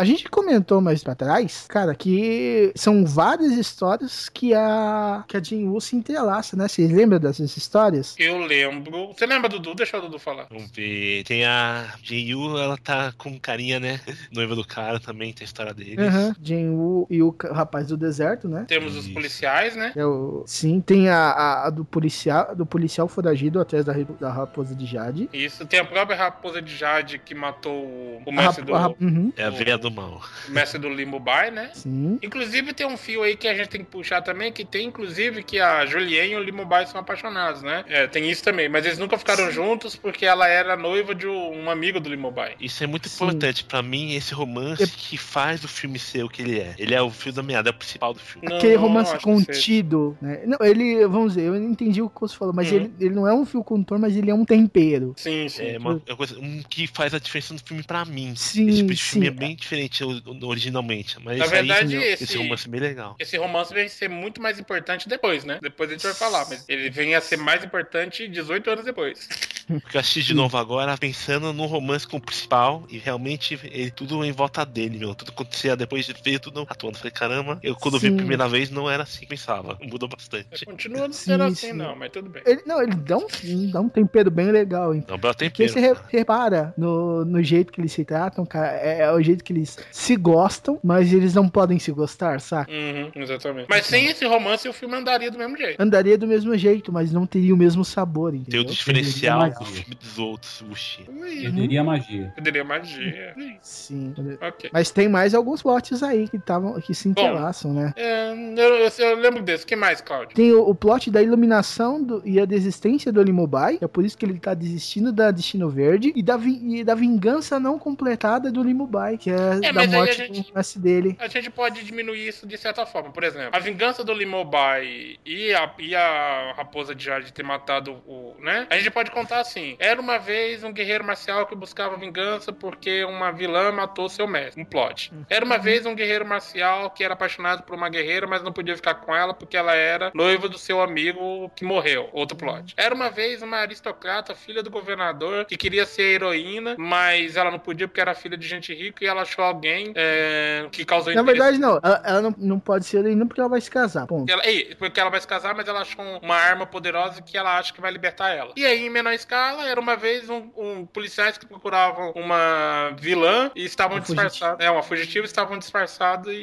A 0.00 0.04
gente 0.04 0.24
comentou 0.30 0.80
mais 0.80 1.02
pra 1.04 1.14
trás, 1.14 1.66
cara, 1.68 1.94
que 1.94 2.72
são 2.74 3.04
várias 3.04 3.52
histórias 3.52 4.30
que 4.30 4.54
a 4.54 5.24
que 5.28 5.36
a 5.36 5.42
Jin 5.42 5.68
Woo 5.68 5.78
se 5.80 5.94
entrelaça, 5.94 6.56
né? 6.56 6.66
Vocês 6.68 6.90
lembram 6.90 7.18
dessas 7.20 7.54
histórias? 7.54 8.14
Eu 8.18 8.38
lembro. 8.38 9.08
Você 9.08 9.26
lembra 9.26 9.46
do 9.48 9.58
Dudu? 9.58 9.74
Deixa 9.74 9.98
o 9.98 10.00
Dudu 10.00 10.18
falar. 10.18 10.46
Vamos 10.50 10.70
ver. 10.70 11.22
Tem 11.24 11.44
a 11.44 11.92
Jinyu, 12.02 12.56
ela 12.56 12.78
tá 12.78 13.12
com 13.18 13.38
carinha, 13.38 13.78
né? 13.78 14.00
Noiva 14.32 14.54
do 14.56 14.64
cara 14.66 14.98
também, 14.98 15.34
tem 15.34 15.44
a 15.44 15.46
história 15.46 15.74
deles. 15.74 15.98
Aham. 15.98 16.34
Jin 16.42 16.70
Woo 16.70 17.06
e 17.10 17.22
o 17.22 17.36
rapaz 17.52 17.88
do 17.88 17.96
deserto, 17.98 18.48
né? 18.48 18.64
Temos 18.66 18.96
os 18.96 19.04
Isso. 19.04 19.12
policiais, 19.12 19.76
né? 19.76 19.92
É 19.94 20.06
o... 20.06 20.42
Sim, 20.46 20.80
tem 20.80 21.10
a, 21.10 21.16
a- 21.30 21.66
a 21.66 21.70
do 21.70 21.84
policial, 21.84 22.56
do 22.56 22.64
policial 22.64 23.06
foragido 23.06 23.60
atrás 23.60 23.84
da, 23.84 23.92
da 24.18 24.32
raposa 24.32 24.74
de 24.74 24.86
Jade. 24.86 25.28
Isso. 25.30 25.66
Tem 25.66 25.78
a 25.80 25.84
própria 25.84 26.16
raposa 26.16 26.62
de 26.62 26.74
Jade 26.74 27.18
que 27.18 27.34
matou 27.34 27.72
o, 27.84 28.22
A 28.26 28.32
mestre, 28.32 28.62
rap- 28.62 28.66
do, 28.66 28.74
a 28.74 28.80
rap- 28.88 28.96
uhum, 29.04 29.32
É 29.36 29.44
a 29.44 29.50
veia 29.50 29.76
do 29.90 29.94
mal. 29.96 30.20
o 30.48 30.50
mestre 30.52 30.78
do 30.78 30.88
Limubai, 30.88 31.50
né? 31.50 31.70
Sim. 31.74 32.18
Inclusive 32.22 32.72
tem 32.72 32.86
um 32.86 32.96
fio 32.96 33.22
aí 33.22 33.36
que 33.36 33.46
a 33.48 33.54
gente 33.54 33.68
tem 33.68 33.84
que 33.84 33.90
puxar 33.90 34.22
também, 34.22 34.52
que 34.52 34.64
tem 34.64 34.86
inclusive 34.86 35.42
que 35.42 35.58
a 35.60 35.84
Julien 35.86 36.32
e 36.32 36.36
o 36.36 36.42
Limubai 36.42 36.86
são 36.86 37.00
apaixonados, 37.00 37.62
né? 37.62 37.84
É, 37.88 38.06
tem 38.06 38.30
isso 38.30 38.42
também, 38.42 38.68
mas 38.68 38.84
eles 38.86 38.98
nunca 38.98 39.18
ficaram 39.18 39.50
juntos 39.50 39.96
porque 39.96 40.24
ela 40.26 40.46
era 40.48 40.76
noiva 40.76 41.14
de 41.14 41.26
um 41.26 41.70
amigo 41.70 42.00
do 42.00 42.08
Limubai. 42.08 42.54
Isso 42.60 42.82
é 42.82 42.86
muito 42.86 43.08
Sim. 43.08 43.16
importante 43.24 43.64
pra 43.64 43.82
mim, 43.82 44.14
esse 44.14 44.32
romance 44.34 44.82
É- 44.82 44.86
que 44.86 45.16
faz 45.16 45.62
o 45.64 45.68
filme 45.68 45.98
ser 45.98 46.24
o 46.24 46.28
que 46.28 46.42
ele 46.42 46.58
é. 46.60 46.74
Ele 46.78 46.94
é 46.94 47.02
o 47.02 47.10
fio 47.10 47.32
da 47.32 47.42
meada, 47.42 47.70
é 47.70 47.72
o 47.72 47.74
principal 47.74 48.12
do 48.14 48.20
filme. 48.20 48.48
Não, 48.48 48.56
Aquele 48.56 48.76
romance 48.76 49.16
contido, 49.18 50.16
né? 50.20 50.42
Não, 50.46 50.58
ele, 50.66 51.06
vamos 51.06 51.34
dizer, 51.34 51.46
eu 51.46 51.56
entendi 51.56 52.00
o 52.02 52.08
que 52.08 52.20
você 52.20 52.36
falou, 52.36 52.54
mas 52.54 52.70
Uhum. 52.70 52.76
ele, 52.76 52.92
ele 53.00 53.14
não 53.14 53.26
é 53.26 53.34
um 53.34 53.44
fio 53.44 53.62
condutor, 53.64 53.98
mas 53.98 54.16
ele 54.16 54.30
é 54.30 54.34
um 54.34 54.44
tempero. 54.44 55.14
Sim, 55.16 55.48
sim. 55.48 55.62
É 55.64 55.78
uma, 55.78 56.00
é 56.06 56.10
uma 56.12 56.16
coisa 56.16 56.38
um 56.38 56.62
que 56.68 56.86
faz 56.86 57.14
a 57.14 57.18
diferença 57.18 57.52
no 57.54 57.60
filme 57.60 57.82
pra 57.82 58.04
mim. 58.04 58.34
Sim, 58.36 58.68
esse 58.68 58.78
tipo 58.78 58.94
de 58.94 59.02
filme 59.02 59.26
sim. 59.26 59.32
é 59.32 59.34
bem 59.34 59.56
diferente 59.56 59.69
o- 60.04 60.46
originalmente. 60.46 61.16
Mas 61.22 61.38
Na 61.38 61.44
esse 61.44 61.54
aí, 61.54 61.66
verdade, 61.66 61.96
esse, 61.96 62.24
esse- 62.24 62.36
romance 62.38 62.66
é 62.66 62.70
bem 62.70 62.80
legal. 62.80 63.16
Esse 63.18 63.36
romance 63.36 63.72
vem 63.74 63.88
ser 63.88 64.08
muito 64.08 64.40
mais 64.40 64.58
importante 64.58 65.08
depois, 65.08 65.44
né? 65.44 65.58
Depois 65.62 65.90
a 65.90 65.92
gente 65.92 66.02
vai 66.02 66.14
falar, 66.14 66.46
mas 66.48 66.64
ele 66.68 66.90
vem 66.90 67.14
a 67.14 67.20
ser 67.20 67.36
mais 67.36 67.64
importante 67.64 68.26
18 68.28 68.70
anos 68.70 68.84
depois. 68.84 69.28
Porque 69.70 69.96
eu 69.96 70.00
assisti 70.00 70.22
de 70.24 70.34
novo 70.34 70.56
agora, 70.56 70.98
pensando 70.98 71.52
no 71.52 71.64
romance 71.66 72.04
com 72.04 72.16
o 72.16 72.20
principal, 72.20 72.84
e 72.90 72.98
realmente 72.98 73.56
ele, 73.70 73.92
tudo 73.92 74.24
em 74.24 74.32
volta 74.32 74.66
dele, 74.66 74.98
meu. 74.98 75.14
Tudo 75.14 75.28
acontecia 75.30 75.76
depois 75.76 76.04
de 76.06 76.12
ver 76.24 76.40
tudo 76.40 76.66
atuando. 76.68 76.98
Falei, 76.98 77.12
caramba, 77.12 77.56
eu 77.62 77.76
quando 77.76 77.96
vi 77.96 78.08
Sim. 78.08 78.14
a 78.14 78.16
primeira 78.16 78.48
vez 78.48 78.68
não 78.68 78.90
era 78.90 79.04
assim 79.04 79.20
que 79.20 79.26
pensava. 79.28 79.78
Mudou 79.80 80.08
bastante. 80.08 80.64
Continua 80.64 81.06
não 81.06 81.12
Sim, 81.12 81.24
sendo 81.30 81.44
assim, 81.44 81.54
sim. 81.68 81.72
não, 81.72 81.94
mas 81.94 82.10
tudo 82.10 82.28
bem. 82.28 82.42
Ele, 82.44 82.62
não, 82.66 82.82
ele 82.82 82.96
dá 82.96 83.16
um, 83.16 83.26
dá 83.70 83.80
um 83.80 83.88
tempero 83.88 84.28
bem 84.28 84.50
legal, 84.50 84.92
então. 84.92 85.14
Não, 85.14 85.20
belo 85.20 85.34
Porque 85.34 85.50
tempero. 85.50 85.72
você 85.72 85.80
re- 85.80 86.00
repara 86.18 86.74
no, 86.76 87.24
no 87.24 87.40
jeito 87.40 87.72
que 87.72 87.80
eles 87.80 87.92
se 87.92 88.04
tratam, 88.04 88.44
cara, 88.44 88.72
é, 88.76 89.02
é 89.02 89.12
o 89.12 89.22
jeito 89.22 89.44
que 89.44 89.52
eles 89.52 89.59
se 89.66 90.16
gostam, 90.16 90.78
mas 90.82 91.12
eles 91.12 91.34
não 91.34 91.48
podem 91.48 91.78
se 91.78 91.90
gostar, 91.92 92.40
saca? 92.40 92.70
Uhum, 92.70 93.10
exatamente. 93.22 93.66
Mas 93.68 93.86
sem 93.86 94.06
esse 94.06 94.24
romance, 94.26 94.68
o 94.68 94.72
filme 94.72 94.94
andaria 94.96 95.30
do 95.30 95.38
mesmo 95.38 95.56
jeito. 95.56 95.80
Andaria 95.80 96.16
do 96.18 96.26
mesmo 96.26 96.56
jeito, 96.56 96.92
mas 96.92 97.12
não 97.12 97.26
teria 97.26 97.54
o 97.54 97.56
mesmo 97.56 97.84
sabor, 97.84 98.30
Tem 98.32 98.40
o 98.40 98.42
entendeu? 98.42 98.64
diferencial 98.64 99.40
Perderia 99.40 99.58
do 99.58 99.64
filme 99.66 99.94
dos 99.96 100.18
outros, 100.18 100.64
Uchi. 100.70 101.02
Perderia 101.04 101.84
magia. 101.84 102.32
Poderia 102.34 102.64
magia. 102.64 103.34
Sim. 103.62 104.14
Ok. 104.40 104.70
Mas 104.72 104.90
tem 104.90 105.08
mais 105.08 105.34
alguns 105.34 105.62
plots 105.62 106.02
aí 106.02 106.28
que, 106.28 106.38
tavam, 106.38 106.80
que 106.80 106.94
se 106.94 107.08
entrelaçam, 107.08 107.72
né? 107.72 107.92
É, 107.96 108.32
eu, 108.32 108.74
eu- 108.76 108.90
eu 108.98 109.16
lembro 109.16 109.42
desse. 109.42 109.64
O 109.64 109.66
que 109.66 109.76
mais, 109.76 110.00
Claudio? 110.00 110.34
Tem 110.34 110.52
o, 110.52 110.68
o 110.68 110.74
plot 110.74 111.10
da 111.10 111.22
iluminação 111.22 112.02
do- 112.02 112.22
e 112.24 112.40
a 112.40 112.44
desistência 112.44 113.12
do 113.12 113.22
Limubai. 113.22 113.78
É 113.80 113.86
por 113.86 114.04
isso 114.04 114.16
que 114.16 114.24
ele 114.24 114.38
tá 114.38 114.54
desistindo 114.54 115.12
da 115.12 115.30
Destino 115.30 115.68
Verde. 115.68 116.12
E 116.14 116.22
da, 116.22 116.36
vi- 116.36 116.60
e 116.80 116.84
da 116.84 116.94
vingança 116.94 117.58
não 117.60 117.78
completada 117.78 118.50
do 118.50 118.62
Limubai, 118.62 119.16
que 119.16 119.30
é, 119.30 119.49
É, 119.58 119.72
da 119.72 119.72
mas 119.72 119.92
aí 119.92 119.94
a 119.94 119.98
morte 119.98 120.16
gente- 120.16 120.52
do 120.52 120.80
dele. 120.80 121.16
A 121.18 121.28
gente 121.28 121.50
pode 121.50 121.82
diminuir 121.84 122.26
isso 122.28 122.46
de 122.46 122.56
certa 122.56 122.86
forma. 122.86 123.10
Por 123.10 123.24
exemplo, 123.24 123.50
a 123.52 123.58
vingança 123.58 124.04
do 124.04 124.12
Limobai 124.12 125.16
e 125.24 125.54
a, 125.54 125.70
e 125.78 125.94
a 125.94 126.54
raposa 126.56 126.94
de 126.94 127.04
Jade 127.04 127.32
ter 127.32 127.42
matado 127.42 127.92
o. 128.06 128.34
né? 128.38 128.66
A 128.70 128.76
gente 128.76 128.90
pode 128.90 129.10
contar 129.10 129.40
assim: 129.40 129.76
era 129.78 130.00
uma 130.00 130.18
vez 130.18 130.62
um 130.64 130.72
guerreiro 130.72 131.04
marcial 131.04 131.46
que 131.46 131.54
buscava 131.54 131.96
vingança 131.96 132.52
porque 132.52 133.04
uma 133.04 133.30
vilã 133.32 133.70
matou 133.72 134.08
seu 134.08 134.26
mestre. 134.26 134.60
Um 134.60 134.64
plot. 134.64 135.12
Era 135.28 135.44
uma 135.44 135.58
vez 135.58 135.86
um 135.86 135.94
guerreiro 135.94 136.26
marcial 136.26 136.90
que 136.90 137.02
era 137.04 137.14
apaixonado 137.14 137.62
por 137.62 137.74
uma 137.76 137.88
guerreira, 137.88 138.26
mas 138.26 138.42
não 138.42 138.52
podia 138.52 138.76
ficar 138.76 138.94
com 138.94 139.14
ela 139.14 139.32
porque 139.34 139.56
ela 139.56 139.74
era 139.74 140.10
noiva 140.14 140.48
do 140.48 140.58
seu 140.58 140.80
amigo 140.80 141.50
que 141.54 141.64
morreu. 141.64 142.08
Outro 142.12 142.36
plot. 142.36 142.74
Era 142.76 142.94
uma 142.94 143.10
vez 143.10 143.42
uma 143.42 143.58
aristocrata, 143.58 144.34
filha 144.34 144.62
do 144.62 144.70
governador, 144.70 145.44
que 145.44 145.56
queria 145.56 145.86
ser 145.86 146.02
heroína, 146.14 146.74
mas 146.78 147.36
ela 147.36 147.50
não 147.50 147.58
podia 147.58 147.86
porque 147.88 148.00
era 148.00 148.14
filha 148.14 148.36
de 148.36 148.46
gente 148.46 148.74
rica 148.74 149.04
e 149.04 149.06
ela 149.08 149.22
achou 149.22 149.39
alguém 149.42 149.92
é, 149.94 150.66
que 150.70 150.84
causou 150.84 151.14
Na 151.14 151.22
verdade, 151.22 151.58
não. 151.58 151.78
Ela, 151.82 152.02
ela 152.04 152.20
não, 152.22 152.34
não 152.38 152.58
pode 152.58 152.84
ser 152.86 152.98
heroína 152.98 153.26
porque 153.26 153.40
ela 153.40 153.48
vai 153.50 153.60
se 153.60 153.70
casar. 153.70 154.06
Ponto. 154.06 154.30
ela, 154.30 154.46
ei, 154.46 154.74
porque 154.76 155.00
ela 155.00 155.10
vai 155.10 155.20
se 155.20 155.26
casar, 155.26 155.54
mas 155.54 155.66
ela 155.68 155.80
achou 155.80 156.04
um- 156.04 156.18
uma 156.18 156.36
arma 156.36 156.66
poderosa 156.66 157.20
que 157.22 157.36
ela 157.36 157.58
acha 157.58 157.72
que 157.72 157.80
vai 157.80 157.90
libertar 157.90 158.30
ela. 158.30 158.52
E 158.56 158.64
aí, 158.64 158.86
em 158.86 158.90
menor 158.90 159.12
escala, 159.12 159.66
era 159.66 159.80
uma 159.80 159.96
vez 159.96 160.28
um, 160.28 160.50
um 160.56 160.86
policiais 160.86 161.36
que 161.38 161.46
procuravam 161.46 162.12
uma 162.14 162.94
vilã 162.98 163.50
e 163.54 163.64
estavam 163.64 163.96
Uma 163.98 164.02
disfarçados. 164.02 164.64
É, 164.64 164.70
uma 164.70 164.82
fugitiva, 164.82 165.24
estavam 165.24 165.58
disfarçados 165.58 166.32
e, 166.32 166.36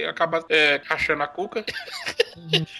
e 0.00 0.04
acabaram 0.04 0.44
é, 0.48 0.80
rachando 0.84 1.22
a 1.22 1.26
cuca. 1.26 1.64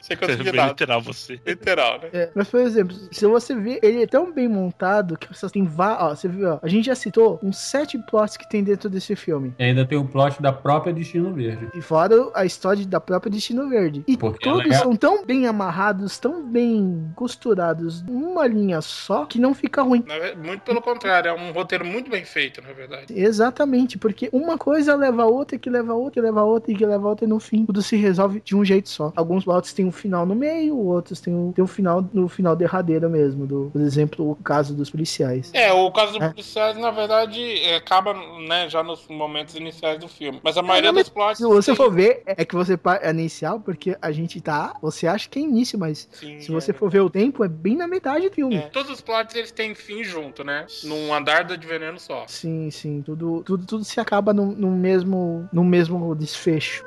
Sem 0.02 0.16
Foi 0.16 0.28
conseguir 0.28 0.52
nada. 0.52 0.68
literal 0.70 1.00
você. 1.00 1.40
Literal, 1.46 2.00
né? 2.00 2.08
É, 2.12 2.30
mas, 2.34 2.48
por 2.48 2.60
exemplo, 2.60 2.96
se 3.12 3.26
você 3.26 3.54
vê, 3.54 3.78
ele 3.82 4.02
é 4.02 4.06
tão 4.06 4.32
bem 4.32 4.48
montado 4.48 5.16
que 5.16 5.28
você 5.28 5.48
tem 5.50 5.64
vários. 5.64 6.02
Ó, 6.02 6.08
você 6.14 6.28
viu, 6.28 6.48
ó. 6.54 6.58
A 6.62 6.68
gente 6.68 6.86
já 6.86 6.94
citou 6.94 7.38
uns 7.42 7.58
sete 7.58 7.98
plots 7.98 8.36
que 8.36 8.48
tem 8.48 8.62
dentro 8.64 8.88
desse 8.88 9.14
filme. 9.14 9.54
E 9.62 9.66
ainda 9.66 9.84
tem 9.86 9.96
o 9.96 10.04
plot 10.04 10.42
da 10.42 10.52
própria 10.52 10.92
Destino 10.92 11.32
Verde. 11.32 11.68
E 11.72 11.80
fora 11.80 12.16
a 12.34 12.44
história 12.44 12.84
da 12.84 12.98
própria 12.98 13.30
Destino 13.30 13.68
Verde. 13.68 14.02
E 14.08 14.16
Porque 14.16 14.44
todos 14.44 14.66
é- 14.72 14.74
são 14.74 14.96
tão 14.96 15.24
bem 15.24 15.46
amarrados, 15.46 16.18
tão 16.18 16.42
bem 16.44 17.08
costurados 17.14 18.02
numa 18.02 18.44
linha 18.46 18.80
só 18.80 19.24
que 19.24 19.38
não 19.40 19.54
fica 19.54 19.80
ruim. 19.82 20.04
Muito 20.44 20.62
pelo 20.62 20.82
contrário, 20.82 21.28
é 21.28 21.32
um 21.32 21.52
roteiro 21.52 21.84
muito 21.84 22.10
bem 22.10 22.24
feito, 22.24 22.60
na 22.60 22.72
verdade. 22.72 23.06
Exatamente, 23.16 23.96
porque 23.98 24.28
uma 24.32 24.58
coisa 24.58 24.96
leva 24.96 25.22
a 25.22 25.26
outra, 25.26 25.56
que 25.56 25.70
leva 25.70 25.92
a 25.92 25.94
outra, 25.94 26.12
que 26.14 26.20
leva 26.20 26.40
a 26.40 26.44
outra, 26.44 26.72
e 26.72 26.74
que 26.74 26.84
leva 26.84 27.06
a 27.06 27.10
outra, 27.10 27.24
e 27.24 27.28
no 27.28 27.38
fim 27.38 27.64
tudo 27.64 27.80
se 27.82 27.94
resolve 27.96 28.40
de 28.44 28.56
um 28.56 28.64
jeito 28.64 28.88
só. 28.88 29.12
Alguns 29.14 29.44
plots 29.44 29.72
têm 29.72 29.86
um 29.86 29.92
final 29.92 30.26
no 30.26 30.34
meio, 30.34 30.76
outros 30.76 31.20
têm 31.20 31.32
um, 31.34 31.52
tem 31.52 31.62
um 31.62 31.68
final 31.68 32.04
no 32.12 32.28
final 32.28 32.56
derradeiro 32.56 33.08
mesmo. 33.08 33.46
Do, 33.46 33.70
por 33.72 33.80
exemplo, 33.80 34.28
o 34.32 34.34
caso 34.34 34.74
dos 34.74 34.90
policiais. 34.90 35.50
É, 35.54 35.72
o 35.72 35.88
caso 35.92 36.14
dos 36.14 36.22
É. 36.22 36.28
policiais, 36.30 36.76
na 36.76 36.90
verdade, 36.90 37.40
é, 37.62 37.76
acaba 37.76 38.12
né, 38.48 38.68
já 38.68 38.82
nos 38.82 39.06
momentos 39.08 39.51
iniciais 39.54 39.98
do 39.98 40.08
filme. 40.08 40.40
Mas 40.42 40.56
a 40.56 40.62
maioria 40.62 40.92
mas 40.92 41.04
dos 41.04 41.12
plots. 41.12 41.38
Se 41.38 41.44
você 41.44 41.74
for 41.74 41.90
ver, 41.90 42.22
é 42.26 42.44
que 42.44 42.54
você 42.54 42.78
é 43.00 43.10
inicial, 43.10 43.60
porque 43.60 43.96
a 44.00 44.12
gente 44.12 44.40
tá. 44.40 44.74
Você 44.80 45.06
acha 45.06 45.28
que 45.28 45.38
é 45.38 45.42
início, 45.42 45.78
mas 45.78 46.08
Sim, 46.12 46.40
se 46.40 46.50
você 46.50 46.70
é. 46.70 46.74
for 46.74 46.90
ver 46.90 47.00
o 47.00 47.10
tempo, 47.10 47.44
é 47.44 47.48
bem 47.48 47.76
na 47.76 47.86
metade 47.86 48.28
do 48.28 48.34
filme. 48.34 48.56
É, 48.56 48.62
Todos 48.62 48.90
os 48.90 49.00
plots 49.00 49.34
eles 49.34 49.52
têm 49.52 49.74
fim 49.74 50.02
junto, 50.04 50.44
né? 50.44 50.66
Num 50.84 51.12
andar 51.12 51.44
de 51.44 51.66
veneno 51.66 51.98
só. 51.98 52.24
Sim, 52.26 52.70
sim, 52.70 53.02
tudo, 53.02 53.42
tudo, 53.44 53.66
tudo 53.66 53.84
se 53.84 54.00
acaba 54.00 54.32
no, 54.32 54.46
no 54.52 54.70
mesmo, 54.70 55.48
no 55.52 55.64
mesmo 55.64 56.14
desfecho. 56.14 56.84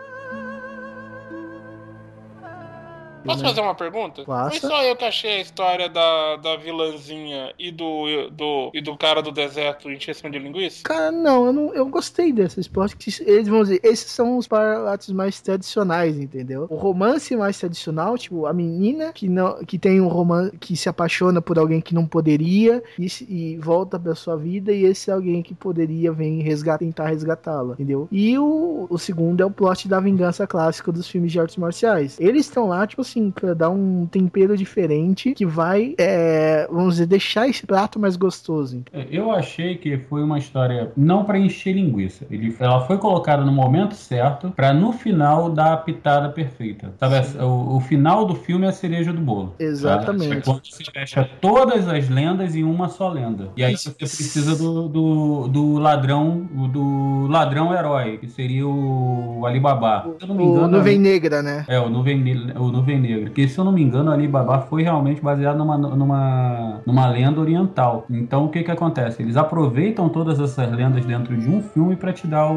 Posso 3.26 3.42
Né? 3.44 3.50
fazer 3.50 3.62
uma 3.62 3.76
pergunta? 3.76 4.24
Faça. 4.26 4.60
Foi 4.60 4.70
só 4.70 4.84
eu 4.84 4.96
que 4.96 5.06
achei 5.06 5.38
a 5.38 5.42
história 5.42 5.90
da, 5.90 6.36
da 6.38 6.56
vilãzinha 6.58 7.54
e 7.58 7.72
do, 7.72 8.30
do, 8.32 8.72
e 8.74 8.82
do 8.82 8.96
cara 8.98 9.22
do 9.22 9.32
deserto 9.32 9.90
encheção 9.92 10.30
de 10.30 10.40
linguiça? 10.40 10.84
Cara, 10.84 11.12
não, 11.12 11.46
eu 11.48 11.54
não, 11.54 11.74
eu 11.74 11.86
gostei 11.88 12.32
desses 12.32 12.68
plots. 12.68 12.94
que 12.94 13.12
Eles 13.24 13.48
vão 13.48 13.64
dizer, 13.64 13.80
esses 13.84 14.12
são 14.12 14.38
os 14.38 14.48
plots 14.48 15.10
mais 15.12 15.42
tradicionais, 15.42 16.18
entendeu? 16.20 16.68
O 16.70 16.76
romance 16.76 17.36
mais 17.36 17.58
tradicional, 17.60 18.18
tipo, 18.18 18.46
a 18.46 18.54
menina 18.54 19.12
que 19.14 19.28
não 19.28 19.56
que 19.66 19.78
tem 19.80 20.00
um 20.02 20.08
romance 20.08 20.56
que 20.58 20.76
se 20.76 20.90
apaixona 20.90 21.42
por 21.42 21.58
alguém 21.58 21.82
que 21.82 21.94
não 21.96 22.06
poderia 22.06 22.84
e, 23.00 23.08
e 23.28 23.58
volta 23.58 24.00
pra 24.00 24.16
sua 24.16 24.36
vida 24.36 24.72
e 24.72 24.84
esse 24.86 25.10
alguém 25.12 25.42
que 25.42 25.54
poderia 25.54 26.12
vem 26.12 26.42
resgatar, 26.42 26.80
tentar 26.80 27.08
resgatá-la, 27.08 27.74
entendeu? 27.74 28.08
E 28.12 28.38
o, 28.38 28.88
o 28.90 28.98
segundo 28.98 29.42
é 29.42 29.46
o 29.46 29.52
plot 29.52 29.88
da 29.88 30.00
vingança 30.00 30.46
clássico 30.46 30.92
dos 30.92 31.08
filmes 31.08 31.32
de 31.32 31.40
artes 31.40 31.58
marciais. 31.58 32.20
Eles 32.20 32.46
estão 32.46 32.68
lá, 32.68 32.86
tipo 32.86 33.02
assim, 33.02 33.15
pra 33.32 33.54
dar 33.54 33.70
um 33.70 34.06
tempero 34.06 34.56
diferente 34.58 35.34
que 35.34 35.46
vai, 35.46 35.96
é, 35.98 36.68
vamos 36.70 36.96
dizer, 36.96 37.06
deixar 37.06 37.48
esse 37.48 37.66
prato 37.66 38.00
mais 38.00 38.16
gostoso. 38.16 38.84
É, 38.92 39.06
Eu 39.10 39.32
achei 39.32 39.76
que 39.76 39.98
foi 39.98 40.24
uma 40.24 40.38
história 40.38 40.92
não 40.96 41.24
pra 41.24 41.38
encher 41.38 41.74
linguiça. 41.74 42.26
Ele, 42.30 42.56
ela 42.60 42.86
foi 42.86 42.98
colocada 42.98 43.44
no 43.44 43.52
momento 43.52 43.96
certo 43.96 44.52
pra 44.56 44.74
no 44.74 44.92
final 44.92 45.50
dar 45.50 45.74
a 45.74 45.78
pitada 45.78 46.30
perfeita. 46.30 46.94
Sabe, 47.00 47.16
o, 47.44 47.78
o 47.78 47.80
final 47.80 48.26
do 48.26 48.36
filme 48.36 48.66
é 48.66 48.70
a 48.70 48.74
cereja 48.74 49.12
do 49.14 49.22
bolo. 49.22 49.54
Exatamente. 49.60 50.38
É 50.38 50.42
quando 50.42 50.66
se 50.66 50.84
fecha 50.92 51.30
todas 51.42 51.88
as 51.88 52.10
lendas 52.10 52.56
em 52.56 52.64
uma 52.64 52.90
só 52.90 53.10
lenda. 53.10 53.50
E 53.56 53.64
aí 53.64 53.78
você 53.78 53.92
precisa 53.92 54.56
do, 54.56 54.88
do, 54.88 55.48
do 55.48 55.78
ladrão, 55.78 56.40
do 56.72 57.28
ladrão 57.28 57.74
herói, 57.74 58.18
que 58.18 58.28
seria 58.28 58.68
o 58.68 59.46
Alibaba. 59.46 60.14
Se 60.18 60.24
eu 60.24 60.28
não 60.28 60.36
me 60.36 60.44
O 60.44 60.52
engano, 60.52 60.68
Nuvem 60.78 61.00
Negra, 61.00 61.42
né? 61.42 61.66
É, 61.68 61.80
o 61.80 61.90
Nuvem, 61.90 62.22
o 62.58 62.72
Nuvem 62.72 63.00
Negra. 63.08 63.26
Porque, 63.26 63.48
se 63.48 63.58
eu 63.58 63.64
não 63.66 63.72
me 63.72 63.82
engano, 63.82 64.12
Alibaba 64.12 64.60
foi 64.62 64.84
realmente 64.84 65.22
baseado 65.22 65.58
numa, 65.58 65.78
numa, 65.78 66.82
numa 66.86 67.08
lenda 67.10 67.40
oriental. 67.40 68.06
Então, 68.10 68.46
o 68.46 68.50
que 68.50 68.64
que 68.64 68.72
acontece? 68.72 69.22
Eles 69.22 69.38
aproveitam 69.38 70.10
todas 70.10 70.40
essas 70.40 70.72
lendas 70.72 71.06
dentro 71.06 71.36
de 71.38 71.50
um 71.50 71.62
filme 71.62 71.96
pra 71.96 72.12
te 72.14 72.26
dar 72.28 72.52
o, 72.52 72.56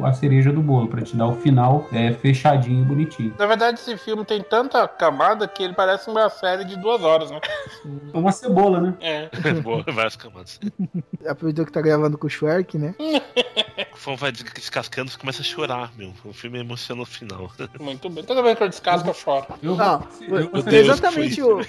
o- 0.00 0.04
a 0.06 0.12
cereja 0.12 0.52
do 0.52 0.60
bolo, 0.60 0.88
pra 0.88 1.02
te 1.02 1.16
dar 1.16 1.26
o 1.26 1.34
final 1.36 1.86
é, 1.92 2.12
fechadinho 2.12 2.82
e 2.82 2.84
bonitinho. 2.84 3.34
Na 3.38 3.46
verdade, 3.46 3.78
esse 3.78 3.96
filme 3.96 4.24
tem 4.24 4.42
tanta 4.42 4.86
camada 4.86 5.46
que 5.48 5.62
ele 5.62 5.72
parece 5.74 6.08
uma 6.10 6.28
série 6.28 6.64
de 6.64 6.76
duas 6.76 7.02
horas, 7.02 7.30
né? 7.30 7.40
É 8.12 8.18
uma 8.18 8.32
cebola, 8.32 8.80
né? 8.80 8.94
É. 9.00 9.28
Boa, 9.62 9.82
várias 9.92 10.16
camadas. 10.16 10.60
Aproveitou 11.26 11.64
que 11.64 11.72
tá 11.72 11.80
gravando 11.80 12.16
com 12.18 12.26
o 12.26 12.30
Schwerk, 12.30 12.76
né? 12.78 12.94
O 14.06 14.10
fã 14.10 14.14
vai 14.14 14.30
descascando 14.30 15.10
e 15.10 15.18
começa 15.18 15.42
a 15.42 15.44
chorar, 15.44 15.90
meu. 15.96 16.14
O 16.24 16.32
filme 16.32 16.60
emociona 16.60 17.00
no 17.00 17.04
final. 17.04 17.50
Muito 17.80 18.08
bem. 18.08 18.22
Toda 18.22 18.40
vez 18.40 18.56
que 18.56 18.62
eu 18.62 18.68
descasco, 18.68 19.08
eu 19.08 19.14
choro. 19.14 19.46
Eu, 19.60 19.80
Ah, 19.80 20.00
eu, 20.20 20.62
Deus, 20.62 20.86
exatamente 20.86 21.42
o. 21.42 21.60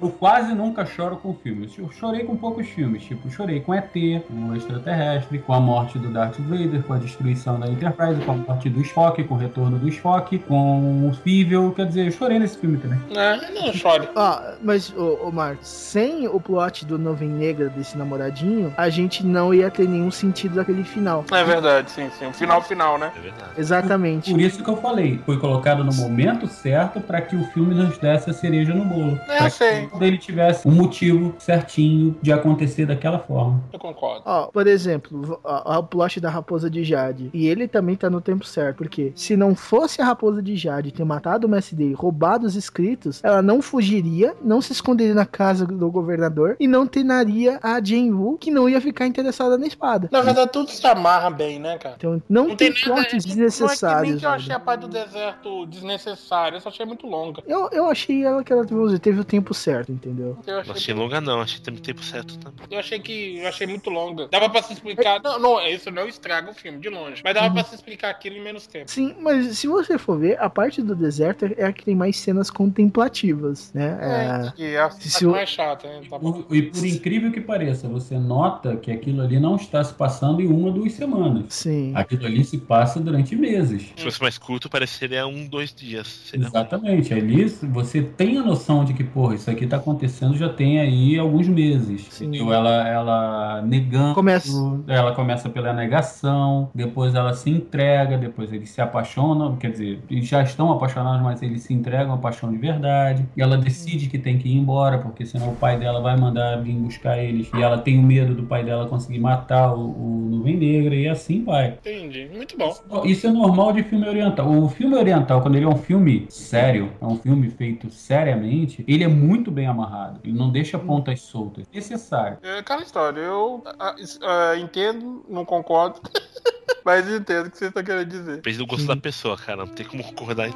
eu 0.00 0.10
quase 0.10 0.54
nunca 0.54 0.86
choro 0.86 1.16
com 1.16 1.34
filmes. 1.34 1.76
Eu 1.76 1.90
chorei 1.90 2.24
com 2.24 2.36
poucos 2.36 2.66
filmes. 2.68 3.04
Tipo, 3.04 3.30
chorei 3.30 3.60
com 3.60 3.74
ET, 3.74 3.92
com 4.26 4.48
o 4.48 4.56
Extraterrestre, 4.56 5.38
com 5.38 5.52
a 5.52 5.60
morte 5.60 5.98
do 5.98 6.08
Darth 6.08 6.38
Vader, 6.38 6.82
com 6.82 6.94
a 6.94 6.98
destruição 6.98 7.60
da 7.60 7.68
Enterprise, 7.68 8.20
com 8.24 8.32
a 8.32 8.36
morte 8.36 8.70
do 8.70 8.80
Spock, 8.80 9.22
com 9.24 9.34
o 9.34 9.38
retorno 9.38 9.78
do 9.78 9.88
Spock, 9.88 10.38
com 10.40 11.08
o 11.08 11.12
Fível. 11.12 11.72
Quer 11.72 11.86
dizer, 11.86 12.06
eu 12.06 12.12
chorei 12.12 12.38
nesse 12.38 12.58
filme 12.58 12.78
também. 12.78 12.98
É, 13.14 13.50
não 13.50 13.72
chore. 13.72 14.08
Ah, 14.16 14.54
mas, 14.62 14.92
ô, 14.96 15.28
ô 15.28 15.30
Marcos, 15.30 15.68
sem 15.68 16.26
o 16.26 16.40
plot 16.40 16.86
do 16.86 16.98
Nuvem 16.98 17.28
Negra 17.28 17.68
desse 17.68 17.98
namoradinho, 17.98 18.72
a 18.76 18.88
gente 18.88 19.24
não 19.24 19.52
ia 19.52 19.70
ter 19.70 19.86
nenhum 19.86 20.10
sentido 20.10 20.54
daquele 20.54 20.84
final. 20.84 21.24
É 21.30 21.44
verdade, 21.44 21.90
sim, 21.90 22.08
sim. 22.18 22.26
O 22.26 22.32
final, 22.32 22.62
final, 22.62 22.98
né? 22.98 23.12
É 23.16 23.20
verdade. 23.20 23.50
Exatamente. 23.58 24.30
Por 24.30 24.40
isso 24.40 24.64
que 24.64 24.70
eu 24.70 24.76
falei, 24.76 25.20
foi 25.26 25.38
colocado 25.38 25.84
no 25.84 25.92
momento 25.92 26.46
certo 26.46 27.00
para 27.00 27.20
que 27.20 27.36
o 27.36 27.44
filme 27.52 27.74
nos 27.74 27.98
desse 27.98 28.30
a 28.30 28.32
cereja 28.32 28.72
no 28.72 28.84
bolo. 28.84 29.09
É, 29.28 29.36
Pra 29.36 29.46
eu 29.46 29.50
sei. 29.50 29.86
que 29.86 30.04
ele 30.04 30.18
tivesse 30.18 30.66
um 30.68 30.72
motivo 30.72 31.34
certinho 31.38 32.16
de 32.22 32.32
acontecer 32.32 32.86
daquela 32.86 33.18
forma. 33.18 33.62
Eu 33.72 33.78
concordo. 33.78 34.22
Ó, 34.24 34.46
por 34.46 34.66
exemplo, 34.66 35.40
ó, 35.44 35.78
o 35.78 35.82
plot 35.84 36.20
da 36.20 36.30
Raposa 36.30 36.68
de 36.70 36.84
Jade. 36.84 37.30
E 37.32 37.46
ele 37.46 37.66
também 37.68 37.96
tá 37.96 38.08
no 38.10 38.20
tempo 38.20 38.44
certo. 38.44 38.76
Porque 38.78 39.12
se 39.14 39.36
não 39.36 39.54
fosse 39.54 40.00
a 40.00 40.04
Raposa 40.04 40.42
de 40.42 40.56
Jade 40.56 40.92
ter 40.92 41.04
matado 41.04 41.46
o 41.46 41.50
Mestre 41.50 41.76
dele, 41.76 41.94
roubado 41.94 42.46
os 42.46 42.56
escritos, 42.56 43.20
ela 43.22 43.42
não 43.42 43.60
fugiria, 43.62 44.34
não 44.42 44.60
se 44.60 44.72
esconderia 44.72 45.14
na 45.14 45.26
casa 45.26 45.66
do 45.66 45.90
governador 45.90 46.56
e 46.60 46.66
não 46.66 46.86
treinaria 46.86 47.58
a 47.62 47.82
Jane 47.82 48.12
Wu, 48.12 48.38
que 48.38 48.50
não 48.50 48.68
ia 48.68 48.80
ficar 48.80 49.06
interessada 49.06 49.56
na 49.58 49.66
espada. 49.66 50.08
Na 50.10 50.20
verdade, 50.20 50.50
tudo 50.52 50.70
se 50.70 50.86
amarra 50.86 51.30
bem, 51.30 51.58
né, 51.58 51.78
cara? 51.78 51.94
Então 51.98 52.22
não, 52.28 52.48
Não 52.48 52.56
tem, 52.56 52.72
tem 52.72 52.82
nada. 52.88 53.02
plots 53.02 53.12
Não 53.12 53.18
é 53.18 53.20
que 53.20 53.26
nem 53.28 53.36
desnecessários. 53.36 54.20
que 54.20 54.26
eu 54.26 54.30
achei 54.30 54.54
a 54.54 54.60
parte 54.60 54.80
do 54.82 54.88
deserto 54.88 55.66
desnecessária, 55.66 56.56
eu 56.56 56.60
só 56.60 56.68
achei 56.68 56.86
muito 56.86 57.06
longa. 57.06 57.42
Eu, 57.46 57.68
eu 57.72 57.86
achei 57.90 58.24
ela 58.24 58.42
que 58.44 58.52
ela 58.52 58.64
dizer, 58.64 58.99
teve 59.00 59.18
o 59.20 59.24
tempo 59.24 59.52
certo, 59.54 59.90
entendeu? 59.90 60.38
Eu 60.46 60.52
Não 60.54 60.60
achei, 60.60 60.72
achei 60.74 60.94
longa, 60.94 61.20
não. 61.20 61.40
Achei 61.40 61.58
que 61.58 61.62
tem 61.64 61.74
tempo 61.76 62.02
certo 62.04 62.38
também. 62.38 62.66
eu 62.70 62.78
achei 62.78 62.98
que 63.00 63.38
eu 63.38 63.48
achei 63.48 63.66
muito 63.66 63.90
longa. 63.90 64.28
Dava 64.28 64.48
pra 64.48 64.62
se 64.62 64.72
explicar. 64.72 65.20
Não, 65.22 65.38
não, 65.38 65.66
isso 65.66 65.90
não 65.90 66.06
estraga 66.06 66.50
o 66.50 66.54
filme, 66.54 66.78
de 66.78 66.88
longe. 66.88 67.20
Mas 67.24 67.34
dava 67.34 67.52
pra 67.52 67.64
se 67.64 67.74
explicar 67.74 68.10
aquilo 68.10 68.36
em 68.36 68.42
menos 68.42 68.66
tempo. 68.66 68.90
Sim, 68.90 69.16
mas 69.20 69.58
se 69.58 69.66
você 69.66 69.98
for 69.98 70.18
ver, 70.18 70.38
a 70.40 70.48
parte 70.50 70.82
do 70.82 70.94
deserto 70.94 71.46
é 71.56 71.64
a 71.64 71.72
que 71.72 71.84
tem 71.84 71.94
mais 71.96 72.16
cenas 72.16 72.50
contemplativas, 72.50 73.72
né? 73.72 73.98
É, 74.00 74.52
que 74.56 74.64
é 74.64 74.80
a 74.80 74.90
se 74.90 75.10
parte 75.10 75.26
o- 75.26 75.30
mais 75.30 75.48
chata, 75.48 75.88
né? 75.88 76.00
Tá 76.08 76.18
bom. 76.18 76.42
Por- 76.42 76.54
E 76.54 76.62
por 76.62 76.84
incrível 76.86 77.32
que 77.32 77.40
pareça, 77.40 77.88
você 77.88 78.18
nota 78.18 78.76
que 78.76 78.90
aquilo 78.90 79.22
ali 79.22 79.38
não 79.40 79.56
está 79.56 79.82
se 79.82 79.94
passando 79.94 80.40
em 80.40 80.46
uma, 80.46 80.70
duas 80.70 80.92
semanas. 80.92 81.44
Sim. 81.48 81.92
Aquilo 81.94 82.26
ali 82.26 82.44
se 82.44 82.58
passa 82.58 83.00
durante 83.00 83.34
meses. 83.36 83.90
Se 83.96 84.02
fosse 84.04 84.20
mais 84.20 84.36
curto, 84.38 84.68
pareceria 84.68 85.26
um, 85.26 85.46
dois 85.46 85.72
dias. 85.74 86.30
Exatamente. 86.32 87.12
Ali 87.14 87.44
você 87.44 88.02
tem 88.02 88.36
a 88.38 88.42
noção 88.42 88.84
de 88.84 88.89
que, 88.92 89.04
porra, 89.04 89.34
isso 89.34 89.50
aqui 89.50 89.66
tá 89.66 89.76
acontecendo 89.76 90.36
já 90.36 90.48
tem 90.48 90.80
aí 90.80 91.18
alguns 91.18 91.48
meses. 91.48 92.06
Sim. 92.10 92.50
Ela, 92.50 92.88
ela 92.88 93.62
negando. 93.62 94.14
Começa. 94.14 94.50
Ela 94.86 95.12
começa 95.12 95.48
pela 95.48 95.72
negação, 95.72 96.70
depois 96.74 97.14
ela 97.14 97.32
se 97.34 97.50
entrega, 97.50 98.16
depois 98.16 98.52
eles 98.52 98.70
se 98.70 98.80
apaixonam, 98.80 99.56
quer 99.56 99.70
dizer, 99.70 100.00
já 100.22 100.42
estão 100.42 100.72
apaixonados, 100.72 101.22
mas 101.22 101.42
eles 101.42 101.62
se 101.62 101.74
entregam 101.74 102.14
a 102.14 102.18
paixão 102.18 102.50
de 102.50 102.58
verdade. 102.58 103.26
E 103.36 103.42
ela 103.42 103.56
decide 103.56 104.08
que 104.08 104.18
tem 104.18 104.38
que 104.38 104.48
ir 104.48 104.56
embora, 104.56 104.98
porque 104.98 105.24
senão 105.24 105.50
o 105.50 105.56
pai 105.56 105.78
dela 105.78 106.00
vai 106.00 106.16
mandar 106.16 106.62
vir 106.62 106.74
buscar 106.74 107.18
eles. 107.18 107.50
E 107.54 107.62
ela 107.62 107.78
tem 107.78 107.98
o 107.98 108.02
medo 108.02 108.34
do 108.34 108.44
pai 108.44 108.64
dela 108.64 108.86
conseguir 108.86 109.18
matar 109.18 109.74
o, 109.74 109.80
o 109.80 110.28
Nuvem 110.30 110.56
Negra, 110.56 110.94
e 110.94 111.08
assim 111.08 111.44
vai. 111.44 111.78
Entendi. 111.80 112.28
Muito 112.34 112.56
bom. 112.56 112.74
Isso 113.04 113.26
é 113.26 113.30
normal 113.30 113.72
de 113.72 113.82
filme 113.82 114.08
oriental. 114.08 114.50
O 114.50 114.68
filme 114.68 114.96
oriental, 114.96 115.40
quando 115.40 115.56
ele 115.56 115.64
é 115.64 115.68
um 115.68 115.76
filme 115.76 116.26
sério, 116.28 116.90
é 117.00 117.04
um 117.04 117.16
filme 117.16 117.50
feito 117.50 117.90
seriamente, 117.90 118.79
ele 118.86 119.04
é 119.04 119.08
muito 119.08 119.50
bem 119.50 119.66
amarrado. 119.66 120.20
Ele 120.24 120.36
não 120.36 120.50
deixa 120.50 120.78
pontas 120.78 121.20
soltas. 121.20 121.66
Necessário. 121.72 122.38
É 122.42 122.58
aquela 122.58 122.82
história. 122.82 123.20
Eu 123.20 123.62
ah, 123.78 124.56
entendo, 124.56 125.24
não 125.28 125.44
concordo. 125.44 126.00
Mas 126.84 127.08
entendo 127.08 127.46
o 127.46 127.50
que 127.50 127.58
você 127.58 127.66
está 127.66 127.82
querendo 127.82 128.08
dizer. 128.08 128.36
Depende 128.36 128.58
do 128.58 128.66
gosto 128.66 128.86
da 128.86 128.96
pessoa, 128.96 129.36
cara. 129.36 129.66
Não 129.66 129.72
tem 129.72 129.86
como 129.86 130.02
concordar. 130.02 130.48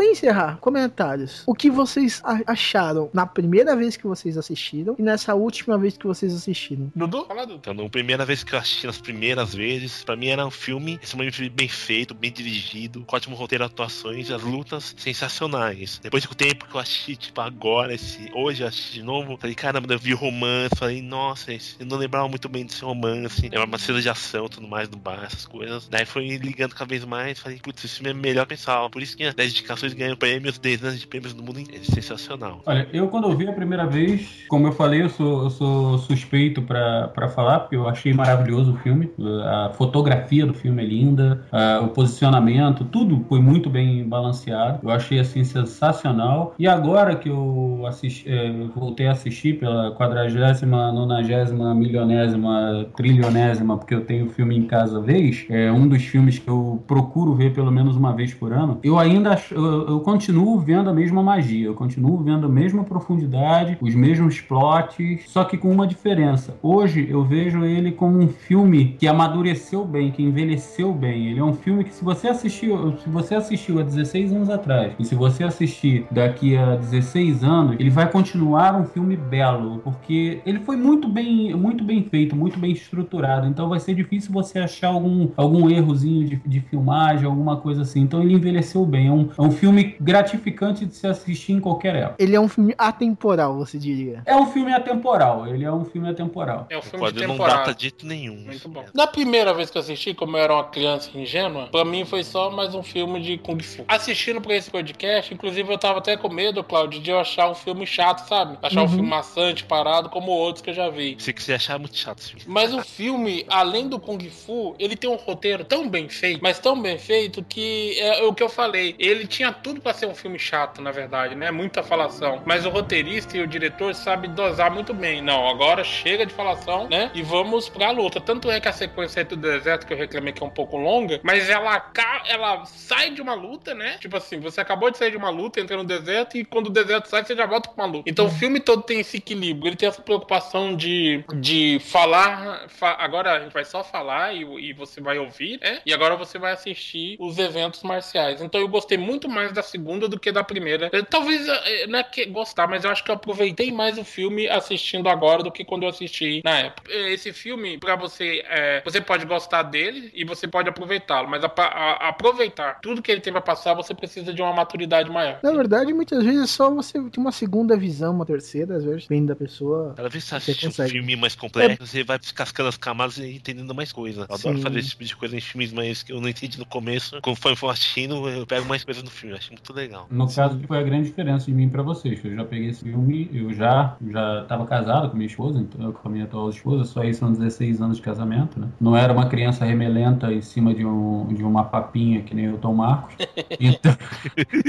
Pra 0.00 0.06
encerrar, 0.10 0.56
comentários. 0.60 1.42
O 1.46 1.54
que 1.54 1.70
vocês 1.70 2.22
acharam 2.46 3.10
na 3.12 3.26
primeira 3.26 3.76
vez 3.76 3.98
que 3.98 4.06
vocês 4.06 4.38
assistiram 4.38 4.96
e 4.98 5.02
nessa 5.02 5.34
última 5.34 5.76
vez 5.76 5.96
que 5.98 6.06
vocês 6.06 6.34
assistiram? 6.34 6.90
Dudu? 6.96 7.26
Fala, 7.26 7.46
Dudu. 7.46 7.58
Então, 7.60 7.74
na 7.74 7.88
primeira 7.90 8.24
vez 8.24 8.42
que 8.42 8.54
eu 8.54 8.58
assisti, 8.58 8.86
nas 8.86 8.98
primeiras 8.98 9.54
vezes, 9.54 10.02
pra 10.02 10.16
mim 10.16 10.28
era 10.28 10.46
um 10.46 10.50
filme 10.50 10.98
extremamente 11.02 11.46
bem 11.50 11.68
feito, 11.68 12.14
bem 12.14 12.32
dirigido, 12.32 13.04
com 13.04 13.14
ótimo 13.14 13.36
roteiro, 13.36 13.62
atuações, 13.64 14.30
as 14.30 14.42
lutas 14.42 14.94
sensacionais. 14.96 16.00
Depois 16.02 16.24
com 16.24 16.32
o 16.32 16.36
tempo 16.36 16.66
que 16.66 16.74
eu 16.74 16.80
assisti, 16.80 17.16
tipo, 17.16 17.38
agora, 17.42 17.92
esse, 17.94 18.30
hoje 18.34 18.62
eu 18.62 18.68
assisti 18.68 18.94
de 18.94 19.02
novo, 19.02 19.36
falei, 19.36 19.54
caramba, 19.54 19.92
eu 19.92 19.98
vi 19.98 20.14
o 20.14 20.16
romance, 20.16 20.74
falei, 20.76 21.02
nossa, 21.02 21.52
esse- 21.52 21.76
eu 21.78 21.84
não 21.84 21.98
lembrava 21.98 22.26
muito 22.26 22.48
bem 22.48 22.64
desse 22.64 22.82
romance, 22.82 23.48
era 23.52 23.64
uma 23.66 23.78
cena 23.78 24.00
de 24.00 24.08
ação, 24.08 24.48
tudo 24.48 24.66
mais 24.66 24.88
do 24.88 24.96
bar, 24.96 25.24
essas 25.24 25.46
coisas. 25.46 25.88
Daí 25.88 26.06
foi 26.06 26.26
ligando 26.38 26.74
cada 26.74 26.88
vez 26.88 27.04
mais, 27.04 27.38
falei, 27.38 27.58
putz, 27.62 27.84
esse 27.84 27.96
filme 27.96 28.10
é 28.10 28.14
melhor 28.14 28.46
que 28.46 28.54
eu 28.54 28.56
pensava. 28.56 28.88
Por 28.88 29.02
isso 29.02 29.14
que 29.16 29.24
as 29.24 29.34
indicações 29.36 29.89
ganham 29.94 30.16
prêmios, 30.16 30.58
dezenas 30.58 31.00
de 31.00 31.06
prêmios 31.06 31.34
no 31.34 31.42
mundo 31.42 31.60
inteiro. 31.60 31.82
É 31.88 31.92
sensacional. 31.92 32.60
Olha, 32.66 32.88
eu 32.92 33.08
quando 33.08 33.28
eu 33.30 33.36
vi 33.36 33.48
a 33.48 33.52
primeira 33.52 33.86
vez, 33.86 34.44
como 34.48 34.66
eu 34.66 34.72
falei, 34.72 35.02
eu 35.02 35.08
sou, 35.08 35.44
eu 35.44 35.50
sou 35.50 35.98
suspeito 35.98 36.62
pra 36.62 37.28
falar, 37.34 37.60
porque 37.60 37.76
eu 37.76 37.88
achei 37.88 38.12
maravilhoso 38.12 38.72
o 38.72 38.76
filme. 38.78 39.10
A 39.44 39.70
fotografia 39.74 40.44
do 40.46 40.54
filme 40.54 40.82
é 40.82 40.86
linda, 40.86 41.44
a- 41.52 41.80
o 41.82 41.88
posicionamento, 41.88 42.84
tudo 42.84 43.24
foi 43.28 43.40
muito 43.40 43.68
bem 43.70 44.06
balanceado. 44.08 44.80
Eu 44.82 44.90
achei 44.90 45.18
assim 45.18 45.44
sensacional. 45.44 46.54
E 46.58 46.66
agora 46.66 47.16
que 47.16 47.28
eu 47.28 47.84
assisti, 47.86 48.28
eh, 48.28 48.52
voltei 48.74 49.06
a 49.06 49.12
assistir 49.12 49.58
pela 49.58 49.92
quadragésima, 49.94 50.92
nonagésima, 50.92 51.74
milionésima, 51.74 52.86
trilionésima, 52.96 53.76
porque 53.78 53.94
eu 53.94 54.04
tenho 54.04 54.26
o 54.26 54.30
filme 54.30 54.56
em 54.56 54.62
casa 54.66 55.00
vez, 55.00 55.46
é 55.48 55.70
um 55.72 55.88
dos 55.88 56.02
filmes 56.04 56.38
que 56.38 56.48
eu 56.48 56.82
procuro 56.86 57.34
ver 57.34 57.52
pelo 57.52 57.70
menos 57.70 57.96
uma 57.96 58.12
vez 58.14 58.32
por 58.34 58.52
ano. 58.52 58.78
Eu 58.82 58.98
ainda 58.98 59.36
eu, 59.70 60.00
continuo 60.00 60.58
vendo 60.58 60.90
a 60.90 60.92
mesma 60.92 61.22
magia, 61.22 61.66
eu 61.66 61.74
continuo 61.74 62.18
vendo 62.18 62.46
a 62.46 62.48
mesma 62.48 62.84
profundidade, 62.84 63.78
os 63.80 63.94
mesmos 63.94 64.40
plots, 64.40 65.24
só 65.26 65.44
que 65.44 65.56
com 65.56 65.70
uma 65.70 65.86
diferença. 65.86 66.56
Hoje 66.62 67.06
eu 67.08 67.24
vejo 67.24 67.64
ele 67.64 67.92
como 67.92 68.18
um 68.18 68.28
filme 68.28 68.96
que 68.98 69.06
amadureceu 69.06 69.84
bem, 69.84 70.10
que 70.10 70.22
envelheceu 70.22 70.92
bem. 70.92 71.28
Ele 71.28 71.40
é 71.40 71.44
um 71.44 71.54
filme 71.54 71.84
que 71.84 71.94
se 71.94 72.04
você 72.04 72.28
assistiu, 72.28 72.96
se 72.98 73.08
você 73.08 73.34
assistiu 73.34 73.78
há 73.78 73.82
16 73.82 74.32
anos 74.32 74.50
atrás, 74.50 74.92
e 74.98 75.04
se 75.04 75.14
você 75.14 75.44
assistir 75.44 76.06
daqui 76.10 76.56
a 76.56 76.76
16 76.76 77.44
anos, 77.44 77.76
ele 77.78 77.90
vai 77.90 78.10
continuar 78.10 78.74
um 78.74 78.84
filme 78.84 79.16
belo, 79.16 79.78
porque 79.78 80.40
ele 80.44 80.60
foi 80.60 80.76
muito 80.76 81.08
bem, 81.08 81.54
muito 81.54 81.84
bem 81.84 82.02
feito, 82.02 82.34
muito 82.34 82.58
bem 82.58 82.72
estruturado. 82.72 83.46
Então 83.46 83.68
vai 83.68 83.80
ser 83.80 83.94
difícil 83.94 84.32
você 84.32 84.58
achar 84.58 84.88
algum, 84.88 85.28
algum 85.36 85.68
errozinho 85.68 86.26
de, 86.26 86.36
de 86.44 86.60
filmagem, 86.60 87.26
alguma 87.26 87.56
coisa 87.56 87.82
assim. 87.82 88.00
Então 88.00 88.22
ele 88.22 88.34
envelheceu 88.34 88.84
bem. 88.84 89.08
É 89.08 89.12
um, 89.12 89.28
é 89.38 89.42
um 89.42 89.50
filme 89.60 89.94
gratificante 90.00 90.86
de 90.86 90.94
se 90.94 91.06
assistir 91.06 91.52
em 91.52 91.60
qualquer 91.60 91.94
época. 91.94 92.16
Ele 92.18 92.34
é 92.34 92.40
um 92.40 92.48
filme 92.48 92.74
atemporal, 92.78 93.58
você 93.58 93.78
diria. 93.78 94.22
É 94.24 94.34
um 94.34 94.46
filme 94.46 94.72
atemporal. 94.72 95.46
Ele 95.46 95.64
é 95.64 95.70
um 95.70 95.84
filme 95.84 96.08
atemporal. 96.08 96.66
É 96.70 96.78
um 96.78 96.82
filme 96.82 96.98
Pode 96.98 97.18
de 97.18 97.26
não 97.26 97.36
data 97.36 97.74
de 97.74 97.82
jeito 97.82 98.06
nenhum. 98.06 98.36
Muito 98.36 98.68
bom. 98.70 98.82
Isso 98.82 98.92
Na 98.94 99.06
primeira 99.06 99.52
vez 99.52 99.68
que 99.68 99.76
eu 99.76 99.82
assisti, 99.82 100.14
como 100.14 100.34
eu 100.36 100.42
era 100.42 100.54
uma 100.54 100.64
criança 100.64 101.10
ingênua, 101.14 101.66
pra 101.66 101.84
mim 101.84 102.06
foi 102.06 102.24
só 102.24 102.50
mais 102.50 102.74
um 102.74 102.82
filme 102.82 103.20
de 103.20 103.36
Kung 103.36 103.62
Fu. 103.62 103.84
Assistindo 103.86 104.40
pra 104.40 104.56
esse 104.56 104.70
podcast, 104.70 105.34
inclusive 105.34 105.70
eu 105.70 105.76
tava 105.76 105.98
até 105.98 106.16
com 106.16 106.32
medo, 106.32 106.64
Claudio, 106.64 106.98
de 106.98 107.10
eu 107.10 107.20
achar 107.20 107.50
um 107.50 107.54
filme 107.54 107.86
chato, 107.86 108.26
sabe? 108.26 108.56
Achar 108.62 108.82
um 108.82 108.88
filme 108.88 109.08
maçante, 109.08 109.64
parado, 109.64 110.08
como 110.08 110.30
outros 110.30 110.62
que 110.62 110.70
eu 110.70 110.74
já 110.74 110.88
vi. 110.88 111.16
Se 111.18 111.34
você 111.36 111.52
achar 111.52 111.78
muito 111.78 111.98
chato 111.98 112.20
esse 112.20 112.30
filme. 112.30 112.44
Mas 112.46 112.72
o 112.72 112.82
filme, 112.82 113.44
além 113.46 113.88
do 113.88 114.00
Kung 114.00 114.18
Fu, 114.30 114.74
ele 114.78 114.96
tem 114.96 115.10
um 115.10 115.16
roteiro 115.16 115.64
tão 115.64 115.86
bem 115.86 116.08
feito, 116.08 116.40
mas 116.42 116.58
tão 116.58 116.80
bem 116.80 116.98
feito 116.98 117.44
que 117.44 117.98
é 118.00 118.22
o 118.22 118.32
que 118.32 118.42
eu 118.42 118.48
falei. 118.48 118.94
Ele 118.98 119.26
tinha 119.26 119.49
tudo 119.50 119.80
pra 119.80 119.92
ser 119.92 120.06
um 120.06 120.14
filme 120.14 120.38
chato, 120.38 120.80
na 120.82 120.90
verdade, 120.90 121.34
né? 121.34 121.50
Muita 121.50 121.82
falação. 121.82 122.42
Mas 122.44 122.64
o 122.66 122.70
roteirista 122.70 123.36
e 123.36 123.40
o 123.42 123.46
diretor 123.46 123.94
sabe 123.94 124.28
dosar 124.28 124.70
muito 124.70 124.92
bem. 124.94 125.20
Não, 125.22 125.48
agora 125.48 125.82
chega 125.84 126.24
de 126.26 126.32
falação, 126.34 126.88
né? 126.88 127.10
E 127.14 127.22
vamos 127.22 127.68
pra 127.68 127.90
luta. 127.90 128.20
Tanto 128.20 128.50
é 128.50 128.60
que 128.60 128.68
a 128.68 128.72
sequência 128.72 129.24
do 129.24 129.36
deserto 129.36 129.86
que 129.86 129.92
eu 129.92 129.96
reclamei 129.98 130.32
que 130.32 130.42
é 130.42 130.46
um 130.46 130.50
pouco 130.50 130.76
longa, 130.76 131.20
mas 131.22 131.48
ela 131.48 131.90
ela 132.26 132.64
sai 132.64 133.10
de 133.10 133.20
uma 133.22 133.34
luta, 133.34 133.74
né? 133.74 133.96
Tipo 133.98 134.16
assim, 134.16 134.38
você 134.40 134.60
acabou 134.60 134.90
de 134.90 134.98
sair 134.98 135.10
de 135.10 135.16
uma 135.16 135.30
luta, 135.30 135.60
entra 135.60 135.76
no 135.76 135.84
deserto 135.84 136.36
e 136.36 136.44
quando 136.44 136.66
o 136.68 136.70
deserto 136.70 137.08
sai, 137.08 137.24
você 137.24 137.34
já 137.36 137.46
volta 137.46 137.68
pra 137.70 137.84
uma 137.84 137.92
luta. 137.92 138.08
Então 138.10 138.26
o 138.26 138.30
filme 138.30 138.60
todo 138.60 138.82
tem 138.82 139.00
esse 139.00 139.16
equilíbrio. 139.18 139.68
Ele 139.68 139.76
tem 139.76 139.88
essa 139.88 140.02
preocupação 140.02 140.74
de, 140.76 141.24
de 141.34 141.80
falar. 141.84 142.68
fa- 142.68 142.96
agora 142.98 143.32
a 143.36 143.40
gente 143.40 143.52
vai 143.52 143.64
só 143.64 143.82
falar 143.84 144.34
e, 144.34 144.42
e 144.68 144.72
você 144.72 145.00
vai 145.00 145.18
ouvir, 145.18 145.58
né? 145.60 145.80
E 145.84 145.92
agora 145.92 146.16
você 146.16 146.38
vai 146.38 146.52
assistir 146.52 147.16
os 147.18 147.38
eventos 147.38 147.82
marciais. 147.82 148.40
Então 148.40 148.60
eu 148.60 148.68
gostei 148.68 148.98
muito 148.98 149.28
mais 149.28 149.39
da 149.48 149.62
segunda 149.62 150.08
do 150.08 150.18
que 150.18 150.30
da 150.32 150.44
primeira. 150.44 150.88
Eh, 150.92 151.02
Talvez 151.02 151.46
não 151.88 151.98
é 151.98 152.02
que 152.04 152.24
gostar, 152.26 152.66
mas 152.68 152.84
eu 152.84 152.90
acho 152.90 153.02
que 153.04 153.10
eu 153.10 153.14
aproveitei 153.14 153.72
mais 153.72 153.98
o 153.98 154.04
filme 154.04 154.48
assistindo 154.48 155.08
agora 155.08 155.42
do 155.42 155.50
que 155.50 155.64
quando 155.64 155.82
eu 155.84 155.88
assisti 155.88 156.40
na 156.44 156.58
época. 156.58 156.90
Esse 156.92 157.32
filme, 157.32 157.78
pra 157.78 157.96
você, 157.96 158.44
eh, 158.48 158.82
você 158.84 159.00
pode 159.00 159.24
gostar 159.26 159.62
dele 159.62 160.10
e 160.14 160.24
você 160.24 160.46
pode 160.46 160.68
aproveitá-lo, 160.68 161.28
mas 161.28 161.42
a- 161.44 161.52
a- 161.56 162.08
aproveitar 162.08 162.80
tudo 162.80 163.02
que 163.02 163.10
ele 163.10 163.20
tem 163.20 163.32
pra 163.32 163.42
passar, 163.42 163.74
você 163.74 163.94
precisa 163.94 164.32
de 164.32 164.40
uma 164.42 164.52
maturidade 164.52 165.10
maior. 165.10 165.38
Na 165.42 165.52
verdade, 165.52 165.92
muitas 165.92 166.22
vezes 166.24 166.42
é 166.42 166.46
só 166.46 166.70
você 166.70 167.00
ter 167.10 167.18
uma 167.20 167.32
segunda 167.32 167.76
visão, 167.76 168.12
uma 168.14 168.26
terceira, 168.26 168.76
às 168.76 168.84
vezes, 168.84 169.06
vem 169.06 169.24
da 169.24 169.34
pessoa. 169.36 169.94
Cada 169.96 170.08
vez 170.08 170.24
que 170.24 170.30
você 170.30 170.40
Você 170.40 170.50
assiste 170.66 170.80
um 170.82 170.88
filme 170.88 171.16
mais 171.16 171.34
complexo, 171.34 171.86
você 171.86 172.02
vai 172.04 172.18
descascando 172.18 172.68
as 172.68 172.76
camadas 172.76 173.18
e 173.18 173.36
entendendo 173.36 173.74
mais 173.74 173.92
coisa. 173.92 174.26
Eu 174.28 174.34
adoro 174.34 174.56
Sim. 174.56 174.62
fazer 174.62 174.78
esse 174.80 174.90
tipo 174.90 175.04
de 175.04 175.16
coisa 175.16 175.36
em 175.36 175.40
filmes, 175.40 175.72
mas 175.72 176.02
que 176.02 176.12
eu 176.12 176.20
não 176.20 176.28
entendi 176.28 176.58
no 176.58 176.66
começo. 176.66 177.20
Conforme 177.22 177.56
for 177.56 177.68
assistindo, 177.70 178.28
eu 178.28 178.46
pego 178.46 178.66
mais 178.66 178.84
coisa 178.84 179.02
no 179.02 179.10
filme. 179.10 179.29
Eu 179.30 179.36
acho 179.36 179.50
muito 179.52 179.72
legal. 179.72 180.06
No 180.10 180.26
caso, 180.32 180.58
que 180.58 180.66
foi 180.66 180.78
a 180.78 180.82
grande 180.82 181.08
diferença 181.08 181.46
de 181.46 181.52
mim 181.52 181.68
pra 181.68 181.82
vocês. 181.82 182.20
que 182.20 182.28
Eu 182.28 182.34
já 182.36 182.44
peguei 182.44 182.68
esse 182.70 182.84
filme, 182.84 183.30
eu 183.32 183.52
já 183.52 183.96
já 184.10 184.42
estava 184.42 184.66
casado 184.66 185.08
com 185.10 185.16
minha 185.16 185.26
esposa, 185.26 185.58
então, 185.60 185.92
com 185.92 186.08
a 186.08 186.10
minha 186.10 186.24
atual 186.24 186.48
esposa, 186.50 186.84
só 186.84 187.00
aí 187.02 187.14
são 187.14 187.32
16 187.32 187.80
anos 187.80 187.96
de 187.96 188.02
casamento, 188.02 188.58
né? 188.58 188.68
Não 188.80 188.96
era 188.96 189.12
uma 189.12 189.26
criança 189.26 189.64
remelenta 189.64 190.32
em 190.32 190.40
cima 190.40 190.74
de, 190.74 190.84
um, 190.84 191.26
de 191.28 191.42
uma 191.42 191.64
papinha 191.64 192.22
que 192.22 192.34
nem 192.34 192.52
o 192.52 192.58
Tom 192.58 192.74
Marcos. 192.74 193.14
Então, 193.60 193.92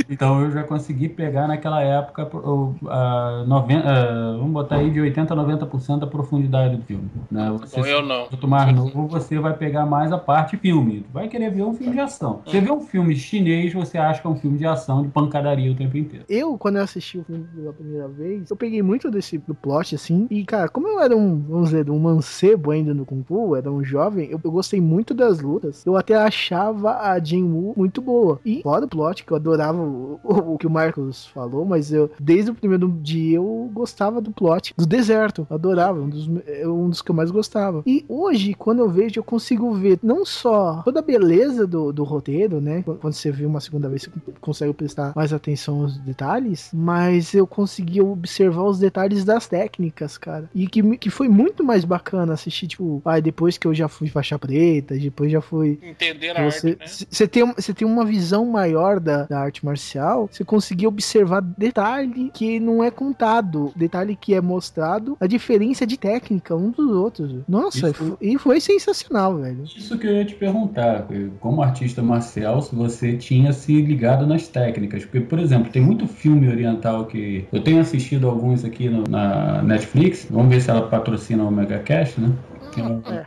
então 0.10 0.42
eu 0.42 0.52
já 0.52 0.64
consegui 0.64 1.08
pegar 1.10 1.48
naquela 1.48 1.82
época 1.82 2.24
o- 2.36 2.76
a 2.90 3.44
90, 3.48 3.90
a, 3.90 4.32
vamos 4.38 4.52
botar 4.52 4.78
aí 4.78 4.90
de 4.90 5.00
80 5.00 5.34
a 5.34 5.38
90% 5.38 6.00
da 6.00 6.08
profundidade 6.08 6.76
do 6.76 6.84
filme. 6.84 7.10
Né? 7.30 7.50
Você 7.62 7.80
Bom, 7.80 7.86
eu 7.86 8.02
não. 8.02 8.28
Quanto 8.28 8.48
mais 8.48 8.74
novo, 8.76 9.08
você 9.08 9.40
vai 9.40 9.54
pegar 9.54 9.86
mais 9.86 10.12
a 10.12 10.18
parte 10.18 10.58
filme. 10.58 11.06
Vai 11.14 11.28
querer 11.28 11.52
ver 11.52 11.64
um 11.64 11.74
filme 11.74 11.94
de 11.94 12.00
ação. 12.00 12.42
Você 12.46 12.60
vê 12.60 12.72
um 12.72 12.82
filme 12.82 13.16
chinês, 13.16 13.74
você 13.74 13.98
acha 13.98 14.22
que 14.22 14.28
é 14.28 14.30
um 14.30 14.36
filme 14.36 14.51
de 14.58 14.66
ação, 14.66 15.04
de 15.04 15.10
pancadaria 15.10 15.72
o 15.72 15.76
tempo 15.76 15.98
inteiro. 15.98 16.26
Eu, 16.30 16.58
quando 16.58 16.78
eu 16.78 16.84
assisti 16.84 17.18
o 17.18 17.24
filme 17.24 17.46
pela 17.56 17.74
primeira 17.74 18.08
vez, 18.08 18.50
eu 18.50 18.56
peguei 18.56 18.82
muito 18.82 19.10
desse 19.10 19.38
do 19.38 19.56
plot, 19.56 19.96
assim. 19.96 20.28
E, 20.30 20.44
cara, 20.44 20.70
como 20.70 20.88
eu 20.88 21.00
era 21.00 21.16
um, 21.16 21.40
vamos 21.40 21.70
dizer, 21.70 21.90
um 21.90 22.00
mancebo 22.00 22.72
ainda 22.72 22.94
no 22.94 23.06
Kung 23.06 23.24
Fu, 23.24 23.56
era 23.56 23.72
um 23.72 23.84
jovem, 23.84 24.30
eu, 24.30 24.40
eu 24.44 24.52
gostei 24.52 24.82
muito 24.82 25.14
das 25.14 25.40
lutas. 25.40 25.86
Eu 25.86 25.96
até 25.96 26.16
achava 26.16 26.98
a 26.98 27.20
Jin 27.20 27.44
Woo 27.44 27.74
muito 27.76 28.02
boa. 28.02 28.40
E 28.46 28.62
fora 28.62 28.86
o 28.86 28.88
plot, 28.88 29.26
que 29.26 29.32
eu 29.32 29.38
adorava 29.38 29.82
o, 29.82 30.20
o, 30.24 30.54
o 30.54 30.58
que 30.58 30.68
o 30.68 30.72
Marcos 30.72 31.28
falou, 31.28 31.66
mas 31.66 31.92
eu, 31.92 32.10
desde 32.20 32.52
o 32.52 32.56
primeiro 32.56 32.90
dia, 33.02 33.38
eu 33.38 33.70
gostava 33.74 34.22
do 34.22 34.32
plot 34.32 34.74
do 34.78 34.86
deserto. 34.86 35.48
Adorava, 35.50 36.00
um 36.00 36.10
dos, 36.10 36.30
é 36.46 36.68
um 36.68 36.90
dos 36.90 37.02
que 37.02 37.12
eu 37.12 37.16
mais 37.16 37.32
gostava. 37.32 37.84
E 37.86 38.06
hoje, 38.08 38.54
quando 38.54 38.80
eu 38.80 38.90
vejo, 38.90 39.20
eu 39.20 39.24
consigo 39.24 39.74
ver 39.74 40.00
não 40.02 40.26
só 40.26 40.82
toda 40.84 41.00
a 41.00 41.04
beleza 41.04 41.66
do, 41.66 41.92
do 41.92 42.04
roteiro, 42.04 42.62
né? 42.62 42.84
Quando 42.84 43.14
você 43.14 43.32
vê 43.32 43.46
uma 43.46 43.60
segunda 43.60 43.90
vez, 43.90 44.04
você 44.04 44.10
consegue 44.42 44.74
prestar 44.74 45.14
mais 45.16 45.32
atenção 45.32 45.82
aos 45.84 45.98
detalhes, 45.98 46.70
mas 46.74 47.34
eu 47.34 47.46
consegui 47.48 48.02
observar 48.02 48.64
os 48.64 48.80
detalhes 48.80 49.24
das 49.24 49.48
técnicas, 49.48 50.18
cara. 50.18 50.50
E 50.54 50.68
que, 50.68 50.82
que 50.98 51.10
foi 51.10 51.28
muito 51.30 51.64
mais 51.64 51.86
bacana 51.86 52.34
assistir, 52.34 52.68
tipo, 52.68 53.02
ah, 53.06 53.20
depois 53.20 53.58
que 53.58 53.68
eu 53.68 53.74
já 53.74 53.88
fui 53.88 54.08
faixa 54.10 54.38
preta, 54.40 54.96
depois 54.98 55.32
já 55.32 55.42
fui 55.42 55.80
Entender 55.82 56.32
a 56.38 56.44
você, 56.50 56.70
arte, 56.70 56.80
né? 56.80 57.08
você, 57.10 57.28
tem, 57.28 57.44
um- 57.44 57.54
você 57.54 57.74
tem 57.74 57.88
uma 57.88 58.04
visão 58.06 58.46
maior 58.46 59.00
da, 59.00 59.24
da 59.26 59.40
arte 59.40 59.64
marcial, 59.66 60.28
você 60.32 60.44
conseguir 60.44 60.88
observar 60.88 61.42
detalhe 61.42 62.32
que 62.34 62.60
não 62.60 62.84
é 62.84 62.90
contado, 62.92 63.72
detalhe 63.76 64.16
que 64.16 64.34
é 64.34 64.42
mostrado, 64.42 65.16
a 65.20 65.28
diferença 65.28 65.86
de 65.86 65.98
técnica 65.98 66.56
um 66.56 66.72
dos 66.72 66.92
outros. 66.92 67.32
Nossa, 67.48 67.90
e 67.90 67.94
foi- 67.94 68.18
e 68.22 68.38
foi 68.38 68.60
sensacional, 68.60 69.38
velho. 69.38 69.64
Isso 69.64 69.98
que 69.98 70.08
eu 70.08 70.14
ia 70.18 70.26
te 70.26 70.36
perguntar, 70.36 71.08
como 71.40 71.62
artista 71.62 72.02
marcial, 72.02 72.62
se 72.62 72.74
você 72.76 73.18
tinha 73.18 73.54
se 73.54 73.82
ligado 73.82 74.26
nas 74.32 74.48
técnicas. 74.48 75.04
Porque, 75.06 75.22
por 75.22 75.40
exemplo, 75.40 75.72
tem 75.72 75.82
muito 75.82 76.08
filme 76.08 76.48
oriental 76.50 77.08
que. 77.08 77.48
Eu 77.52 77.64
tenho 77.64 77.80
assistido 77.82 78.28
alguns 78.28 78.64
aqui 78.66 78.90
no- 78.90 79.04
na 79.08 79.62
Netflix. 79.64 80.28
Vamos 80.30 80.50
ver 80.50 80.62
se 80.62 80.70
ela 80.70 80.90
patrocina 80.90 81.44
o 81.44 81.52
Megacast, 81.52 82.20
né? 82.22 82.34
Que 82.72 82.82
é 82.82 82.84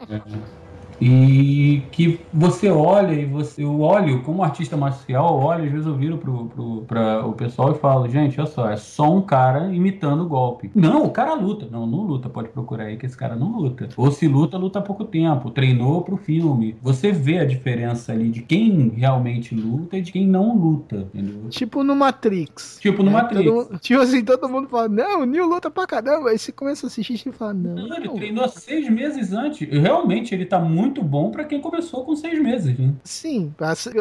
é- 0.09 0.64
E 1.01 1.83
que 1.91 2.21
você 2.33 2.71
olha 2.71 3.13
e 3.13 3.25
você, 3.25 3.65
eu 3.65 3.81
olho, 3.81 4.23
como 4.23 4.43
artista 4.43 4.77
marcial, 4.77 5.39
eu 5.41 5.47
olho, 5.47 5.65
às 5.65 5.71
vezes 5.71 5.87
eu 5.87 5.95
viro 5.95 6.19
pro, 6.19 6.47
pro, 6.47 6.83
pra, 6.87 7.27
o 7.27 7.33
pessoal 7.33 7.73
e 7.73 7.79
falo, 7.79 8.09
gente, 8.09 8.41
olha 8.41 8.49
só, 8.49 8.71
é 8.71 8.77
só 8.77 9.13
um 9.13 9.23
cara 9.23 9.73
imitando 9.75 10.23
o 10.23 10.29
golpe. 10.29 10.71
Não, 10.75 11.05
o 11.05 11.11
cara 11.11 11.35
luta. 11.35 11.67
Não, 11.71 11.87
não 11.87 12.03
luta, 12.03 12.29
pode 12.29 12.49
procurar 12.49 12.85
aí 12.85 12.97
que 12.97 13.07
esse 13.07 13.17
cara 13.17 13.35
não 13.37 13.57
luta. 13.59 13.89
Ou 13.97 14.11
se 14.11 14.29
luta, 14.29 14.57
luta 14.57 14.79
há 14.79 14.83
pouco 14.83 15.05
tempo, 15.05 15.51
treinou 15.51 16.03
pro 16.03 16.17
filme. 16.17 16.77
Você 16.83 17.11
vê 17.13 17.39
a 17.39 17.45
diferença 17.45 18.13
ali 18.13 18.29
de 18.31 18.43
quem 18.43 18.89
realmente 18.91 19.55
luta 19.55 19.97
e 19.97 20.03
de 20.03 20.13
quem 20.13 20.27
não 20.27 20.57
luta, 20.57 20.97
entendeu? 21.15 21.49
Tipo 21.49 21.83
no 21.83 21.97
Matrix. 21.97 22.79
Tipo 22.81 23.03
no 23.03 23.11
É, 23.11 23.15
Matrix. 23.15 23.45
todo 23.45 23.79
tipo 23.79 24.01
assim, 24.01 24.25
todo 24.25 24.49
mundo 24.49 24.69
fala, 24.69 24.89
não, 24.89 25.23
o 25.23 25.27
Neo 25.27 25.47
luta 25.47 25.71
pra 25.71 25.87
caramba. 25.87 26.31
Aí 26.31 26.39
você 26.39 26.53
começa 26.53 26.87
a 26.87 26.89
assistir 26.89 27.21
e 27.29 27.33
fala, 27.33 27.55
não. 27.55 27.75
Não, 27.89 27.97
ele 27.97 28.07
não. 28.07 28.15
treinou 28.15 28.49
seis 28.49 28.89
meses 28.89 29.33
antes. 29.33 29.69
Realmente, 29.69 30.35
ele 30.35 30.45
tá 30.47 30.59
muito 30.59 30.84
bom 31.03 31.31
pra 31.31 31.45
quem 31.45 31.61
começou 31.61 32.05
com 32.05 32.15
seis 32.17 32.41
meses, 32.41 32.79
né? 32.79 32.93
Sim, 33.05 33.53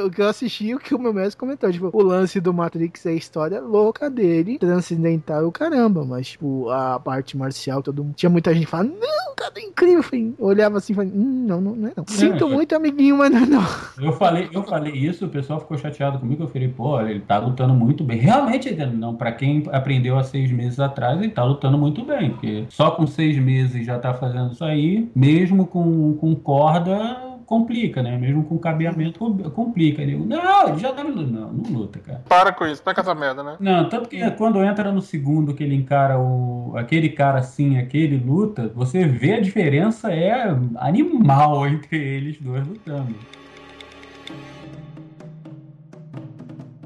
o 0.06 0.10
que 0.10 0.22
eu 0.22 0.28
assisti 0.28 0.74
o 0.74 0.80
que 0.80 0.96
o 0.96 1.00
meu 1.00 1.14
mestre 1.14 1.38
comentou. 1.38 1.72
Tipo, 1.72 1.90
o 1.94 2.04
lance 2.04 2.40
do 2.40 2.54
Matrix 2.54 3.06
é 3.06 3.10
a 3.10 3.14
história 3.14 3.62
louca 3.62 4.10
dele, 4.10 4.58
transcendental 4.58 5.46
o 5.46 5.52
caramba. 5.52 6.06
Mas, 6.06 6.30
tipo, 6.30 6.70
a 6.70 7.00
parte 7.00 7.38
marcial, 7.38 7.82
todo 7.82 8.04
mundo. 8.04 8.16
Tinha 8.16 8.30
muita 8.30 8.54
gente 8.54 8.68
falava, 8.68 8.90
não, 8.90 9.36
cara, 9.36 9.54
é 9.58 9.62
incrível. 9.62 9.98
Eu 9.98 10.04
falei, 10.04 10.34
eu 10.40 10.46
olhava 10.46 10.78
assim 10.78 10.94
e 10.94 10.96
falei, 10.96 11.12
hum, 11.14 11.46
não, 11.48 11.62
não, 11.62 11.76
não 11.76 11.88
é 11.88 11.94
não. 11.96 12.06
Sinto 12.08 12.48
é. 12.48 12.50
muito, 12.50 12.76
amiguinho, 12.76 13.18
mas 13.18 13.32
não, 13.32 13.40
é 13.40 13.46
não. 13.46 13.64
Eu 14.02 14.14
falei, 14.14 14.50
eu 14.52 14.64
falei 14.64 14.94
isso, 14.94 15.26
o 15.26 15.30
pessoal 15.30 15.60
ficou 15.60 15.78
chateado 15.78 16.20
comigo. 16.20 16.44
Eu 16.44 16.48
falei, 16.48 16.68
pô, 16.68 17.00
ele 17.02 17.20
tá 17.22 17.38
lutando 17.38 17.74
muito 17.74 18.04
bem. 18.04 18.18
Realmente, 18.18 18.74
não, 18.74 19.16
pra 19.16 19.32
quem 19.32 19.64
aprendeu 19.72 20.18
há 20.18 20.24
seis 20.24 20.52
meses 20.52 20.80
atrás, 20.80 21.20
ele 21.20 21.32
tá 21.32 21.44
lutando 21.44 21.78
muito 21.78 22.04
bem. 22.04 22.32
Porque 22.32 22.66
só 22.70 22.92
com 22.92 23.06
seis 23.06 23.38
meses 23.38 23.86
já 23.86 24.00
tá 24.00 24.14
fazendo 24.14 24.54
isso 24.54 24.64
aí, 24.64 25.10
mesmo 25.16 25.66
com, 25.66 26.14
com 26.16 26.36
corda. 26.80 27.34
Complica, 27.46 28.02
né? 28.02 28.18
Mesmo 28.18 28.46
com 28.46 28.58
cabeamento 28.58 29.20
com- 29.20 29.38
complica. 29.52 30.02
Ele, 30.02 30.16
não, 30.16 30.70
ele 30.70 30.80
já 30.80 30.94
tá 30.94 31.04
lutando. 31.04 31.28
Não, 31.30 31.52
não 31.52 31.72
luta, 31.80 32.00
cara. 32.00 32.24
Para 32.28 32.54
com 32.54 32.66
isso, 32.66 32.82
para 32.82 32.96
com 32.96 33.02
essa 33.02 33.14
merda, 33.14 33.44
né? 33.44 33.58
Não, 33.60 33.90
tanto 33.90 34.08
que 34.08 34.32
quando 34.32 34.64
entra 34.64 34.92
no 34.94 35.02
segundo 35.02 35.54
que 35.54 35.62
ele 35.64 35.76
encara 35.76 36.18
o 36.18 36.74
aquele 36.78 37.10
cara 37.10 37.40
assim, 37.40 37.78
aquele 37.78 38.18
luta, 38.18 38.72
você 38.74 39.06
vê 39.06 39.34
a 39.34 39.42
diferença 39.42 40.10
é 40.12 40.56
animal 40.78 41.68
entre 41.68 41.98
eles 41.98 42.40
dois 42.40 42.66
lutando. 42.66 43.14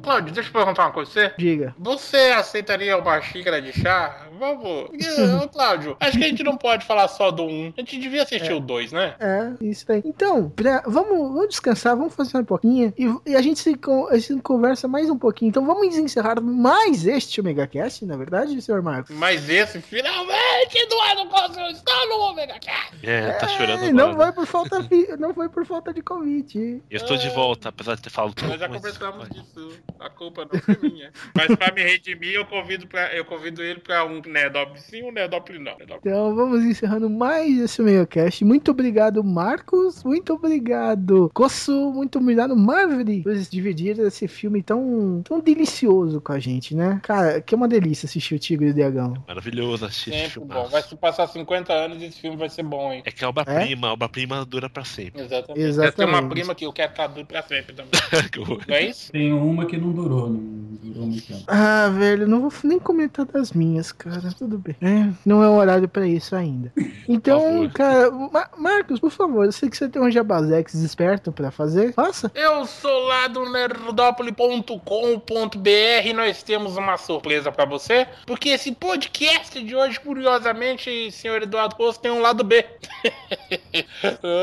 Cláudio, 0.02 0.34
deixa 0.34 0.50
eu 0.50 0.54
perguntar 0.54 0.86
uma 0.86 0.92
coisa 0.92 1.12
pra 1.12 1.22
você. 1.22 1.34
Diga. 1.38 1.76
Você 1.78 2.18
aceitaria 2.36 2.98
uma 2.98 3.22
xícara 3.22 3.62
de 3.62 3.74
chá? 3.74 4.27
Vamos. 4.38 4.90
Porque, 4.90 5.06
ô, 5.44 5.48
Cláudio, 5.50 5.98
acho 6.00 6.18
que 6.18 6.24
a 6.24 6.28
gente 6.28 6.44
não 6.44 6.58
pode 6.58 6.86
falar 6.86 7.08
só 7.08 7.32
do 7.32 7.44
1. 7.44 7.74
A 7.78 7.82
gente 7.82 8.00
devia 8.00 8.24
assistir 8.24 8.54
o 8.54 8.60
2, 8.60 8.92
né? 8.92 9.16
É, 9.20 9.52
isso 9.64 9.92
aí. 9.92 10.02
Então, 10.06 10.50
pra- 10.50 10.84
vamos, 10.86 11.18
vamos 11.34 11.50
descansar, 11.50 11.96
vamos 11.96 12.14
fazer 12.14 12.38
um 12.38 12.46
pouquinho 12.46 12.94
e, 12.98 13.32
e 13.32 13.36
a, 13.36 13.42
gente 13.42 13.60
se, 13.60 13.76
con- 13.76 14.08
a 14.10 14.18
gente 14.18 14.42
conversa 14.42 14.88
mais 14.88 15.10
um 15.10 15.18
pouquinho. 15.18 15.50
Então 15.50 15.66
vamos 15.66 15.98
encerrar 15.98 16.40
mais 16.42 17.06
este 17.06 17.40
Omega 17.42 17.66
Cast, 17.68 18.06
na 18.06 18.16
verdade, 18.18 18.62
senhor 18.62 18.82
Marcos? 18.82 19.16
Mas 19.16 19.50
esse, 19.50 19.80
finalmente, 19.82 20.88
não 20.90 21.06
é 21.06 21.16
no 21.16 21.30
Cosmo, 21.30 21.62
está 21.68 22.06
no 22.08 22.16
Omega 22.32 22.60
Cast. 22.60 22.98
É, 23.04 23.32
tá 23.34 23.48
chorando 23.48 23.84
É, 23.84 23.90
agora. 23.90 23.94
não 23.94 24.14
né? 24.14 24.24
foi 24.26 24.32
por 24.34 24.46
falta 24.46 24.78
não 25.20 25.34
foi 25.34 25.50
por 25.50 25.66
falta 25.66 25.94
de 25.94 26.02
convite. 26.02 26.82
Eu 26.90 26.98
estou 26.98 27.18
de 27.18 27.30
volta, 27.30 27.70
apesar 27.70 27.96
de 27.96 28.02
ter 28.02 28.10
falado 28.10 28.34
tudo. 28.34 28.50
Nós 28.50 28.60
já 28.60 28.70
conversamos 28.70 29.30
disso. 29.30 29.72
A 30.00 30.10
culpa 30.10 30.48
não 30.52 30.60
foi 30.62 30.78
minha. 30.90 31.12
Mas 31.36 31.56
pra 31.56 31.72
me 31.74 31.82
redimir, 31.84 32.34
eu 32.34 32.46
convido, 32.46 32.88
pra, 32.88 33.14
eu 33.16 33.26
convido 33.26 33.62
ele 33.64 33.80
pra 33.80 34.06
um 34.06 34.22
Nedop 34.28 34.80
sim, 34.80 35.04
um 35.04 35.12
Nedop 35.12 35.52
não. 35.60 35.78
Nedop. 35.78 36.00
Então 36.00 36.36
vamos 36.36 36.64
encerrando 36.64 37.10
mais 37.10 37.58
esse 37.60 37.82
Omegacast. 37.82 38.44
Muito 38.44 38.72
obrigado, 38.72 39.24
Marcos. 39.24 40.04
Muito 40.04 40.34
obrigado, 40.34 41.30
Kosso. 41.34 41.92
Muito 41.94 42.20
obrigado, 42.20 42.56
Marvel, 42.56 43.06
por 43.24 43.36
dividir 43.36 44.00
esse 44.00 44.28
filme 44.28 44.62
tão, 44.62 45.22
tão 45.24 45.40
delicioso 45.40 46.20
com 46.22 46.32
a 46.34 46.40
gente, 46.40 46.76
né? 46.76 47.00
Cara, 47.04 47.42
que 47.42 47.54
é 47.54 47.58
uma 47.58 47.68
delícia 47.68 48.06
assistir 48.06 48.36
o 48.36 48.40
Tigre 48.40 48.68
e 48.68 48.72
o 48.72 48.74
Dragão. 48.74 49.14
Maravilhoso 49.28 49.86
assistir 49.86 50.10
esse 50.12 50.20
Sempre 50.20 50.34
filme. 50.34 50.48
bom. 50.54 50.68
Vai 50.68 50.82
se 50.84 50.96
passar 50.96 51.28
50 51.28 51.74
anos 51.74 52.02
e 52.02 52.06
esse 52.06 52.20
filme 52.20 52.38
vai 52.38 52.50
ser 52.50 52.64
bom, 52.64 52.92
hein? 52.92 53.02
É 53.06 53.12
que 53.12 53.24
é 53.24 53.28
obra-prima, 53.28 53.92
obra-prima 53.92 54.46
dura 54.46 54.70
pra 54.70 54.84
sempre. 54.84 55.22
Exatamente. 55.22 55.62
Exatamente. 55.66 55.96
Tem 55.96 56.06
uma 56.06 56.30
prima 56.30 56.56
que 56.56 56.66
eu 56.66 56.74
quero 56.74 56.92
estar 56.92 57.08
duro 57.08 57.26
pra 57.26 57.42
sempre 57.44 57.74
também. 57.74 57.92
Não 58.68 58.76
é 58.76 58.84
isso? 58.86 59.12
Tem 59.12 59.32
uma 59.34 59.66
que 59.66 59.78
não 59.78 59.92
durou, 59.92 60.30
não 60.30 60.40
durou 60.82 61.08
muito 61.08 61.26
tempo. 61.28 61.44
Ah, 61.48 61.90
velho, 61.90 62.28
não 62.28 62.42
vou 62.42 62.52
nem 62.64 62.80
comentar 62.80 63.26
das 63.26 63.52
minhas, 63.54 63.92
cara. 63.92 64.17
Tudo 64.38 64.58
bem. 64.58 64.76
É, 64.82 65.10
não 65.26 65.44
é 65.44 65.48
o 65.50 65.54
horário 65.56 65.88
pra 65.88 66.06
isso 66.08 66.36
ainda. 66.36 66.72
Então, 67.10 67.70
cara, 67.74 68.12
Ma- 68.12 68.50
Marcos, 68.58 69.00
por 69.00 69.10
favor, 69.12 69.46
eu 69.46 69.52
sei 69.54 69.70
que 69.70 69.78
você 69.78 69.88
tem 69.88 70.02
um 70.02 70.12
Jabazex 70.12 70.74
esperto 70.74 71.32
pra 71.32 71.52
fazer. 71.52 71.94
Faça. 71.94 72.30
Eu 72.36 72.66
sou 72.66 73.06
lá 73.06 73.28
do 73.28 73.50
nerdopoli.com.br 73.50 76.06
e 76.06 76.12
nós 76.14 76.44
temos 76.44 76.76
uma 76.76 76.98
surpresa 76.98 77.50
pra 77.52 77.64
você, 77.64 78.06
porque 78.26 78.50
esse 78.50 78.74
podcast 78.74 79.64
de 79.64 79.74
hoje, 79.74 80.00
curiosamente, 80.02 81.10
senhor 81.12 81.42
Eduardo 81.42 81.78
Rosso, 81.78 82.00
tem 82.02 82.12
um 82.12 82.20
lado 82.22 82.44
B. 82.44 82.66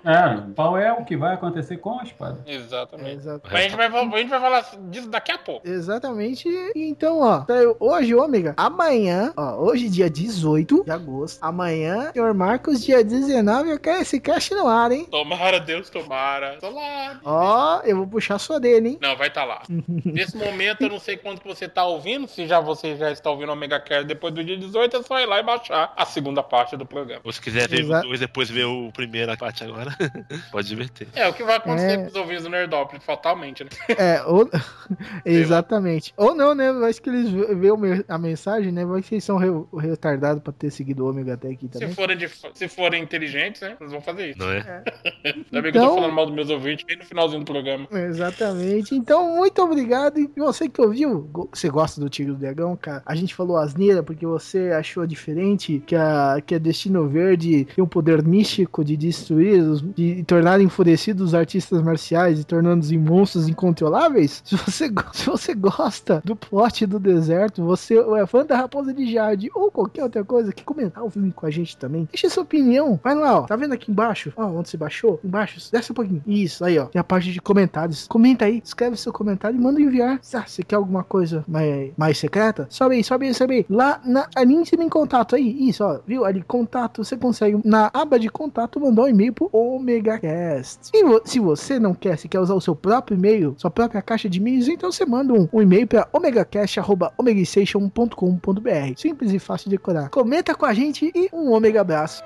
É, 0.05 0.53
qual 0.55 0.77
é 0.79 0.93
o 0.93 1.05
que 1.05 1.17
vai 1.17 1.35
acontecer 1.35 1.77
com 1.79 1.99
a 1.99 2.03
espada? 2.05 2.41
É, 2.47 2.55
Exatamente. 2.55 3.17
Mas 3.25 3.27
a 3.27 3.63
gente, 3.63 3.77
vai, 3.77 3.87
a 3.87 4.19
gente 4.19 4.29
vai 4.29 4.41
falar 4.41 4.71
disso 4.91 5.09
daqui 5.09 5.33
a 5.33 5.39
pouco. 5.39 5.69
Exatamente. 5.69 6.49
Então, 6.75 7.21
ó, 7.21 7.45
saiu 7.47 7.77
hoje, 7.81 8.15
ômega, 8.15 8.55
amanhã, 8.57 9.33
ó, 9.37 9.57
hoje 9.57 9.89
dia 9.89 10.09
18 10.09 10.85
de 10.85 10.91
agosto, 10.91 11.43
amanhã, 11.43 12.11
senhor 12.13 12.33
Marcos, 12.35 12.83
dia 12.85 13.03
19, 13.05 13.71
eu 13.71 13.79
quero 13.79 14.03
esse 14.03 14.21
cast 14.21 14.55
no 14.55 14.67
ar, 14.69 14.93
hein? 14.93 15.07
Tomara, 15.11 15.59
Deus, 15.61 15.91
tomara. 15.91 16.57
Tô 16.61 16.71
lá. 16.71 17.21
Ó, 17.25 17.81
eu 17.85 17.97
vou 17.97 18.07
puxar 18.07 18.39
sua 18.39 18.59
dele, 18.61 18.91
hein? 18.91 18.99
Não, 19.01 19.17
vai 19.17 19.29
estar 19.29 19.45
lá. 19.45 19.63
Nesse 20.05 20.37
momento, 20.37 20.83
eu 20.83 20.89
não 20.91 20.99
sei 21.01 21.17
quanto 21.17 21.41
que 21.41 21.49
você 21.49 21.69
tá 21.69 21.85
ouvindo. 21.85 22.27
Se 22.29 22.47
já 22.47 22.61
você 22.61 22.97
já 22.97 23.11
está 23.11 23.31
ouvindo 23.31 23.49
o 23.49 23.53
Omega 23.53 23.81
Care 23.81 24.05
depois 24.05 24.20
do 24.29 24.45
dia 24.45 24.57
18, 24.59 24.97
é 24.99 25.03
só 25.03 25.19
ir 25.21 25.27
lá 25.27 25.39
e 25.41 25.43
baixar 25.43 25.93
a 25.97 26.05
segunda 26.05 26.43
parte 26.43 26.77
do 26.77 26.85
programa. 26.85 27.21
Ou 27.25 27.33
se 27.33 27.41
quiser 27.41 27.69
ver 27.69 27.81
Exato. 27.81 28.05
o 28.05 28.09
dois, 28.09 28.21
depois 28.21 28.51
ver 28.51 28.65
o 28.65 28.91
primeiro 28.93 29.31
parte 29.39 29.63
agora, 29.65 29.91
pode 30.51 30.69
divertir. 30.69 31.07
É, 31.15 31.29
o 31.29 31.33
que 31.33 31.43
vai 31.45 31.57
acontecer 31.57 31.93
É. 31.93 31.97
com 31.99 32.07
os 32.09 32.15
ouvintes 32.17 32.43
do 32.45 32.51
Nerdópolis, 32.51 33.05
fatalmente, 33.05 33.63
né? 33.65 33.71
É, 33.97 34.23
ou... 34.25 34.49
exatamente. 35.25 36.13
Ou 36.17 36.35
não, 36.35 36.55
né? 36.55 36.73
Vai 36.73 36.93
que 36.93 37.09
eles 37.09 37.31
vê 37.31 37.71
o 37.71 37.77
me- 37.77 38.05
a 38.09 38.19
mensagem, 38.19 38.73
né? 38.73 38.85
Vai 38.85 39.03
que 39.03 39.15
eles 39.15 39.25
são 39.25 39.37
re- 39.37 39.49
retardados 39.79 40.43
pra 40.43 40.53
ter 40.53 40.71
seguido 40.71 41.05
o 41.05 41.09
ômega 41.11 41.35
até 41.35 41.49
aqui 41.49 41.67
Se 41.67 41.79
também. 41.79 41.95
forem, 41.95 42.17
de- 42.17 42.29
se 42.55 42.69
forem 42.69 43.03
inteligentes, 43.03 43.61
né? 43.63 43.77
Eles 43.81 43.93
vão 43.93 44.01
fazer 44.01 44.31
isso. 44.31 44.39
Não 44.39 44.51
é? 44.51 44.83
Ainda 45.25 45.63
bem 45.63 45.73
que 45.73 45.79
eu 45.79 45.83
Então- 45.83 45.89
tô 45.89 45.95
falando 45.97 46.13
mal 46.13 46.27
dos 46.27 46.35
meus 46.35 46.51
ouvintes 46.51 46.85
bem 46.85 46.97
no 46.97 47.05
finalzinho 47.05 47.41
do 47.41 47.45
programa. 47.51 47.87
Exatamente. 47.93 48.95
Então, 48.95 49.37
muito 49.37 49.63
obrigado. 49.63 50.19
E 50.19 50.29
você 50.37 50.69
que 50.69 50.81
ouviu, 50.81 51.31
você 51.53 51.69
gosta 51.69 52.01
do 52.01 52.09
Tigre 52.09 52.33
do 52.33 52.39
Dragão, 52.39 52.77
cara? 52.77 53.03
A 53.07 53.15
gente 53.15 53.35
falou 53.35 53.57
asneira 53.57 54.03
porque 54.11 54.27
você 54.27 54.73
achou 54.73 55.07
diferente 55.07 55.81
que 55.87 55.95
a, 55.95 56.43
que 56.45 56.57
a 56.57 56.59
Destino 56.59 57.09
Verde 57.09 57.69
tem 57.77 57.85
um 57.85 57.87
poder 57.87 58.25
místico 58.25 58.85
de 58.85 58.97
destruir, 58.97 59.63
de 59.95 60.25
tornar 60.25 60.61
enfurecidos 60.61 61.29
os 61.29 61.35
artistas 61.35 61.81
marciais 61.81 62.41
e 62.41 62.45
tornando-os 62.45 62.91
em 62.91 62.99
monstros 62.99 63.49
incontroláveis? 63.49 64.43
Se 64.45 64.57
você, 64.57 64.91
se 65.15 65.27
você 65.27 65.55
gosta 65.55 66.21
do 66.25 66.35
plot 66.35 66.87
do 66.87 66.99
deserto, 66.99 67.65
você 67.65 67.99
é 67.99 68.27
fã 68.27 68.45
da 68.45 68.57
Raposa 68.57 68.93
de 68.93 69.13
Jade 69.13 69.49
ou 69.55 69.71
qualquer 69.71 70.03
outra 70.03 70.25
coisa, 70.25 70.53
que 70.53 70.65
comentar 70.65 71.05
o 71.05 71.11
filme 71.11 71.31
com 71.31 71.47
a 71.47 71.51
gente 71.51 71.77
também, 71.77 72.09
deixa 72.11 72.29
sua 72.29 72.43
opinião. 72.43 72.99
Vai 73.05 73.15
lá, 73.15 73.39
ó. 73.39 73.43
Tá 73.43 73.55
vendo 73.55 73.75
aqui 73.75 73.93
embaixo? 73.93 74.33
Ó, 74.37 74.45
onde 74.47 74.71
você 74.71 74.77
baixou? 74.77 75.21
Embaixo, 75.23 75.71
desce 75.71 75.93
um 75.93 75.95
pouquinho. 75.95 76.23
Isso, 76.27 76.65
aí, 76.65 76.77
ó. 76.81 76.87
Tem 76.87 76.99
a 76.99 77.05
parte 77.05 77.33
de 77.33 77.41
comentários. 77.41 78.09
Comenta 78.09 78.47
aí, 78.47 78.61
escreve 78.65 78.97
seu 78.97 79.13
comentário 79.13 79.57
e 79.57 79.61
manda 79.63 79.81
enviar. 79.81 80.19
Ah, 80.35 80.45
Você 80.45 80.65
quer 80.65 80.75
alguma 80.75 81.05
coisa 81.05 81.45
mais, 81.47 81.93
mais 81.97 82.19
secreta? 82.19 82.67
Sobe 82.69 82.97
aí, 82.97 83.05
sobe 83.05 83.27
aí, 83.29 83.35
sobe 83.35 83.55
aí. 83.55 83.67
Lá 83.71 84.00
na, 84.05 84.27
ali 84.35 84.55
em 84.55 84.89
contato 84.89 85.37
aí. 85.37 85.69
Isso, 85.69 85.85
ó. 85.85 85.99
Viu? 86.07 86.25
Ali, 86.25 86.43
contato. 86.43 87.05
Você 87.05 87.17
consegue, 87.17 87.61
na 87.65 87.91
aba 87.93 88.19
de 88.19 88.29
contato, 88.29 88.81
mandar 88.81 89.03
um 89.03 89.09
e-mail 89.09 89.33
pro 89.33 89.49
OmegaCast. 89.53 90.91
E 90.95 91.05
vo- 91.05 91.21
se 91.25 91.39
você 91.41 91.79
não 91.79 91.95
quer, 91.95 92.19
se 92.19 92.29
quer 92.29 92.41
usar 92.41 92.55
o 92.55 92.61
seu 92.61 92.75
próprio 92.77 93.17
e-mail, 93.17 93.55
sua 93.59 93.71
própria 93.71 94.01
caixa 94.03 94.29
de 94.29 94.39
e-mails, 94.39 94.69
então 94.69 94.91
você 94.93 95.05
manda 95.05 95.33
um, 95.33 95.49
um 95.53 95.63
e-mail 95.63 95.87
pra 95.87 96.09
omegacast.omegastation.com.br. 96.13 98.95
Simples 98.97 99.33
e 99.33 99.39
fácil 99.39 99.71
de 99.71 99.77
decorar. 99.77 100.09
Comenta 100.11 100.55
com 100.55 100.67
a 100.67 100.75
gente 100.75 101.11
e 101.15 101.29
um 101.33 101.51
ômega 101.53 101.81
abraço. 101.81 102.23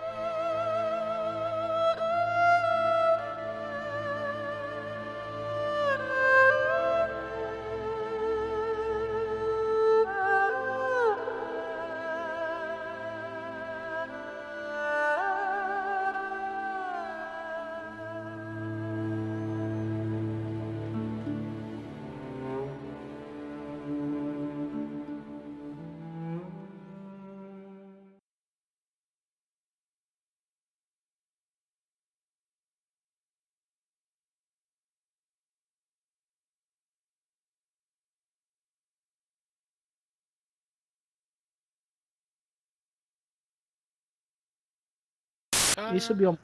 Isso, 45.97 46.15
Bioma. 46.15 46.39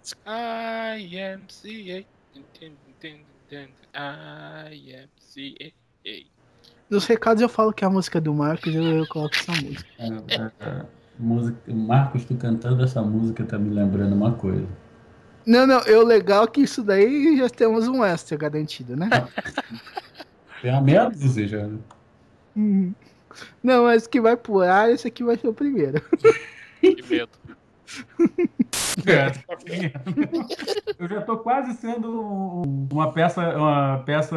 IMCA. 0.98 2.04
IMCA. 2.34 3.20
Nos 6.88 7.06
recados 7.06 7.42
eu 7.42 7.48
falo 7.48 7.72
que 7.72 7.84
é 7.84 7.86
a 7.86 7.90
música 7.90 8.20
do 8.20 8.34
Marcos 8.34 8.74
eu, 8.74 8.82
eu 8.82 9.06
coloco 9.06 9.34
essa 9.36 9.52
música. 9.52 9.86
É, 9.98 10.08
é, 10.08 10.50
é, 10.60 10.86
música, 11.18 11.58
Marcos, 11.68 12.24
tu 12.24 12.34
cantando 12.36 12.82
essa 12.82 13.02
música 13.02 13.44
tá 13.44 13.58
me 13.58 13.70
lembrando 13.70 14.14
uma 14.14 14.32
coisa. 14.32 14.66
Não, 15.46 15.66
não, 15.66 15.80
eu 15.82 16.04
legal 16.04 16.46
que 16.48 16.62
isso 16.62 16.82
daí 16.82 17.36
já 17.38 17.48
temos 17.48 17.88
um 17.88 18.04
extra 18.04 18.36
garantido, 18.36 18.96
né? 18.96 19.08
Tem 20.60 20.70
uma 20.70 20.82
meia 20.82 21.08
dúzia 21.08 21.48
já. 21.48 21.66
né? 21.66 21.78
Hum. 22.56 22.92
Não, 23.62 23.84
mas 23.84 24.06
que 24.06 24.20
vai 24.20 24.36
pro 24.36 24.60
ar, 24.60 24.90
esse 24.90 25.06
aqui 25.06 25.22
vai 25.24 25.36
ser 25.36 25.48
o 25.48 25.54
primeiro. 25.54 26.02
Que 26.80 27.02
medo. 27.08 27.30
É, 29.06 29.30
Eu 30.98 31.08
já 31.08 31.20
tô 31.22 31.38
quase 31.38 31.74
sendo 31.74 32.10
um- 32.22 32.88
uma 32.92 33.12
peça, 33.12 33.40
uma 33.56 34.02
peça 34.04 34.36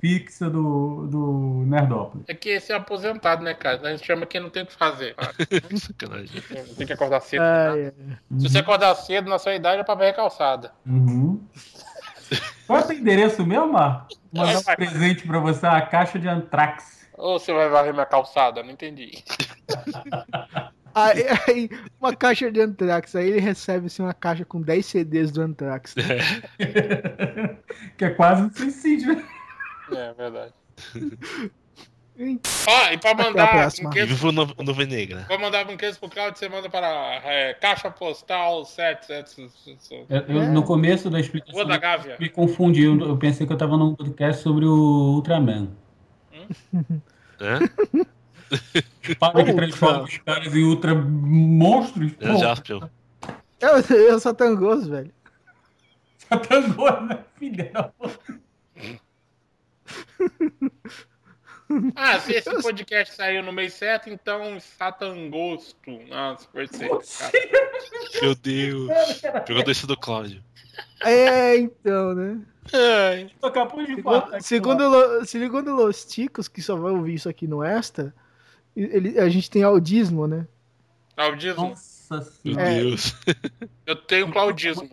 fixa 0.00 0.48
do, 0.50 1.06
do 1.06 1.64
Nerdópolis. 1.66 2.24
É 2.28 2.34
que 2.34 2.48
esse 2.50 2.72
é 2.72 2.76
aposentado, 2.76 3.42
né, 3.42 3.54
cara? 3.54 3.80
A 3.88 3.90
gente 3.90 4.04
chama 4.06 4.26
quem 4.26 4.40
não 4.40 4.50
tem 4.50 4.62
o 4.62 4.66
que 4.66 4.72
fazer. 4.74 5.14
Sacanagem. 5.76 6.42
Tem 6.76 6.86
que 6.86 6.92
acordar 6.92 7.20
cedo. 7.20 7.42
Ah, 7.42 7.74
é. 7.78 7.92
Se 8.38 8.48
você 8.48 8.58
acordar 8.58 8.94
cedo, 8.96 9.28
na 9.30 9.38
sua 9.38 9.54
idade 9.54 9.80
é 9.80 9.84
pra 9.84 9.94
ver 9.94 10.14
calçada. 10.14 10.72
Uhum. 10.86 11.40
Qual 12.66 12.78
é 12.78 12.82
o 12.82 12.86
teu 12.86 12.96
endereço 12.96 13.44
mesmo, 13.46 13.72
Marco? 13.72 14.08
Mandar 14.32 14.58
um 14.58 14.62
presente 14.62 15.26
pra 15.26 15.38
você, 15.38 15.66
uma 15.66 15.82
caixa 15.82 16.18
de 16.18 16.26
Antrax. 16.28 17.06
Ou 17.16 17.38
você 17.38 17.52
vai 17.52 17.68
varrer 17.68 17.92
minha 17.92 18.06
calçada? 18.06 18.62
Não 18.62 18.70
entendi. 18.70 19.22
Aí, 20.94 21.24
aí, 21.48 21.70
uma 22.00 22.14
caixa 22.14 22.50
de 22.52 22.60
Anthrax, 22.60 23.16
aí 23.16 23.28
ele 23.28 23.40
recebe 23.40 23.86
assim, 23.86 24.02
uma 24.02 24.14
caixa 24.14 24.44
com 24.44 24.60
10 24.60 24.86
CDs 24.86 25.30
do 25.32 25.42
Anthrax. 25.42 25.94
que 27.98 28.04
é 28.04 28.10
quase 28.10 28.42
um 28.42 28.52
suicídio. 28.52 29.22
É 29.92 30.12
verdade. 30.14 30.52
Hein? 32.16 32.40
Ó, 32.68 32.92
e 32.92 32.98
pra 32.98 33.12
mandar 33.14 33.68
brinquedos, 33.70 34.08
Vivo 34.10 34.30
no, 34.30 34.46
no 34.46 34.72
Venegra. 34.74 35.24
pra 35.26 35.36
mandar 35.36 35.64
brinquedos 35.64 35.98
pro 35.98 36.08
Claudio, 36.08 36.38
você 36.38 36.48
manda 36.48 36.70
para 36.70 36.86
é, 37.24 37.54
Caixa 37.54 37.90
Postal 37.90 38.64
7, 38.64 39.08
Eu- 40.08 40.20
eu, 40.28 40.42
É. 40.42 40.48
No 40.48 40.62
começo 40.62 41.10
da 41.10 41.18
Rua 41.18 41.20
explicação, 41.20 41.66
da 41.66 41.76
Gávea. 41.76 42.16
me 42.20 42.28
confundi. 42.28 42.84
Eu 42.84 42.98
eu 43.00 43.16
pensei 43.16 43.46
que 43.46 43.52
eu 43.52 43.56
tava 43.58 43.76
num 43.76 43.94
podcast 43.96 44.42
sobre 44.42 44.64
o 44.64 45.14
Ultraman. 45.16 45.70
Hã? 47.40 47.58
Para 49.18 49.44
que 49.44 49.50
Ultra. 49.50 49.54
transforma 49.54 50.02
os 50.04 50.18
caras 50.18 50.54
em 50.54 50.64
ultra 50.64 50.94
monstros. 50.94 52.12
É 52.20 52.38
Jaspion. 52.38 52.80
Eu, 53.60 53.96
eu 53.96 54.20
sou 54.20 54.34
tangoso, 54.34 54.90
velho. 54.90 55.10
Satangô, 56.18 56.90
né? 57.00 57.18
Puta. 57.38 57.94
Ah, 61.96 62.20
se 62.20 62.32
esse 62.34 62.62
podcast 62.62 63.14
saiu 63.14 63.42
no 63.42 63.52
mês 63.52 63.72
certo, 63.74 64.08
então 64.10 64.58
Satangosto. 64.60 65.90
Nossa, 66.08 66.46
cara. 66.48 66.68
Meu 68.22 68.34
Deus. 68.34 68.90
Pergunta 69.46 69.70
isso 69.70 69.86
do 69.86 69.96
Cláudio. 69.96 70.42
É, 71.02 71.56
então, 71.56 72.14
né? 72.14 72.40
Tu 73.40 73.46
acabou 73.46 73.84
de 73.84 73.94
Segundo, 73.96 74.02
falar. 74.02 74.40
segundo, 74.40 75.24
segundo 75.26 75.74
Los 75.74 76.04
Ticos, 76.04 76.48
que 76.48 76.62
só 76.62 76.76
vai 76.76 76.92
ouvir 76.92 77.14
isso 77.14 77.28
aqui 77.28 77.46
no 77.46 77.62
Extra, 77.64 78.14
ele, 78.76 79.18
a 79.18 79.28
gente 79.28 79.50
tem 79.50 79.62
audismo, 79.62 80.26
né? 80.26 80.46
Claudismo. 81.16 81.68
Nossa 81.70 82.14
Meu 82.16 82.22
senhora. 82.54 82.70
É. 82.70 82.80
Deus. 82.80 83.16
Eu 83.86 83.96
tenho 83.96 84.30
Claudismo. 84.32 84.90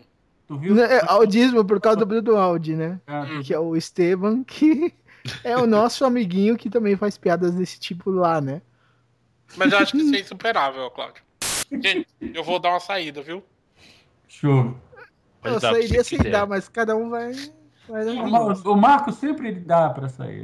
Tu 0.47 0.57
viu? 0.57 0.79
É, 0.83 1.01
audismo 1.07 1.63
por 1.65 1.79
causa 1.79 1.99
do 1.99 2.05
Bruno 2.05 2.37
Audi, 2.37 2.75
né? 2.75 2.99
Ah, 3.07 3.21
Hum. 3.29 3.41
Que 3.41 3.53
é 3.53 3.59
o 3.59 3.75
Esteban, 3.75 4.43
que 4.43 4.93
é 5.43 5.57
o 5.57 5.65
nosso 5.65 6.03
amiguinho 6.05 6.57
que 6.57 6.69
também 6.69 6.95
faz 6.95 7.17
piadas 7.17 7.55
desse 7.55 7.79
tipo 7.79 8.11
lá, 8.11 8.39
né? 8.41 8.61
Mas 9.55 9.71
eu 9.71 9.79
acho 9.79 9.91
que 9.93 9.99
isso 9.99 10.15
é 10.15 10.19
insuperável, 10.21 10.89
Cláudio. 10.91 11.23
Gente, 11.71 12.07
eu 12.21 12.43
vou 12.43 12.59
dar 12.59 12.71
uma 12.71 12.79
saída, 12.79 13.21
viu? 13.21 13.43
Show. 14.27 14.75
Eu 15.43 15.59
sairia 15.59 16.03
sem 16.03 16.17
quiser. 16.17 16.31
dar, 16.31 16.45
mas 16.45 16.67
cada 16.69 16.95
um 16.95 17.09
vai. 17.09 17.31
vai 17.87 18.05
dar 18.05 18.11
O, 18.13 18.73
o 18.73 18.77
Marco 18.77 19.11
sempre 19.11 19.51
dá 19.53 19.89
pra 19.89 20.07
sair. 20.09 20.43